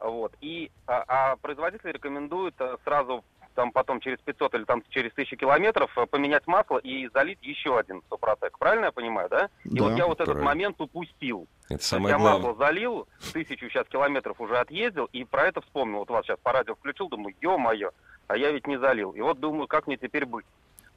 Вот. 0.00 0.32
И, 0.40 0.70
а, 0.86 1.04
а 1.06 1.36
производитель 1.36 1.90
рекомендует 1.92 2.54
а, 2.60 2.76
сразу 2.84 3.24
там 3.54 3.72
потом 3.72 3.98
через 3.98 4.18
500 4.20 4.54
или 4.54 4.64
там 4.64 4.84
через 4.88 5.10
1000 5.12 5.34
километров 5.36 5.90
э, 5.98 6.06
поменять 6.06 6.46
масло 6.46 6.78
и 6.78 7.08
залить 7.12 7.40
еще 7.42 7.76
один 7.76 8.02
Супротек. 8.08 8.56
Правильно 8.56 8.84
я 8.86 8.92
понимаю, 8.92 9.28
да? 9.28 9.48
И 9.64 9.70
Да, 9.76 9.82
вот 9.84 9.96
я 9.98 10.06
вот 10.06 10.14
этот 10.20 10.26
правильно. 10.26 10.44
момент 10.44 10.80
упустил. 10.80 11.48
Это 11.68 11.82
самое 11.82 12.12
я 12.12 12.18
главное. 12.20 12.50
масло 12.50 12.64
залил, 12.64 13.08
тысячу 13.32 13.68
сейчас 13.68 13.88
километров 13.88 14.40
уже 14.40 14.56
отъездил, 14.58 15.06
и 15.06 15.24
про 15.24 15.48
это 15.48 15.60
вспомнил. 15.62 15.98
Вот 15.98 16.10
вас 16.10 16.24
сейчас 16.24 16.38
по 16.40 16.52
радио 16.52 16.76
включил, 16.76 17.08
думаю, 17.08 17.34
ё-моё, 17.42 17.90
а 18.28 18.36
я 18.36 18.52
ведь 18.52 18.66
не 18.66 18.78
залил. 18.78 19.10
И 19.12 19.20
вот 19.20 19.40
думаю, 19.40 19.66
как 19.66 19.86
мне 19.86 19.96
теперь 19.96 20.24
быть? 20.26 20.46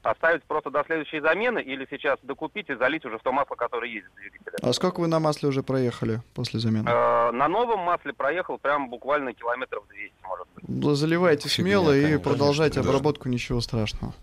Оставить 0.04 0.44
просто 0.44 0.72
до 0.72 0.84
следующей 0.84 1.20
замены 1.20 1.60
или 1.60 1.88
сейчас 1.90 2.18
докупить 2.24 2.70
и 2.70 2.76
залить 2.76 3.06
уже 3.06 3.20
в 3.20 3.22
то 3.22 3.32
масло, 3.32 3.54
которое 3.56 3.90
есть 3.92 4.08
в 4.08 4.16
двигателе? 4.16 4.58
А 4.62 4.74
сколько 4.74 5.00
вы 5.00 5.08
на 5.08 5.20
масле 5.20 5.48
уже 5.50 5.62
проехали 5.62 6.22
после 6.34 6.60
замены? 6.60 6.90
Э, 6.90 7.32
На 7.32 7.48
новом 7.48 7.80
масле 7.82 8.12
проехал 8.12 8.58
прям 8.58 8.90
буквально 8.90 9.34
километров 9.34 9.84
200, 9.90 10.14
может 10.24 10.48
быть. 10.56 10.98
Заливайте 10.98 11.50
Фигня, 11.50 11.64
смело 11.80 11.96
и 11.96 12.18
продолжайте 12.18 12.76
конечно, 12.76 12.92
да. 12.92 12.98
обработку, 12.98 13.30
ничего 13.30 13.62
страшного. 13.62 14.14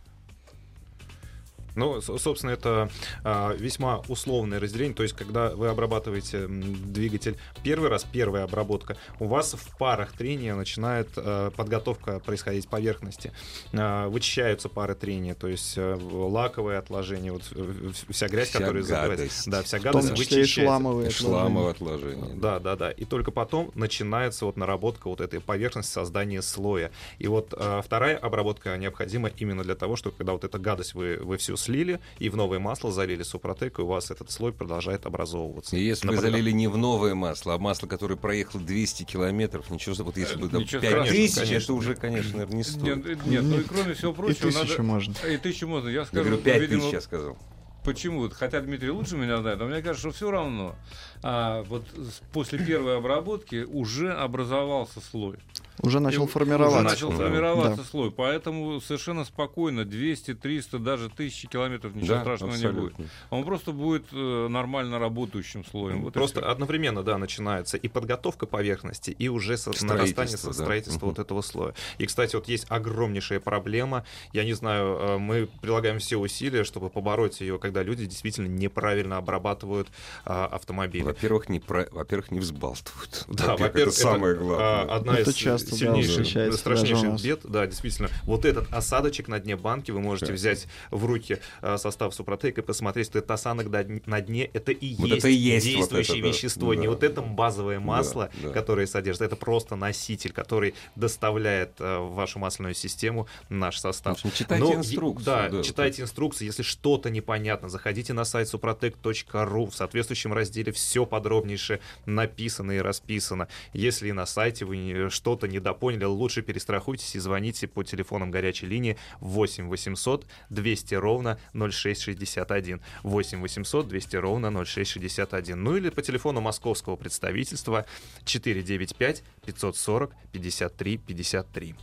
Ну, 1.79 2.01
собственно, 2.01 2.51
это 2.51 2.91
а, 3.25 3.55
весьма 3.55 4.03
условное 4.09 4.59
разделение. 4.61 4.95
То 4.95 5.03
есть, 5.05 5.15
когда 5.15 5.51
вы 5.51 5.69
обрабатываете 5.69 6.47
двигатель 6.49 7.37
первый 7.63 7.89
раз, 7.89 8.05
первая 8.11 8.45
обработка, 8.45 8.97
у 9.21 9.27
вас 9.27 9.55
в 9.55 9.79
парах 9.79 10.13
трения 10.13 10.55
начинает 10.55 11.09
а, 11.17 11.51
подготовка 11.53 12.19
происходить 12.21 12.69
поверхности. 12.69 13.33
А, 13.73 14.09
вычищаются 14.09 14.69
пары 14.69 14.95
трения, 14.95 15.35
то 15.35 15.47
есть 15.47 15.75
а, 15.79 15.97
лаковые 15.97 16.79
отложения, 16.79 17.33
вот 17.33 17.43
э, 17.55 17.91
вся 18.11 18.29
грязь, 18.29 18.49
Вся 18.49 18.59
которая 18.59 18.83
забывается. 18.83 19.17
гадость. 19.17 19.51
Да, 19.51 19.63
вся 19.63 19.79
В 19.79 19.83
том 19.83 19.93
гадость 19.93 20.17
числе 20.17 20.37
и 20.39 20.41
вычищается. 20.41 20.63
шламовые 20.71 21.11
Шламовое 21.11 21.71
отложения. 21.71 22.09
отложение. 22.13 22.41
Да, 22.41 22.59
да, 22.59 22.77
да. 22.77 22.91
И 22.91 23.05
только 23.05 23.31
потом 23.31 23.71
начинается 23.75 24.45
вот 24.47 24.57
наработка 24.57 25.09
вот 25.09 25.21
этой 25.21 25.41
поверхности, 25.41 25.93
создание 25.93 26.43
слоя. 26.43 26.91
И 27.19 27.29
вот 27.29 27.55
э, 27.57 27.83
вторая 27.85 28.17
обработка 28.17 28.77
необходима 28.77 29.29
именно 29.37 29.63
для 29.63 29.75
того, 29.77 29.97
чтобы 29.97 30.17
когда 30.17 30.33
вот 30.33 30.45
эта 30.45 30.59
гадость 30.59 30.95
вы, 30.95 31.19
вы 31.23 31.37
всю 31.37 31.57
слили 31.69 32.01
и 32.19 32.31
в 32.31 32.37
новое 32.37 32.59
масло 32.59 32.91
залили 32.91 33.23
супротек, 33.23 33.79
и 33.79 33.83
у 33.83 33.87
вас 33.87 34.11
этот 34.11 34.31
слой 34.31 34.53
продолжает 34.53 35.05
образовываться. 35.07 35.77
И 35.77 35.83
если 35.83 36.07
На 36.07 36.15
вы 36.15 36.19
залили 36.19 36.51
не 36.51 36.67
в 36.67 36.77
новое 36.77 37.15
масло, 37.15 37.55
а 37.55 37.59
масло, 37.59 37.87
которое 37.87 38.17
проехало 38.17 38.63
200 38.63 39.05
километров, 39.05 39.71
ничего, 39.71 39.95
вот 40.05 40.17
если 40.17 40.37
бы 40.37 40.49
там 40.49 40.63
Ничего 40.63 40.81
5000, 40.81 41.31
страшного, 41.31 41.59
это 41.59 41.73
уже, 41.75 41.95
конечно, 41.95 42.47
не 42.47 42.63
стоит. 42.63 42.83
Нет, 42.83 43.07
э, 43.07 43.29
нет, 43.29 43.43
ну 43.45 43.61
и 43.61 43.65
кроме 43.65 43.95
всего 43.95 44.13
И 44.13 44.15
прочего, 44.15 44.51
тысячу 44.51 44.69
надо... 44.69 44.83
можно. 44.83 45.15
И 45.31 45.37
тысячу 45.37 45.67
можно. 45.69 45.89
Я 45.89 46.01
Я 46.01 46.05
скажу, 46.07 46.25
говорю, 46.25 46.37
ну, 46.39 46.43
5000 46.43 46.71
видимо, 46.71 46.91
я 46.91 47.01
сказал. 47.01 47.39
Почему? 47.85 48.29
Хотя 48.31 48.61
Дмитрий 48.61 48.91
лучше 48.91 49.17
меня 49.17 49.39
знает, 49.39 49.59
но 49.59 49.67
мне 49.67 49.83
кажется, 49.83 50.09
что 50.09 50.11
все 50.11 50.31
равно. 50.31 50.75
А, 51.23 51.63
вот 51.65 51.85
после 52.33 52.59
первой 52.59 52.97
обработки 52.99 53.65
уже 53.65 54.13
образовался 54.13 55.01
слой. 55.01 55.37
Уже 55.83 56.01
начал 56.01 56.25
И 56.25 56.29
формироваться. 56.29 56.79
Уже 56.79 56.89
начал 56.89 57.11
Да. 57.11 57.17
формироваться 57.17 57.77
Да. 57.83 57.85
слой. 57.85 58.11
Поэтому 58.11 58.81
совершенно 58.81 59.25
спокойно 59.25 59.85
200, 59.85 60.35
300, 60.35 60.79
даже 60.79 61.09
1000 61.09 61.47
километров 61.49 61.95
ничего 61.95 62.15
Да, 62.17 62.21
страшного 62.23 62.51
не 62.55 62.57
будет. 62.57 62.67
абсолютно. 62.67 63.05
Он 63.31 63.45
просто 63.45 63.73
будет 63.73 64.05
э, 64.13 64.49
нормально 64.49 64.99
работающим 64.99 65.65
слоем. 65.65 66.03
Вот 66.03 66.13
Просто 66.15 66.49
одновременно, 66.51 67.03
да, 67.03 67.19
начинается 67.19 67.77
и 67.77 67.89
подготовка 67.89 68.47
поверхности, 68.47 69.11
и 69.11 69.29
уже 69.29 69.57
со- 69.57 69.71
нарастание 69.85 70.33
да. 70.33 70.39
со- 70.39 70.53
строительства 70.53 71.07
Мгм. 71.07 71.15
вот 71.15 71.19
этого 71.19 71.43
слоя. 71.43 71.75
И, 71.99 72.07
кстати, 72.07 72.35
вот 72.37 72.49
есть 72.49 72.67
огромнейшая 72.69 73.41
проблема. 73.41 74.05
Я 74.33 74.45
не 74.45 74.55
знаю, 74.55 74.97
э, 75.01 75.19
мы 75.19 75.49
прилагаем 75.61 75.99
все 75.99 76.17
усилия, 76.17 76.65
чтобы 76.65 76.91
побороть 76.91 77.41
ее, 77.41 77.59
когда 77.59 77.83
люди 77.83 78.07
действительно 78.07 78.47
неправильно 78.49 79.17
обрабатывают 79.19 79.89
а, 80.25 80.47
автомобили. 80.47 81.03
Во-первых, 81.05 81.49
не 81.49 81.61
про... 81.61 81.87
во-первых, 81.91 82.31
не 82.31 82.41
взбалтывают. 82.41 83.25
Да, 83.29 83.53
Во-первых, 83.53 83.61
во-первых, 83.61 83.95
это 83.95 84.01
самое 84.03 84.35
а, 84.35 84.37
главное. 84.37 84.97
одна 84.97 85.15
Это 85.19 85.31
из 85.31 85.37
часто, 85.37 85.68
да, 85.71 85.93
даже 85.93 86.49
у 86.51 86.53
страшнейших 86.53 87.09
нас. 87.11 87.23
бед. 87.23 87.41
Да, 87.45 87.67
действительно. 87.67 88.09
Вот 88.25 88.45
этот 88.45 88.73
осадочек 88.73 89.29
на 89.29 89.39
дне 89.41 89.57
банки 89.57 89.91
вы 89.91 90.01
можете 90.01 90.27
Да. 90.29 90.33
взять 90.35 90.67
в 90.91 91.05
руки 91.05 91.39
а, 91.61 91.79
состав 91.79 92.15
Супротек 92.15 92.59
и 92.59 92.63
посмотреть, 92.63 93.07
что 93.07 93.19
этот 93.19 93.31
осадок 93.31 93.69
на 93.69 94.21
дне- 94.21 94.51
это 94.53 94.73
и 94.73 94.95
Вот 94.97 95.07
есть 95.09 95.19
это 95.19 95.29
и 95.29 95.35
есть 95.35 95.67
вот 95.67 95.73
действующее 95.77 96.19
это, 96.19 96.23
да. 96.23 96.29
вещество. 96.29 96.75
Не 96.75 96.85
Да. 96.85 96.89
вот 96.91 97.03
это 97.03 97.23
базовое 97.23 97.81
масло, 97.81 98.31
да. 98.43 98.51
которое 98.51 98.87
содержит, 98.87 99.23
это 99.23 99.37
просто 99.37 99.77
носитель, 99.77 100.33
который 100.33 100.75
доставляет 100.97 101.73
а, 101.81 102.01
в 102.01 102.15
вашу 102.15 102.39
масляную 102.39 102.75
систему 102.75 103.27
наш 103.49 103.77
В 103.77 103.81
состав. 103.81 104.15
общем, 104.15 104.31
читайте 104.33 104.65
Но, 104.65 104.75
инструкцию. 104.75 105.25
Да, 105.25 105.49
да, 105.49 105.63
читайте 105.63 106.03
инструкции. 106.03 106.45
Если 106.45 106.63
что-то 106.63 107.11
непонятно, 107.11 107.69
заходите 107.69 108.13
на 108.13 108.25
сайт 108.25 108.49
suprotec.ru. 108.53 109.71
В 109.71 109.75
соответствующем 109.75 110.33
разделе 110.33 110.73
все 110.73 111.07
подробнейше 111.07 111.81
написано 112.07 112.73
и 112.73 112.79
расписано. 112.79 113.49
Если 113.73 114.11
на 114.11 114.27
сайте 114.27 114.65
вы 114.65 114.77
не- 114.77 115.11
что-то 115.11 115.47
недопоняли, 115.59 116.05
лучше 116.05 116.43
перестрахуйтесь 116.43 117.15
и 117.15 117.19
звоните 117.19 117.67
по 117.67 117.83
телефонам 117.83 118.31
горячей 118.31 118.67
линии 118.67 118.97
8 119.21 119.69
800 119.69 120.27
200 120.51 120.95
ровно 120.95 121.39
0661. 121.53 122.81
8 123.03 123.41
800 123.41 123.89
200 123.89 124.17
ровно 124.17 124.65
0661. 124.65 125.63
Ну 125.63 125.77
или 125.77 125.91
по 125.91 126.03
телефону 126.03 126.41
московского 126.41 126.97
представительства 126.97 127.87
495 128.25 129.23
540 129.45 130.15
53 130.33 130.97
53. 130.99 131.75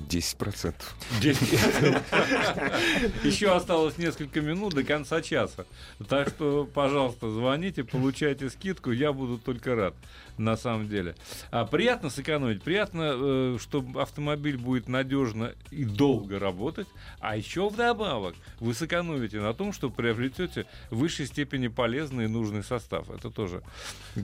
10%. 0.00 0.74
Еще 3.24 3.52
осталось 3.54 3.98
несколько 3.98 4.40
минут 4.40 4.74
до 4.74 4.84
конца 4.84 5.20
часа. 5.22 5.64
Так 6.08 6.28
что, 6.28 6.68
пожалуйста, 6.72 7.30
звоните, 7.30 7.84
получайте 7.84 8.50
скидку, 8.50 8.90
я 8.90 9.12
буду 9.12 9.38
только 9.38 9.74
рад, 9.74 9.94
на 10.38 10.56
самом 10.56 10.88
деле. 10.88 11.14
А, 11.50 11.64
приятно 11.66 12.10
сэкономить, 12.10 12.62
приятно, 12.62 13.12
э, 13.14 13.58
что 13.60 13.84
автомобиль 13.96 14.56
будет 14.56 14.88
надежно 14.88 15.52
и 15.70 15.84
долго 15.84 16.38
работать, 16.38 16.88
а 17.20 17.36
еще 17.36 17.68
вдобавок 17.68 18.34
вы 18.60 18.74
сэкономите 18.74 19.40
на 19.40 19.54
том, 19.54 19.72
что 19.72 19.90
приобретете 19.90 20.66
в 20.90 20.96
высшей 20.98 21.26
степени 21.26 21.68
полезный 21.68 22.24
и 22.24 22.28
нужный 22.28 22.62
состав. 22.64 23.10
Это 23.10 23.30
тоже, 23.30 23.62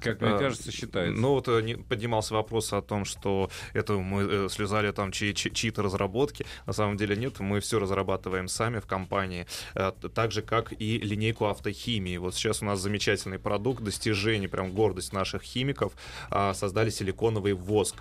как 0.02 0.20
мне 0.20 0.30
А, 0.30 0.38
кажется, 0.38 0.72
считается. 0.72 1.20
Ну 1.20 1.30
вот 1.30 1.48
э, 1.48 1.76
поднимался 1.88 2.34
вопрос 2.34 2.72
о 2.72 2.82
том, 2.82 3.04
что 3.04 3.50
это 3.74 3.94
мы 3.94 4.22
э, 4.22 4.48
слезали 4.50 4.90
там 4.92 5.12
чьи- 5.12 5.34
чьи-то 5.68 5.82
разработки. 5.82 6.46
На 6.66 6.72
самом 6.72 6.96
деле 6.96 7.16
нет, 7.16 7.40
мы 7.40 7.60
все 7.60 7.78
разрабатываем 7.78 8.48
сами 8.48 8.80
в 8.80 8.86
компании, 8.86 9.46
э, 9.74 9.92
так 10.14 10.32
же 10.32 10.42
как 10.42 10.72
и 10.72 10.98
линейку 10.98 11.46
автохимии. 11.46 12.16
Вот 12.18 12.34
сейчас 12.34 12.62
у 12.62 12.64
нас 12.64 12.80
замечательный 12.80 13.38
продукт, 13.38 13.82
достижение, 13.82 14.48
прям 14.48 14.72
гордость 14.72 15.12
наших 15.12 15.42
химиков, 15.42 15.92
а, 16.30 16.54
создали 16.54 16.90
силиконовый 16.90 17.52
воск. 17.52 17.96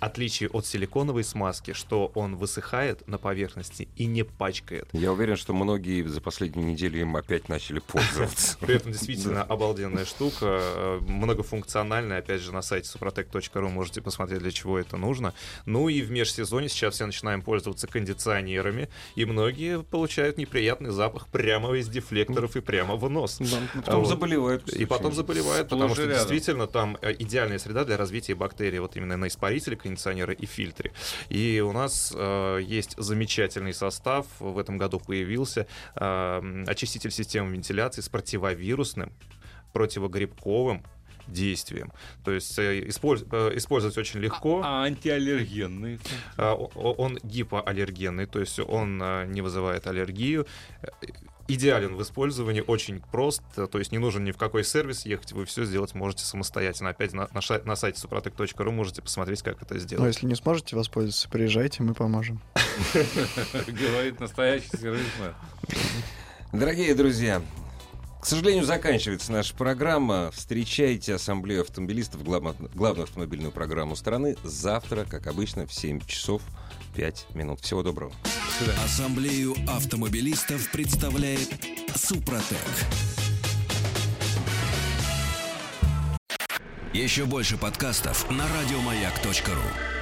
Отличие 0.00 0.48
от 0.50 0.66
силиконовой 0.66 1.22
смазки, 1.24 1.72
что 1.72 2.10
он 2.14 2.36
высыхает 2.36 3.06
на 3.06 3.18
поверхности 3.18 3.88
и 3.96 4.06
не 4.06 4.24
пачкает. 4.24 4.88
Я 4.92 5.12
уверен, 5.12 5.36
что 5.36 5.54
многие 5.54 6.02
за 6.02 6.20
последнюю 6.20 6.66
неделю 6.66 7.00
им 7.00 7.16
опять 7.16 7.48
начали 7.48 7.78
пользоваться. 7.78 8.56
При 8.60 8.74
этом 8.74 8.92
действительно 8.92 9.42
обалденная 9.42 10.04
штука, 10.04 10.60
э, 10.60 11.00
многофункциональная. 11.02 12.18
Опять 12.18 12.40
же, 12.40 12.52
на 12.52 12.62
сайте 12.62 12.88
suprotec.ru 12.92 13.68
можете 13.68 14.02
посмотреть, 14.02 14.40
для 14.40 14.50
чего 14.50 14.78
это 14.78 14.96
нужно. 14.96 15.34
Ну 15.66 15.88
и 15.88 16.02
в 16.02 16.10
межсезоне 16.10 16.68
сейчас 16.68 16.94
все 16.94 17.06
начинаем 17.06 17.42
пользоваться 17.42 17.86
кондиционерами, 17.86 18.88
и 19.14 19.24
многие 19.24 19.82
получают 19.82 20.36
неприятный 20.38 20.90
запах 20.90 21.28
прямо 21.28 21.74
из 21.76 21.88
дефлекторов 21.88 22.56
и 22.56 22.60
прямо 22.60 22.96
в 22.96 23.08
нос. 23.08 23.40
Потом 23.74 24.00
Вот. 24.00 24.08
заболевают. 24.08 24.68
И 24.72 24.84
потом 24.84 25.12
заболевают, 25.12 25.68
потому 25.68 25.94
что 25.94 26.02
рядом. 26.02 26.16
действительно 26.18 26.66
там 26.66 26.98
э, 27.02 27.14
идеальная 27.18 27.58
среда 27.58 27.84
для 27.84 27.96
развития 27.96 28.34
бактерий, 28.34 28.78
вот 28.78 28.96
именно 28.96 29.16
на 29.16 29.28
испарителе 29.28 29.71
кондиционера 29.76 30.32
и 30.32 30.46
фильтре. 30.46 30.92
И 31.28 31.60
у 31.60 31.72
нас 31.72 32.12
э, 32.16 32.60
есть 32.62 32.94
замечательный 32.98 33.74
состав, 33.74 34.26
в 34.38 34.58
этом 34.58 34.78
году 34.78 34.98
появился 35.00 35.66
э, 35.96 36.64
очиститель 36.66 37.10
системы 37.10 37.52
вентиляции 37.52 38.00
с 38.02 38.08
противовирусным, 38.08 39.12
противогрибковым 39.72 40.82
действием. 41.28 41.92
То 42.24 42.32
есть 42.32 42.58
э, 42.58 42.80
использ- 42.88 43.24
э, 43.30 43.56
использовать 43.56 43.96
очень 43.96 44.20
легко. 44.20 44.60
А 44.64 44.82
антиаллергенный? 44.84 45.98
А, 46.36 46.54
о- 46.54 46.70
о- 46.74 46.92
Он 46.94 47.18
гипоаллергенный, 47.22 48.26
то 48.26 48.40
есть 48.40 48.58
он 48.58 48.98
не 49.30 49.40
вызывает 49.40 49.86
аллергию. 49.86 50.46
Идеален 51.52 51.96
в 51.96 52.02
использовании, 52.02 52.64
очень 52.66 53.00
прост, 53.00 53.42
э, 53.56 53.66
то 53.70 53.78
есть 53.78 53.92
не 53.92 53.98
нужен 53.98 54.24
ни 54.24 54.30
в 54.30 54.38
какой 54.38 54.64
сервис 54.64 55.04
ехать, 55.04 55.32
вы 55.32 55.44
все 55.44 55.64
сделать 55.64 55.94
можете 55.94 56.24
самостоятельно. 56.24 56.88
Опять 56.90 57.12
на, 57.12 57.28
на, 57.32 57.40
на 57.64 57.76
сайте 57.76 58.00
suprotec.ru 58.00 58.70
можете 58.70 59.02
посмотреть, 59.02 59.42
как 59.42 59.60
это 59.60 59.74
Но 59.74 59.80
сделать. 59.80 60.00
Ну, 60.00 60.06
если 60.06 60.26
не 60.26 60.34
сможете 60.34 60.76
воспользоваться, 60.76 61.28
приезжайте, 61.28 61.82
мы 61.82 61.92
поможем. 61.92 62.40
Говорит 63.66 64.18
настоящий 64.18 64.70
сервисмен. 64.70 65.34
Дорогие 66.52 66.94
друзья, 66.94 67.42
к 68.22 68.24
сожалению, 68.24 68.64
заканчивается 68.64 69.32
наша 69.32 69.52
программа. 69.54 70.30
Встречайте 70.30 71.12
Ассамблею 71.12 71.62
автомобилистов, 71.62 72.22
главную 72.22 73.02
автомобильную 73.02 73.52
программу 73.52 73.96
страны, 73.96 74.36
завтра, 74.44 75.04
как 75.04 75.26
обычно, 75.26 75.66
в 75.66 75.74
7 75.74 76.00
часов 76.06 76.40
5 76.94 77.26
минут. 77.34 77.60
Всего 77.60 77.82
доброго. 77.82 78.12
Ассамблею 78.84 79.54
автомобилистов 79.68 80.70
представляет 80.70 81.48
Супротек. 81.94 82.58
Еще 86.92 87.24
больше 87.24 87.56
подкастов 87.56 88.30
на 88.30 88.44
радиомаяк.ру. 88.46 90.01